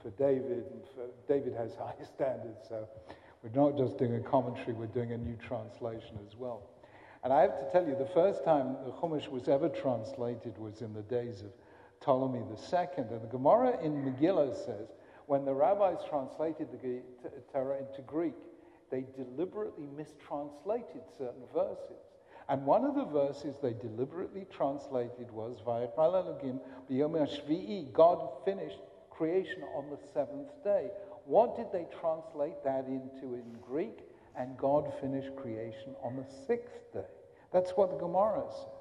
for 0.03 0.11
David, 0.11 0.65
and 0.71 0.83
for, 0.95 1.07
David 1.27 1.55
has 1.55 1.75
high 1.79 2.05
standards, 2.05 2.69
so 2.69 2.87
we're 3.43 3.61
not 3.61 3.77
just 3.77 3.99
doing 3.99 4.15
a 4.17 4.21
commentary, 4.21 4.73
we're 4.73 4.87
doing 4.87 5.13
a 5.13 5.19
new 5.19 5.37
translation 5.37 6.19
as 6.27 6.37
well. 6.37 6.63
And 7.23 7.33
I 7.33 7.41
have 7.41 7.59
to 7.59 7.71
tell 7.73 7.87
you, 7.87 7.97
the 7.97 8.11
first 8.13 8.45
time 8.45 8.77
the 8.85 8.93
Chumash 8.93 9.29
was 9.29 9.49
ever 9.49 9.71
translated 9.71 10.59
was 10.59 10.83
in 10.83 10.93
the 10.93 11.03
days 11.03 11.41
of 11.41 11.53
Ptolemy 12.05 12.41
II. 12.41 12.89
And 12.99 13.09
the 13.11 13.29
Gemara 13.31 13.79
in 13.83 14.05
Megillah 14.05 14.55
says, 14.55 14.89
when 15.27 15.45
the 15.45 15.55
rabbis 15.55 16.05
translated 16.09 16.69
the 16.71 17.03
Torah 17.51 17.79
into 17.79 18.03
Greek, 18.03 18.35
they 18.91 19.07
deliberately 19.17 19.89
mistranslated 19.97 21.03
certain 21.17 21.47
verses. 21.55 22.05
And 22.49 22.67
one 22.67 22.85
of 22.85 22.95
the 22.95 23.07
verses 23.07 23.57
they 23.63 23.73
deliberately 23.73 24.47
translated 24.55 25.31
was, 25.31 25.63
God 27.95 28.29
finished 28.45 28.81
creation 29.11 29.63
on 29.75 29.89
the 29.89 29.99
seventh 30.13 30.63
day. 30.63 30.91
What 31.25 31.57
did 31.57 31.73
they 31.73 31.87
translate 31.99 32.63
that 32.65 32.87
into 32.87 33.35
in 33.35 33.57
Greek? 33.67 34.01
And 34.37 34.59
God 34.59 34.93
finished 35.01 35.35
creation 35.37 35.95
on 36.03 36.17
the 36.17 36.27
sixth 36.47 36.93
day. 36.93 37.09
That's 37.51 37.71
what 37.71 37.91
the 37.93 37.97
Gemara 37.97 38.45
says. 38.51 38.74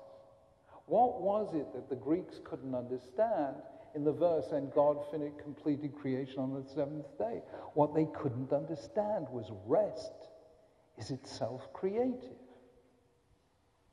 What 0.86 1.22
was 1.22 1.54
it 1.54 1.74
that 1.74 1.90
the 1.90 1.96
Greeks 1.96 2.40
couldn't 2.44 2.76
understand 2.76 3.56
in 3.96 4.04
the 4.04 4.12
verse, 4.12 4.48
and 4.52 4.74
God 4.74 4.98
finished, 5.12 5.38
completed 5.40 5.96
creation 5.96 6.40
on 6.40 6.54
the 6.54 6.68
seventh 6.74 7.18
day? 7.18 7.42
What 7.74 7.94
they 7.94 8.06
couldn't 8.06 8.52
understand 8.52 9.28
was 9.30 9.52
rest 9.66 10.28
is 10.98 11.12
itself 11.12 11.72
creative. 11.74 12.38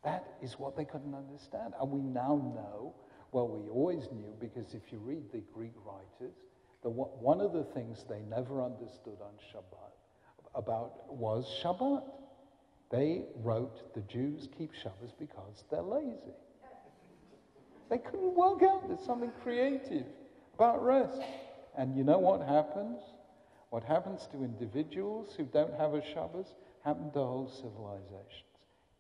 That 0.03 0.27
is 0.43 0.59
what 0.59 0.77
they 0.77 0.85
couldn't 0.85 1.15
understand. 1.15 1.75
And 1.81 1.91
we 1.91 2.01
now 2.01 2.37
know, 2.55 2.95
well, 3.33 3.49
we 3.49 3.69
always 3.69 4.09
knew 4.13 4.35
because 4.41 4.75
if 4.75 4.91
you 4.91 4.99
read 4.99 5.31
the 5.33 5.43
Greek 5.53 5.75
writers, 5.85 6.35
the, 6.83 6.89
one 6.89 7.41
of 7.41 7.53
the 7.53 7.65
things 7.65 8.05
they 8.09 8.23
never 8.23 8.63
understood 8.63 9.19
on 9.21 9.35
Shabbat 9.53 9.93
about 10.55 11.13
was 11.13 11.47
Shabbat. 11.63 12.03
They 12.91 13.25
wrote 13.37 13.95
the 13.95 14.01
Jews 14.03 14.49
keep 14.59 14.73
Shabbos 14.75 15.13
because 15.19 15.65
they're 15.71 15.83
lazy. 15.83 16.35
They 17.91 17.99
couldn't 17.99 18.35
work 18.35 18.63
out 18.63 18.87
there's 18.87 19.05
something 19.05 19.33
creative 19.43 20.07
about 20.55 20.85
rest. 20.85 21.21
And 21.77 21.97
you 21.97 22.05
know 22.05 22.19
what 22.19 22.41
happens? 22.41 23.01
What 23.71 23.83
happens 23.83 24.29
to 24.33 24.45
individuals 24.45 25.35
who 25.37 25.45
don't 25.45 25.75
have 25.75 25.95
a 25.95 26.03
Shabbos 26.03 26.55
happen 26.85 27.11
to 27.13 27.19
whole 27.19 27.49
civilizations. 27.49 28.45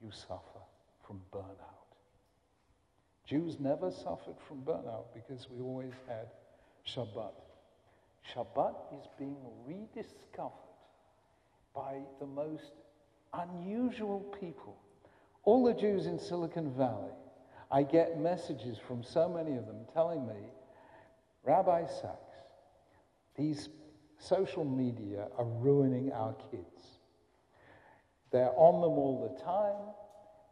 You 0.02 0.10
suffer 0.10 0.60
from 1.06 1.20
burnout. 1.32 1.70
Jews 3.26 3.58
never 3.60 3.90
suffered 3.92 4.36
from 4.48 4.62
burnout 4.62 5.04
because 5.14 5.46
we 5.48 5.62
always 5.62 5.92
had 6.08 6.26
Shabbat. 6.86 7.32
Shabbat 8.34 8.74
is 8.92 9.06
being 9.18 9.36
rediscovered 9.66 10.50
by 11.74 11.98
the 12.18 12.26
most 12.26 12.72
unusual 13.34 14.20
people. 14.40 14.76
All 15.44 15.64
the 15.64 15.74
Jews 15.74 16.06
in 16.06 16.18
Silicon 16.18 16.72
Valley, 16.72 17.12
I 17.70 17.82
get 17.82 18.18
messages 18.20 18.78
from 18.78 19.02
so 19.02 19.28
many 19.28 19.56
of 19.56 19.66
them 19.66 19.86
telling 19.94 20.26
me, 20.26 20.50
Rabbi 21.44 21.86
Sacks, 21.86 22.34
these 23.36 23.68
social 24.18 24.64
media 24.64 25.28
are 25.38 25.44
ruining 25.44 26.12
our 26.12 26.34
kids. 26.50 26.98
They're 28.32 28.52
on 28.56 28.80
them 28.80 28.92
all 28.92 29.32
the 29.32 29.42
time. 29.42 29.94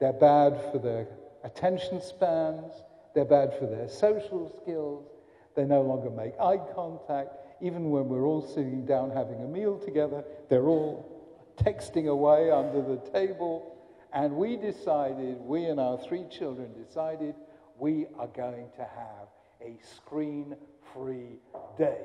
They're 0.01 0.13
bad 0.13 0.71
for 0.73 0.79
their 0.79 1.09
attention 1.45 2.01
spans. 2.01 2.73
They're 3.15 3.25
bad 3.25 3.55
for 3.59 3.67
their 3.67 3.89
social 3.89 4.49
skills. 4.63 5.07
They 5.55 5.65
no 5.65 5.83
longer 5.83 6.11
make 6.11 6.39
eye 6.41 6.61
contact. 6.75 7.31
Even 7.61 7.91
when 7.91 8.09
we're 8.09 8.25
all 8.25 8.43
sitting 8.43 8.87
down 8.87 9.11
having 9.11 9.43
a 9.43 9.47
meal 9.47 9.79
together, 9.79 10.25
they're 10.49 10.69
all 10.69 11.19
texting 11.57 12.07
away 12.07 12.51
under 12.51 12.81
the 12.81 12.99
table. 13.11 13.78
And 14.13 14.37
we 14.37 14.57
decided, 14.57 15.39
we 15.41 15.65
and 15.65 15.79
our 15.79 15.99
three 15.99 16.25
children 16.31 16.71
decided, 16.83 17.35
we 17.79 18.07
are 18.19 18.27
going 18.29 18.69
to 18.77 18.83
have 18.83 19.29
a 19.61 19.77
screen 19.97 20.57
free 20.93 21.39
day 21.77 22.01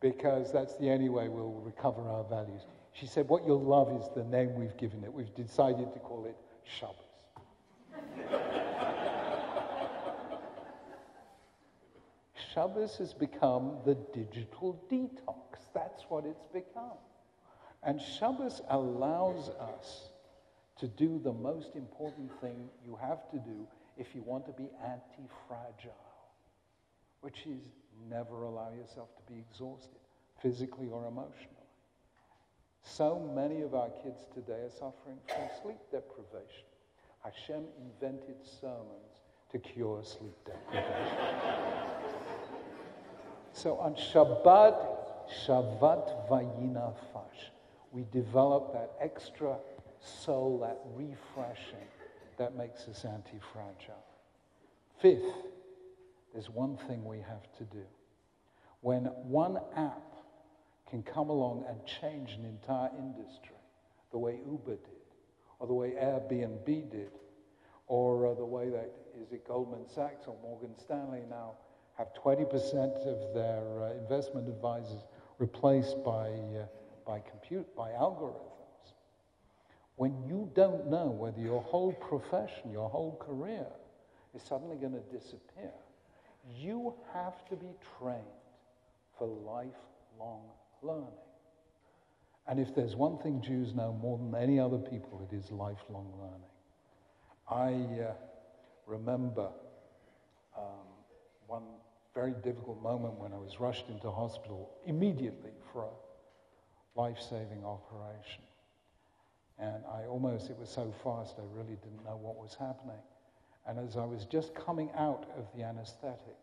because 0.00 0.52
that's 0.52 0.76
the 0.78 0.90
only 0.90 1.08
way 1.08 1.28
we'll 1.28 1.60
recover 1.64 2.02
our 2.02 2.24
values. 2.24 2.62
She 2.92 3.06
said, 3.06 3.28
What 3.28 3.46
you'll 3.46 3.62
love 3.62 3.92
is 4.00 4.08
the 4.14 4.24
name 4.24 4.54
we've 4.54 4.76
given 4.76 5.04
it. 5.04 5.12
We've 5.12 5.34
decided 5.34 5.92
to 5.92 5.98
call 6.00 6.26
it 6.26 6.36
Shabbos. 6.64 6.96
Shabbos 12.54 12.96
has 12.96 13.14
become 13.14 13.76
the 13.84 13.94
digital 14.12 14.84
detox. 14.90 15.60
That's 15.72 16.02
what 16.08 16.24
it's 16.24 16.46
become. 16.52 16.98
And 17.82 18.00
Shabbos 18.00 18.60
allows 18.68 19.50
us 19.50 20.09
to 20.80 20.88
do 20.88 21.20
the 21.22 21.32
most 21.32 21.76
important 21.76 22.30
thing 22.40 22.68
you 22.86 22.98
have 23.00 23.30
to 23.30 23.36
do 23.36 23.66
if 23.98 24.14
you 24.14 24.22
want 24.22 24.46
to 24.46 24.52
be 24.52 24.66
anti 24.82 25.28
fragile, 25.46 25.92
which 27.20 27.46
is 27.46 27.60
never 28.08 28.44
allow 28.44 28.70
yourself 28.72 29.08
to 29.16 29.32
be 29.32 29.38
exhausted, 29.38 30.00
physically 30.40 30.88
or 30.90 31.06
emotionally. 31.06 31.60
So 32.82 33.30
many 33.34 33.60
of 33.60 33.74
our 33.74 33.90
kids 34.02 34.24
today 34.34 34.62
are 34.64 34.70
suffering 34.70 35.18
from 35.28 35.48
sleep 35.62 35.76
deprivation. 35.92 36.64
Hashem 37.22 37.64
invented 37.78 38.36
sermons 38.60 39.20
to 39.52 39.58
cure 39.58 40.02
sleep 40.02 40.34
deprivation. 40.46 41.18
so 43.52 43.76
on 43.76 43.94
Shabbat, 43.94 44.76
Shabbat 45.46 46.28
Vayina 46.30 46.94
Fash, 47.12 47.50
we 47.92 48.06
develop 48.12 48.72
that 48.72 48.92
extra 49.00 49.56
soul, 50.00 50.58
that 50.60 50.80
refreshing 50.94 51.86
that 52.38 52.56
makes 52.56 52.88
us 52.88 53.04
anti 53.04 53.38
fragile. 53.52 54.04
Fifth, 55.00 55.34
there's 56.32 56.48
one 56.48 56.76
thing 56.88 57.04
we 57.04 57.18
have 57.18 57.52
to 57.58 57.64
do. 57.64 57.84
When 58.80 59.04
one 59.04 59.58
app 59.76 60.14
can 60.88 61.02
come 61.02 61.28
along 61.28 61.64
and 61.68 61.78
change 62.00 62.32
an 62.32 62.44
entire 62.44 62.90
industry 62.98 63.56
the 64.10 64.18
way 64.18 64.40
Uber 64.46 64.76
did, 64.76 65.06
or 65.58 65.66
the 65.66 65.74
way 65.74 65.90
Airbnb 65.90 66.90
did, 66.90 67.12
or 67.86 68.26
uh, 68.26 68.34
the 68.34 68.44
way 68.44 68.70
that 68.70 68.90
is 69.20 69.32
it 69.32 69.46
Goldman 69.46 69.86
Sachs 69.86 70.26
or 70.26 70.36
Morgan 70.42 70.74
Stanley 70.78 71.22
now 71.28 71.52
have 71.98 72.08
20% 72.14 72.46
of 73.06 73.34
their 73.34 73.82
uh, 73.82 73.92
investment 73.92 74.48
advisors 74.48 75.04
replaced 75.38 76.02
by, 76.04 76.28
uh, 76.30 76.64
by 77.06 77.20
compute, 77.20 77.66
by 77.76 77.90
algorithms. 77.90 78.49
When 80.00 80.14
you 80.26 80.50
don't 80.54 80.88
know 80.88 81.08
whether 81.08 81.42
your 81.42 81.60
whole 81.60 81.92
profession, 81.92 82.70
your 82.72 82.88
whole 82.88 83.18
career 83.20 83.66
is 84.34 84.42
suddenly 84.42 84.76
going 84.76 84.94
to 84.94 85.02
disappear, 85.14 85.74
you 86.56 86.94
have 87.12 87.46
to 87.50 87.54
be 87.54 87.68
trained 87.98 88.24
for 89.18 89.26
lifelong 89.28 90.40
learning. 90.80 91.20
And 92.46 92.58
if 92.58 92.74
there's 92.74 92.96
one 92.96 93.18
thing 93.18 93.42
Jews 93.42 93.74
know 93.74 93.92
more 93.92 94.16
than 94.16 94.34
any 94.34 94.58
other 94.58 94.78
people, 94.78 95.20
it 95.30 95.36
is 95.36 95.50
lifelong 95.50 96.10
learning. 96.18 96.48
I 97.50 98.02
uh, 98.02 98.14
remember 98.86 99.50
um, 100.56 100.88
one 101.46 101.64
very 102.14 102.32
difficult 102.42 102.80
moment 102.82 103.18
when 103.18 103.34
I 103.34 103.36
was 103.36 103.60
rushed 103.60 103.90
into 103.90 104.10
hospital 104.10 104.70
immediately 104.86 105.52
for 105.74 105.82
a 105.84 106.98
life 106.98 107.18
saving 107.20 107.66
operation. 107.66 108.44
And 109.60 109.84
I 109.92 110.06
almost, 110.06 110.48
it 110.48 110.58
was 110.58 110.70
so 110.70 110.92
fast, 111.04 111.36
I 111.38 111.42
really 111.52 111.76
didn't 111.82 112.02
know 112.04 112.16
what 112.16 112.36
was 112.36 112.56
happening. 112.58 113.02
And 113.66 113.78
as 113.78 113.96
I 113.96 114.04
was 114.04 114.24
just 114.24 114.54
coming 114.54 114.90
out 114.96 115.26
of 115.36 115.44
the 115.54 115.62
anesthetic, 115.62 116.38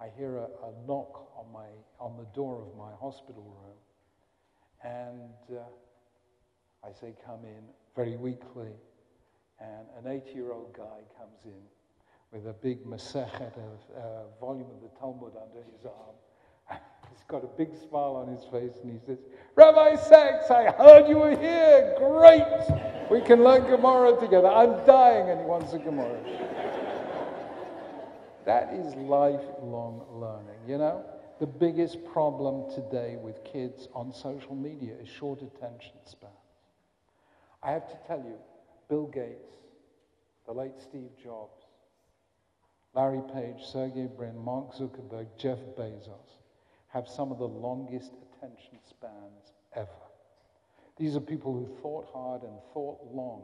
I 0.00 0.08
hear 0.16 0.38
a, 0.38 0.44
a 0.44 0.86
knock 0.86 1.30
on, 1.36 1.46
my, 1.52 1.66
on 2.00 2.16
the 2.16 2.26
door 2.34 2.62
of 2.62 2.76
my 2.76 2.90
hospital 3.00 3.44
room. 3.62 3.78
And 4.82 5.58
uh, 5.58 5.62
I 6.86 6.92
say, 6.92 7.14
come 7.24 7.44
in 7.44 7.62
very 7.94 8.16
weakly. 8.16 8.72
And 9.60 9.86
an 9.98 10.10
80 10.10 10.32
year 10.34 10.52
old 10.52 10.72
guy 10.76 11.00
comes 11.16 11.44
in 11.44 11.62
with 12.32 12.46
a 12.46 12.52
big 12.52 12.84
masechet, 12.84 13.52
a 13.56 13.98
uh, 13.98 14.22
volume 14.40 14.68
of 14.70 14.82
the 14.82 14.98
Talmud 14.98 15.32
under 15.36 15.64
his 15.72 15.84
arm. 15.84 16.16
He's 17.18 17.26
got 17.26 17.42
a 17.42 17.48
big 17.58 17.76
smile 17.88 18.14
on 18.14 18.28
his 18.28 18.44
face 18.44 18.78
and 18.82 18.92
he 18.92 19.04
says, 19.04 19.18
Rabbi 19.56 19.96
Sacks, 19.96 20.50
I 20.50 20.70
heard 20.70 21.08
you 21.08 21.16
were 21.16 21.36
here. 21.36 21.94
Great. 21.98 23.10
We 23.10 23.20
can 23.20 23.42
learn 23.42 23.68
Gemara 23.68 24.18
together. 24.20 24.46
I'm 24.48 24.84
dying 24.86 25.28
and 25.28 25.40
he 25.40 25.44
wants 25.44 25.72
a 25.72 25.78
Gemara. 25.78 26.20
that 28.46 28.72
is 28.72 28.94
lifelong 28.94 30.06
learning, 30.12 30.60
you 30.66 30.78
know? 30.78 31.04
The 31.40 31.46
biggest 31.46 32.04
problem 32.04 32.70
today 32.72 33.16
with 33.20 33.42
kids 33.44 33.88
on 33.94 34.12
social 34.12 34.54
media 34.54 34.94
is 35.02 35.08
short 35.08 35.42
attention 35.42 35.96
spans. 36.04 36.32
I 37.64 37.72
have 37.72 37.88
to 37.88 37.98
tell 38.06 38.18
you, 38.20 38.36
Bill 38.88 39.06
Gates, 39.06 39.54
the 40.46 40.52
late 40.52 40.80
Steve 40.80 41.10
Jobs, 41.20 41.64
Larry 42.94 43.22
Page, 43.34 43.64
Sergey 43.64 44.06
Brin, 44.06 44.38
Mark 44.38 44.72
Zuckerberg, 44.72 45.26
Jeff 45.36 45.58
Bezos 45.76 46.37
have 46.98 47.06
some 47.06 47.30
of 47.30 47.38
the 47.38 47.46
longest 47.46 48.10
attention 48.26 48.76
spans 48.82 49.52
ever. 49.76 49.88
These 50.96 51.14
are 51.14 51.20
people 51.20 51.52
who 51.52 51.80
thought 51.80 52.08
hard 52.12 52.42
and 52.42 52.58
thought 52.74 52.98
long. 53.12 53.42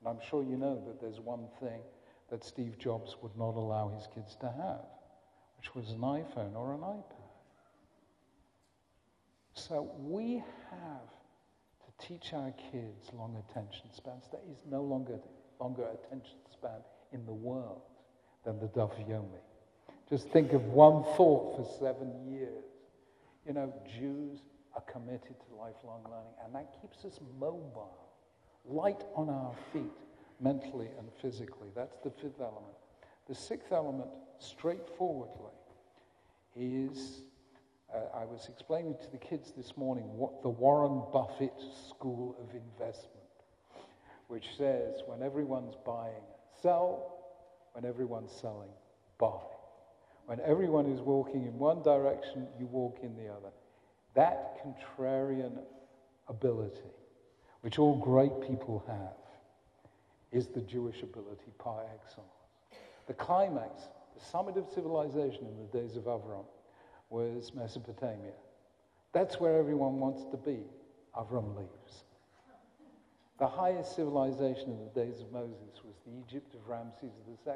And 0.00 0.08
I'm 0.10 0.22
sure 0.28 0.42
you 0.42 0.58
know 0.58 0.78
that 0.86 1.00
there's 1.00 1.18
one 1.18 1.46
thing 1.60 1.80
that 2.30 2.44
Steve 2.44 2.78
Jobs 2.78 3.16
would 3.22 3.34
not 3.38 3.54
allow 3.54 3.88
his 3.88 4.06
kids 4.14 4.36
to 4.42 4.48
have, 4.48 4.84
which 5.56 5.74
was 5.74 5.92
an 5.92 6.00
iPhone 6.00 6.54
or 6.54 6.74
an 6.74 6.80
iPad. 6.80 7.30
So 9.54 9.90
we 9.98 10.44
have 10.70 11.08
to 11.86 12.06
teach 12.06 12.34
our 12.34 12.52
kids 12.70 13.08
long 13.14 13.42
attention 13.48 13.90
spans. 13.94 14.24
There 14.30 14.42
is 14.52 14.58
no 14.70 14.82
longer, 14.82 15.18
longer 15.58 15.84
attention 15.84 16.36
span 16.52 16.82
in 17.12 17.24
the 17.24 17.32
world 17.32 17.80
than 18.44 18.60
the 18.60 18.66
Daf 18.66 18.92
Yomi. 19.08 19.40
Just 20.08 20.28
think 20.30 20.52
of 20.54 20.64
one 20.64 21.04
thought 21.16 21.56
for 21.56 21.78
seven 21.78 22.12
years. 22.32 22.64
You 23.46 23.52
know, 23.52 23.72
Jews 23.98 24.40
are 24.74 24.80
committed 24.92 25.34
to 25.40 25.54
lifelong 25.54 26.02
learning, 26.04 26.32
and 26.44 26.54
that 26.54 26.74
keeps 26.80 27.04
us 27.04 27.20
mobile, 27.38 27.98
light 28.64 29.04
on 29.14 29.28
our 29.28 29.52
feet, 29.72 29.92
mentally 30.40 30.88
and 30.98 31.08
physically. 31.20 31.68
That's 31.74 31.98
the 32.02 32.10
fifth 32.10 32.40
element. 32.40 32.74
The 33.28 33.34
sixth 33.34 33.72
element, 33.72 34.08
straightforwardly, 34.38 35.52
is 36.56 37.22
uh, 37.94 38.18
I 38.18 38.24
was 38.24 38.48
explaining 38.50 38.96
to 39.02 39.10
the 39.10 39.18
kids 39.18 39.52
this 39.56 39.76
morning 39.76 40.04
what 40.16 40.42
the 40.42 40.48
Warren 40.48 41.02
Buffett 41.12 41.54
School 41.88 42.36
of 42.40 42.54
Investment, 42.54 43.14
which 44.28 44.56
says 44.56 45.02
when 45.06 45.22
everyone's 45.22 45.74
buying, 45.84 46.24
sell, 46.62 47.18
when 47.72 47.84
everyone's 47.84 48.32
selling, 48.32 48.70
buy. 49.18 49.57
When 50.28 50.40
everyone 50.40 50.84
is 50.84 51.00
walking 51.00 51.46
in 51.46 51.58
one 51.58 51.80
direction, 51.80 52.46
you 52.60 52.66
walk 52.66 52.98
in 53.02 53.16
the 53.16 53.28
other. 53.32 53.48
That 54.12 54.58
contrarian 54.62 55.58
ability, 56.28 56.92
which 57.62 57.78
all 57.78 57.96
great 57.96 58.38
people 58.46 58.84
have, 58.86 59.16
is 60.30 60.48
the 60.48 60.60
Jewish 60.60 61.02
ability 61.02 61.50
par 61.58 61.80
excellence. 61.94 62.28
The 63.06 63.14
climax, 63.14 63.84
the 64.14 64.22
summit 64.22 64.58
of 64.58 64.68
civilization 64.68 65.46
in 65.46 65.56
the 65.56 65.78
days 65.78 65.96
of 65.96 66.04
Avram, 66.04 66.44
was 67.08 67.54
Mesopotamia. 67.54 68.36
That's 69.14 69.40
where 69.40 69.58
everyone 69.58 69.98
wants 69.98 70.26
to 70.30 70.36
be. 70.36 70.58
Avram 71.16 71.56
leaves. 71.56 72.04
The 73.38 73.48
highest 73.48 73.96
civilization 73.96 74.72
in 74.72 74.78
the 74.84 75.06
days 75.06 75.22
of 75.22 75.32
Moses 75.32 75.82
was 75.82 75.94
the 76.04 76.12
Egypt 76.20 76.54
of 76.54 76.68
Ramses 76.68 77.14
II. 77.26 77.54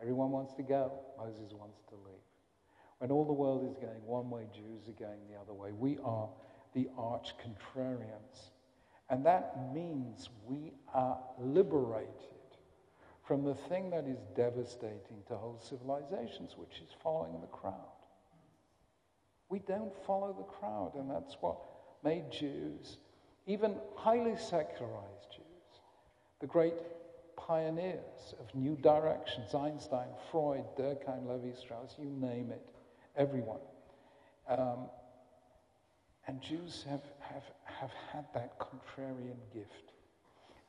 Everyone 0.00 0.30
wants 0.30 0.54
to 0.54 0.62
go, 0.62 0.92
Moses 1.18 1.52
wants 1.52 1.80
to 1.88 1.94
leave. 1.94 2.14
When 2.98 3.10
all 3.10 3.24
the 3.24 3.32
world 3.32 3.64
is 3.68 3.76
going 3.76 4.04
one 4.04 4.30
way, 4.30 4.46
Jews 4.54 4.88
are 4.88 5.04
going 5.04 5.20
the 5.30 5.38
other 5.40 5.52
way. 5.52 5.72
We 5.72 5.98
are 6.04 6.28
the 6.74 6.88
arch 6.96 7.34
contrarians. 7.38 8.50
And 9.08 9.24
that 9.26 9.72
means 9.74 10.28
we 10.46 10.72
are 10.94 11.18
liberated 11.38 12.14
from 13.26 13.44
the 13.44 13.54
thing 13.54 13.90
that 13.90 14.06
is 14.06 14.18
devastating 14.36 15.22
to 15.28 15.36
whole 15.36 15.60
civilizations, 15.60 16.56
which 16.56 16.80
is 16.82 16.90
following 17.02 17.40
the 17.40 17.46
crowd. 17.46 17.74
We 19.48 19.60
don't 19.60 19.92
follow 20.06 20.34
the 20.36 20.44
crowd, 20.44 20.92
and 20.94 21.10
that's 21.10 21.36
what 21.40 21.58
made 22.04 22.30
Jews, 22.30 22.98
even 23.46 23.76
highly 23.96 24.36
secularized 24.36 25.30
Jews, 25.32 25.80
the 26.40 26.46
great 26.46 26.74
pioneers 27.36 28.34
of 28.38 28.54
new 28.54 28.76
directions 28.76 29.54
Einstein, 29.54 30.08
Freud, 30.30 30.64
Durkheim, 30.78 31.26
Levi 31.26 31.56
Strauss, 31.56 31.96
you 31.98 32.10
name 32.10 32.50
it, 32.50 32.66
everyone. 33.16 33.60
Um, 34.48 34.88
and 36.26 36.40
Jews 36.40 36.84
have, 36.88 37.02
have, 37.20 37.42
have 37.64 37.90
had 38.12 38.24
that 38.34 38.58
contrarian 38.58 39.38
gift. 39.52 39.92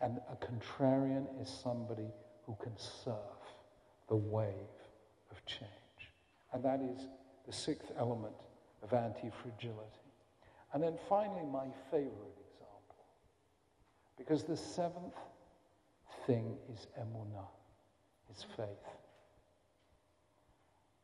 And 0.01 0.19
a 0.31 0.35
contrarian 0.43 1.25
is 1.41 1.49
somebody 1.49 2.07
who 2.45 2.57
can 2.61 2.75
surf 2.77 3.15
the 4.09 4.15
wave 4.15 4.53
of 5.29 5.45
change. 5.45 5.69
And 6.53 6.63
that 6.63 6.81
is 6.81 7.07
the 7.45 7.53
sixth 7.53 7.91
element 7.97 8.33
of 8.83 8.93
anti 8.93 9.29
fragility. 9.41 10.01
And 10.73 10.81
then 10.81 10.97
finally, 11.07 11.45
my 11.45 11.67
favorite 11.91 12.37
example. 12.49 13.05
Because 14.17 14.43
the 14.43 14.57
seventh 14.57 15.15
thing 16.25 16.55
is 16.73 16.87
emunah, 16.99 17.47
is 18.29 18.45
faith. 18.55 18.67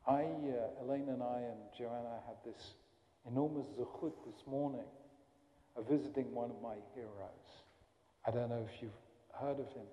I, 0.06 0.22
uh, 0.22 0.82
Elaine 0.84 1.08
and 1.08 1.22
I 1.22 1.40
and 1.40 1.58
Joanna 1.76 2.20
had 2.26 2.36
this 2.44 2.74
enormous 3.26 3.66
zechut 3.78 4.14
this 4.24 4.46
morning 4.46 4.86
of 5.76 5.86
visiting 5.88 6.34
one 6.34 6.50
of 6.50 6.62
my 6.62 6.76
heroes. 6.94 7.62
I 8.26 8.30
don't 8.30 8.48
know 8.48 8.66
if 8.72 8.82
you've 8.82 8.90
heard 9.38 9.60
of 9.60 9.68
him. 9.72 9.86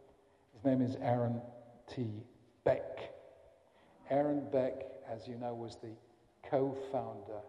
His 0.54 0.64
name 0.64 0.82
is 0.82 0.96
Aaron 1.02 1.42
T. 1.94 2.08
Beck. 2.64 3.14
Aaron 4.10 4.44
Beck, 4.52 4.86
as 5.12 5.28
you 5.28 5.36
know, 5.36 5.54
was 5.54 5.78
the 5.82 5.92
co 6.50 6.78
founder 6.92 7.42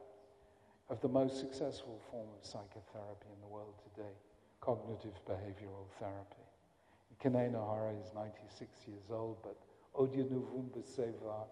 of 0.89 1.01
the 1.01 1.09
most 1.09 1.39
successful 1.39 2.01
form 2.11 2.29
of 2.39 2.45
psychotherapy 2.45 3.29
in 3.33 3.41
the 3.41 3.47
world 3.47 3.74
today, 3.95 4.12
cognitive 4.61 5.14
behavioral 5.29 5.87
therapy. 5.99 6.45
Kanei 7.22 7.50
Nahara 7.50 7.92
is 8.00 8.12
96 8.14 8.70
years 8.86 9.11
old, 9.11 9.38
but 9.42 9.57
Odyonuvumba 9.98 10.82
Seva 10.84 11.46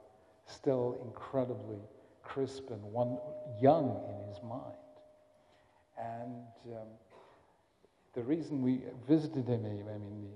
still 0.46 0.98
incredibly 1.04 1.78
crisp 2.22 2.70
and 2.70 2.82
one, 2.82 3.18
young 3.60 4.00
in 4.08 4.28
his 4.28 4.42
mind. 4.42 4.76
And 5.98 6.76
um, 6.76 6.88
the 8.14 8.22
reason 8.22 8.62
we 8.62 8.82
visited 9.08 9.48
him, 9.48 9.64
I 9.64 9.98
mean, 9.98 10.28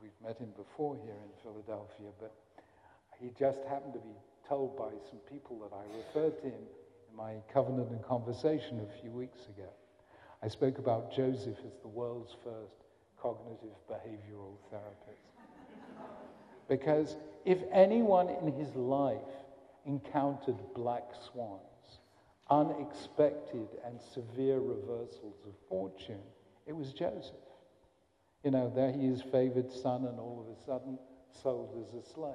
we've 0.00 0.10
met 0.22 0.38
him 0.38 0.50
before 0.56 0.96
here 1.04 1.14
in 1.14 1.30
Philadelphia, 1.42 2.08
but 2.20 2.34
he 3.20 3.30
just 3.38 3.60
happened 3.68 3.94
to 3.94 4.00
be 4.00 4.14
told 4.48 4.76
by 4.76 4.90
some 5.08 5.20
people 5.30 5.58
that 5.60 5.74
I 5.74 5.84
referred 5.96 6.36
to 6.42 6.46
him 6.46 6.62
in 7.10 7.16
my 7.16 7.34
covenant 7.52 7.90
and 7.90 8.02
conversation 8.02 8.80
a 8.80 9.00
few 9.00 9.10
weeks 9.10 9.46
ago. 9.46 9.68
I 10.42 10.48
spoke 10.48 10.78
about 10.78 11.14
Joseph 11.14 11.58
as 11.64 11.78
the 11.82 11.88
world's 11.88 12.34
first 12.42 12.81
cognitive 13.22 13.76
behavioral 13.88 14.56
therapist. 14.68 15.22
because 16.68 17.16
if 17.44 17.58
anyone 17.72 18.28
in 18.28 18.52
his 18.52 18.74
life 18.74 19.20
encountered 19.86 20.56
black 20.74 21.04
swans, 21.30 21.60
unexpected 22.50 23.68
and 23.86 24.00
severe 24.00 24.58
reversals 24.58 25.36
of 25.46 25.54
fortune, 25.68 26.20
it 26.66 26.74
was 26.74 26.92
Joseph. 26.92 27.36
You 28.44 28.50
know, 28.50 28.72
there 28.74 28.90
he 28.90 29.06
is, 29.06 29.22
favored 29.22 29.70
son, 29.70 30.06
and 30.06 30.18
all 30.18 30.44
of 30.44 30.56
a 30.56 30.64
sudden 30.66 30.98
sold 31.42 31.86
as 31.86 31.94
a 31.94 32.12
slave. 32.12 32.34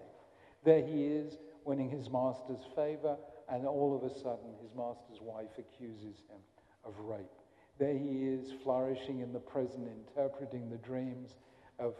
There 0.63 0.85
he 0.85 1.05
is, 1.05 1.37
winning 1.65 1.89
his 1.89 2.09
master's 2.09 2.63
favor, 2.75 3.17
and 3.49 3.65
all 3.65 3.95
of 3.95 4.09
a 4.09 4.13
sudden 4.13 4.55
his 4.61 4.71
master's 4.75 5.21
wife 5.21 5.51
accuses 5.57 6.23
him 6.29 6.39
of 6.85 6.97
rape. 6.99 7.25
There 7.79 7.97
he 7.97 8.25
is, 8.25 8.51
flourishing 8.63 9.19
in 9.19 9.31
the 9.33 9.39
present, 9.39 9.87
interpreting 9.87 10.69
the 10.69 10.77
dreams 10.77 11.35
of 11.79 11.93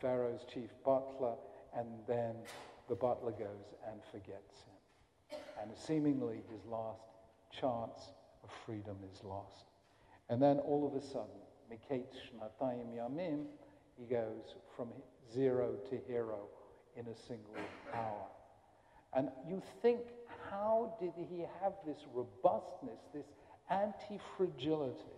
Pharaoh's 0.00 0.44
chief 0.52 0.70
butler, 0.84 1.34
and 1.76 1.86
then 2.06 2.34
the 2.88 2.94
butler 2.94 3.32
goes 3.32 3.74
and 3.90 4.00
forgets 4.10 4.64
him. 4.64 5.38
And 5.62 5.70
seemingly 5.74 6.42
his 6.50 6.64
last 6.66 7.02
chance 7.50 8.12
of 8.44 8.50
freedom 8.66 8.96
is 9.12 9.22
lost. 9.24 9.66
And 10.28 10.42
then 10.42 10.58
all 10.58 10.86
of 10.86 10.94
a 10.94 11.04
sudden, 11.04 11.40
Miketz 11.70 12.16
Shnatayim 12.28 12.94
Yamim, 12.96 13.44
he 13.98 14.04
goes 14.04 14.54
from 14.76 14.88
zero 15.32 15.76
to 15.88 15.98
hero 16.06 16.40
in 16.96 17.06
a 17.06 17.14
single 17.14 17.54
hour. 17.94 18.26
And 19.14 19.28
you 19.48 19.62
think, 19.82 20.00
how 20.50 20.94
did 21.00 21.12
he 21.16 21.44
have 21.62 21.72
this 21.86 21.98
robustness, 22.14 23.00
this 23.14 23.26
anti 23.70 24.18
fragility? 24.36 25.16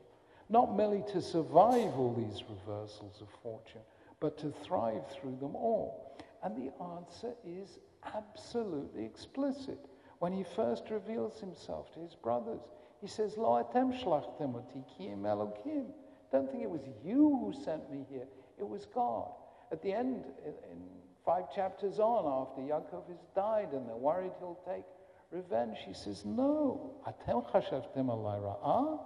Not 0.48 0.76
merely 0.76 1.02
to 1.12 1.22
survive 1.22 1.98
all 1.98 2.14
these 2.16 2.42
reversals 2.48 3.20
of 3.20 3.28
fortune, 3.42 3.80
but 4.20 4.36
to 4.38 4.52
thrive 4.62 5.02
through 5.10 5.36
them 5.40 5.56
all. 5.56 6.16
And 6.42 6.56
the 6.56 6.72
answer 6.84 7.32
is 7.46 7.78
absolutely 8.14 9.04
explicit. 9.04 9.78
When 10.18 10.32
he 10.32 10.44
first 10.44 10.90
reveals 10.90 11.40
himself 11.40 11.92
to 11.94 12.00
his 12.00 12.14
brothers, 12.14 12.60
he 13.00 13.06
says, 13.06 13.36
Lo 13.36 13.62
atem 13.62 13.92
shlachtem 14.02 14.54
oti 14.54 14.84
ki 14.96 15.08
elokim. 15.08 15.86
Don't 16.30 16.50
think 16.50 16.62
it 16.62 16.70
was 16.70 16.82
you 17.04 17.38
who 17.40 17.64
sent 17.64 17.90
me 17.90 18.06
here. 18.10 18.26
It 18.58 18.66
was 18.68 18.86
God. 18.94 19.30
At 19.70 19.82
the 19.82 19.92
end, 19.92 20.24
in 20.44 20.78
five 21.24 21.52
chapters 21.54 21.98
on, 21.98 22.26
after 22.26 22.62
Yaakov 22.62 23.08
has 23.08 23.18
died 23.34 23.72
and 23.72 23.88
they're 23.88 23.96
worried 23.96 24.32
he'll 24.38 24.60
take 24.66 24.84
revenge, 25.32 25.78
he 25.86 25.94
says, 25.94 26.24
No. 26.24 26.94
Atem 27.06 27.50
chashavtem 27.50 28.06
alay 28.06 28.56
ah? 28.62 28.98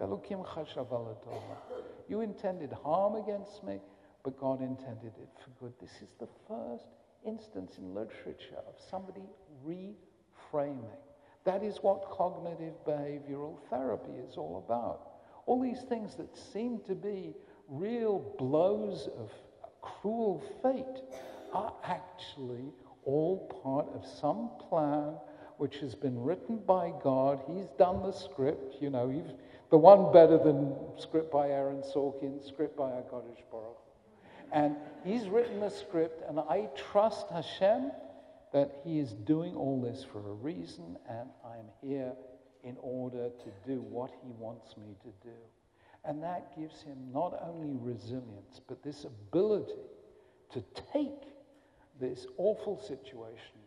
ve'elokim 0.00 0.44
chashav 0.46 0.88
You 2.08 2.20
intended 2.20 2.72
harm 2.72 3.16
against 3.16 3.62
me, 3.64 3.80
but 4.22 4.38
God 4.38 4.60
intended 4.60 5.12
it 5.20 5.28
for 5.42 5.50
good. 5.60 5.72
This 5.80 6.02
is 6.02 6.14
the 6.18 6.28
first 6.48 6.86
instance 7.26 7.78
in 7.78 7.94
literature 7.94 8.62
of 8.66 8.74
somebody 8.90 9.24
reframing. 9.66 10.96
That 11.44 11.62
is 11.62 11.78
what 11.82 12.10
cognitive 12.10 12.74
behavioral 12.86 13.58
therapy 13.68 14.12
is 14.12 14.36
all 14.36 14.64
about. 14.66 15.10
All 15.46 15.60
these 15.60 15.82
things 15.88 16.16
that 16.16 16.36
seem 16.36 16.80
to 16.86 16.94
be 16.94 17.34
real 17.68 18.34
blows 18.38 19.08
of 19.18 19.30
cruel 19.82 20.42
fate 20.62 21.02
are 21.52 21.74
actually 21.84 22.72
all 23.04 23.60
part 23.62 23.86
of 23.94 24.06
some 24.20 24.50
plan 24.68 25.16
which 25.58 25.76
has 25.78 25.94
been 25.94 26.20
written 26.20 26.58
by 26.66 26.92
God. 27.02 27.40
He's 27.46 27.68
done 27.78 28.02
the 28.02 28.12
script, 28.12 28.76
you 28.80 28.90
know, 28.90 29.24
the 29.70 29.78
one 29.78 30.12
better 30.12 30.38
than 30.38 30.74
script 30.96 31.32
by 31.32 31.48
Aaron 31.48 31.82
Sorkin, 31.82 32.44
script 32.46 32.76
by 32.76 32.90
HaKadosh 32.90 33.42
Baruch. 33.50 33.78
And 34.52 34.76
he's 35.04 35.28
written 35.28 35.60
the 35.60 35.70
script, 35.70 36.22
and 36.28 36.38
I 36.38 36.68
trust 36.90 37.26
Hashem 37.30 37.90
that 38.52 38.80
he 38.84 38.98
is 38.98 39.12
doing 39.12 39.56
all 39.56 39.80
this 39.80 40.04
for 40.04 40.18
a 40.18 40.34
reason, 40.34 40.96
and 41.08 41.28
I'm 41.44 41.66
here 41.82 42.12
in 42.62 42.76
order 42.80 43.28
to 43.28 43.68
do 43.68 43.80
what 43.82 44.10
he 44.22 44.30
wants 44.38 44.76
me 44.76 44.96
to 45.02 45.28
do. 45.28 45.36
And 46.04 46.22
that 46.22 46.56
gives 46.56 46.82
him 46.82 46.98
not 47.12 47.38
only 47.42 47.76
resilience, 47.80 48.60
but 48.68 48.82
this 48.82 49.04
ability 49.04 49.72
to 50.52 50.62
take 50.92 51.10
this 52.00 52.26
awful 52.36 52.78
situation 52.78 53.63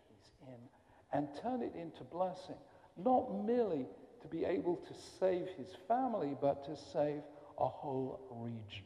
and 1.14 1.28
turn 1.42 1.62
it 1.62 1.74
into 1.76 2.04
blessing. 2.04 2.56
Not 2.98 3.46
merely 3.46 3.86
to 4.22 4.28
be 4.28 4.46
able 4.46 4.76
to 4.78 4.94
save 5.20 5.48
his 5.58 5.70
family, 5.88 6.36
but 6.42 6.66
to 6.66 6.76
save 6.76 7.22
a 7.60 7.68
whole 7.68 8.20
region 8.32 8.86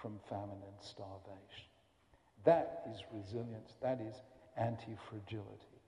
from 0.00 0.18
famine 0.28 0.62
and 0.66 0.76
starvation. 0.80 1.68
That 2.44 2.82
is 2.92 3.02
resilience. 3.12 3.76
That 3.80 4.00
is 4.00 4.16
anti 4.56 4.96
fragility. 5.08 5.78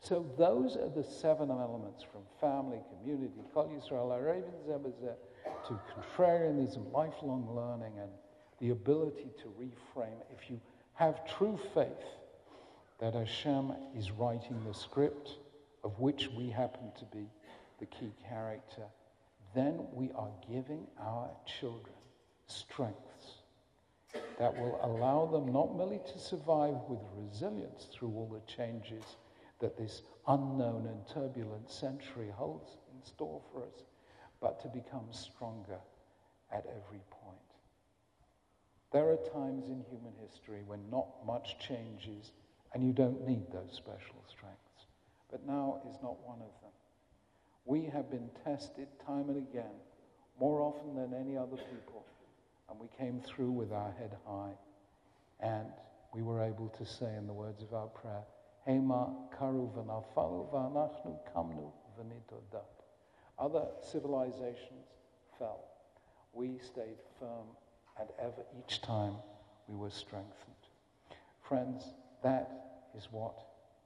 So, 0.00 0.26
those 0.36 0.76
are 0.76 0.90
the 0.90 1.02
seven 1.02 1.50
elements 1.50 2.02
from 2.02 2.22
family, 2.38 2.78
community, 2.90 3.40
Kol 3.54 3.68
Yisrael, 3.68 5.16
to 5.66 5.80
contrarianism, 5.96 6.92
lifelong 6.92 7.48
learning, 7.54 7.98
and 7.98 8.10
the 8.60 8.70
ability 8.70 9.30
to 9.38 9.46
reframe. 9.58 10.20
If 10.30 10.50
you 10.50 10.60
have 10.92 11.26
true 11.26 11.58
faith 11.74 11.88
that 12.98 13.14
Hashem 13.14 13.72
is 13.96 14.10
writing 14.10 14.62
the 14.66 14.74
script 14.74 15.38
of 15.82 15.98
which 15.98 16.28
we 16.28 16.48
happen 16.48 16.92
to 16.98 17.04
be 17.06 17.26
the 17.78 17.86
key 17.86 18.12
character, 18.28 18.84
then 19.54 19.86
we 19.92 20.10
are 20.12 20.30
giving 20.50 20.86
our 21.00 21.30
children 21.46 21.94
strengths 22.46 23.42
that 24.38 24.54
will 24.56 24.78
allow 24.82 25.26
them 25.26 25.52
not 25.52 25.76
merely 25.76 26.00
to 26.12 26.18
survive 26.18 26.76
with 26.88 27.00
resilience 27.16 27.86
through 27.92 28.08
all 28.08 28.28
the 28.32 28.52
changes 28.52 29.16
that 29.60 29.76
this 29.76 30.02
unknown 30.28 30.86
and 30.86 31.06
turbulent 31.06 31.70
century 31.70 32.30
holds 32.34 32.76
in 32.92 33.04
store 33.04 33.40
for 33.52 33.62
us, 33.62 33.84
but 34.40 34.60
to 34.60 34.68
become 34.68 35.06
stronger 35.10 35.78
at 36.52 36.66
every 36.66 37.00
point. 37.10 37.38
There 38.92 39.08
are 39.10 39.16
times 39.16 39.68
in 39.68 39.84
human 39.90 40.14
history 40.20 40.62
when 40.66 40.88
not 40.90 41.08
much 41.26 41.56
changes 41.58 42.32
and 42.74 42.82
you 42.82 42.92
don't 42.92 43.26
need 43.26 43.46
those 43.52 43.72
special 43.72 44.22
strengths. 44.28 44.86
But 45.30 45.46
now 45.46 45.80
is 45.88 45.96
not 46.02 46.20
one 46.26 46.40
of 46.40 46.52
them. 46.60 46.72
We 47.64 47.84
have 47.86 48.10
been 48.10 48.28
tested 48.44 48.88
time 49.06 49.30
and 49.30 49.38
again, 49.38 49.74
more 50.38 50.60
often 50.60 50.94
than 50.96 51.14
any 51.18 51.36
other 51.36 51.56
people, 51.56 52.04
and 52.68 52.78
we 52.78 52.88
came 52.98 53.20
through 53.20 53.52
with 53.52 53.72
our 53.72 53.92
head 53.92 54.16
high, 54.26 54.52
and 55.40 55.66
we 56.12 56.22
were 56.22 56.42
able 56.42 56.68
to 56.68 56.84
say 56.84 57.14
in 57.16 57.26
the 57.26 57.32
words 57.32 57.62
of 57.62 57.72
our 57.72 57.86
prayer, 57.86 58.24
Hema 58.68 59.14
karu 59.38 59.70
v'nafalu 59.72 60.50
v'anachnu 60.52 61.16
kamnu 61.34 61.70
v'nitodat. 61.98 62.64
Other 63.38 63.66
civilizations 63.80 64.88
fell. 65.38 65.64
We 66.32 66.58
stayed 66.58 66.98
firm, 67.20 67.46
and 67.98 68.08
ever 68.20 68.44
each 68.58 68.80
time 68.80 69.14
we 69.68 69.76
were 69.76 69.90
strengthened. 69.90 70.54
Friends, 71.40 71.84
that 72.24 72.50
is 72.96 73.06
what 73.10 73.34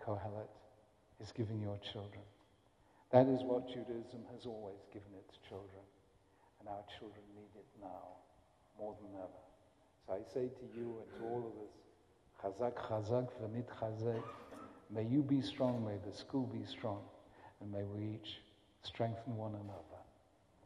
Kohelet 0.05 0.49
is 1.21 1.33
giving 1.33 1.61
your 1.61 1.79
children. 1.93 2.23
That 3.11 3.27
is 3.27 3.43
what 3.43 3.67
Judaism 3.69 4.23
has 4.33 4.47
always 4.47 4.81
given 4.93 5.09
its 5.19 5.39
children. 5.49 5.83
And 6.61 6.69
our 6.69 6.85
children 6.99 7.23
need 7.35 7.51
it 7.57 7.67
now 7.81 8.17
more 8.79 8.95
than 9.03 9.11
ever. 9.19 9.43
So 10.07 10.15
I 10.15 10.21
say 10.33 10.49
to 10.49 10.79
you 10.79 11.03
and 11.03 11.19
to 11.19 11.27
all 11.27 11.53
of 11.53 11.55
us, 11.67 11.75
Chazak, 12.41 12.75
Chazak, 12.89 13.29
V'nit 13.43 13.67
Chazek. 13.81 14.23
May 14.95 15.05
you 15.05 15.23
be 15.23 15.43
strong, 15.43 15.85
may 15.85 15.99
the 16.09 16.17
school 16.17 16.47
be 16.47 16.65
strong, 16.65 17.03
and 17.61 17.71
may 17.73 17.83
we 17.83 18.15
each 18.15 18.41
strengthen 18.83 19.37
one 19.37 19.55
another. 19.55 20.01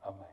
Amen. 0.07 0.32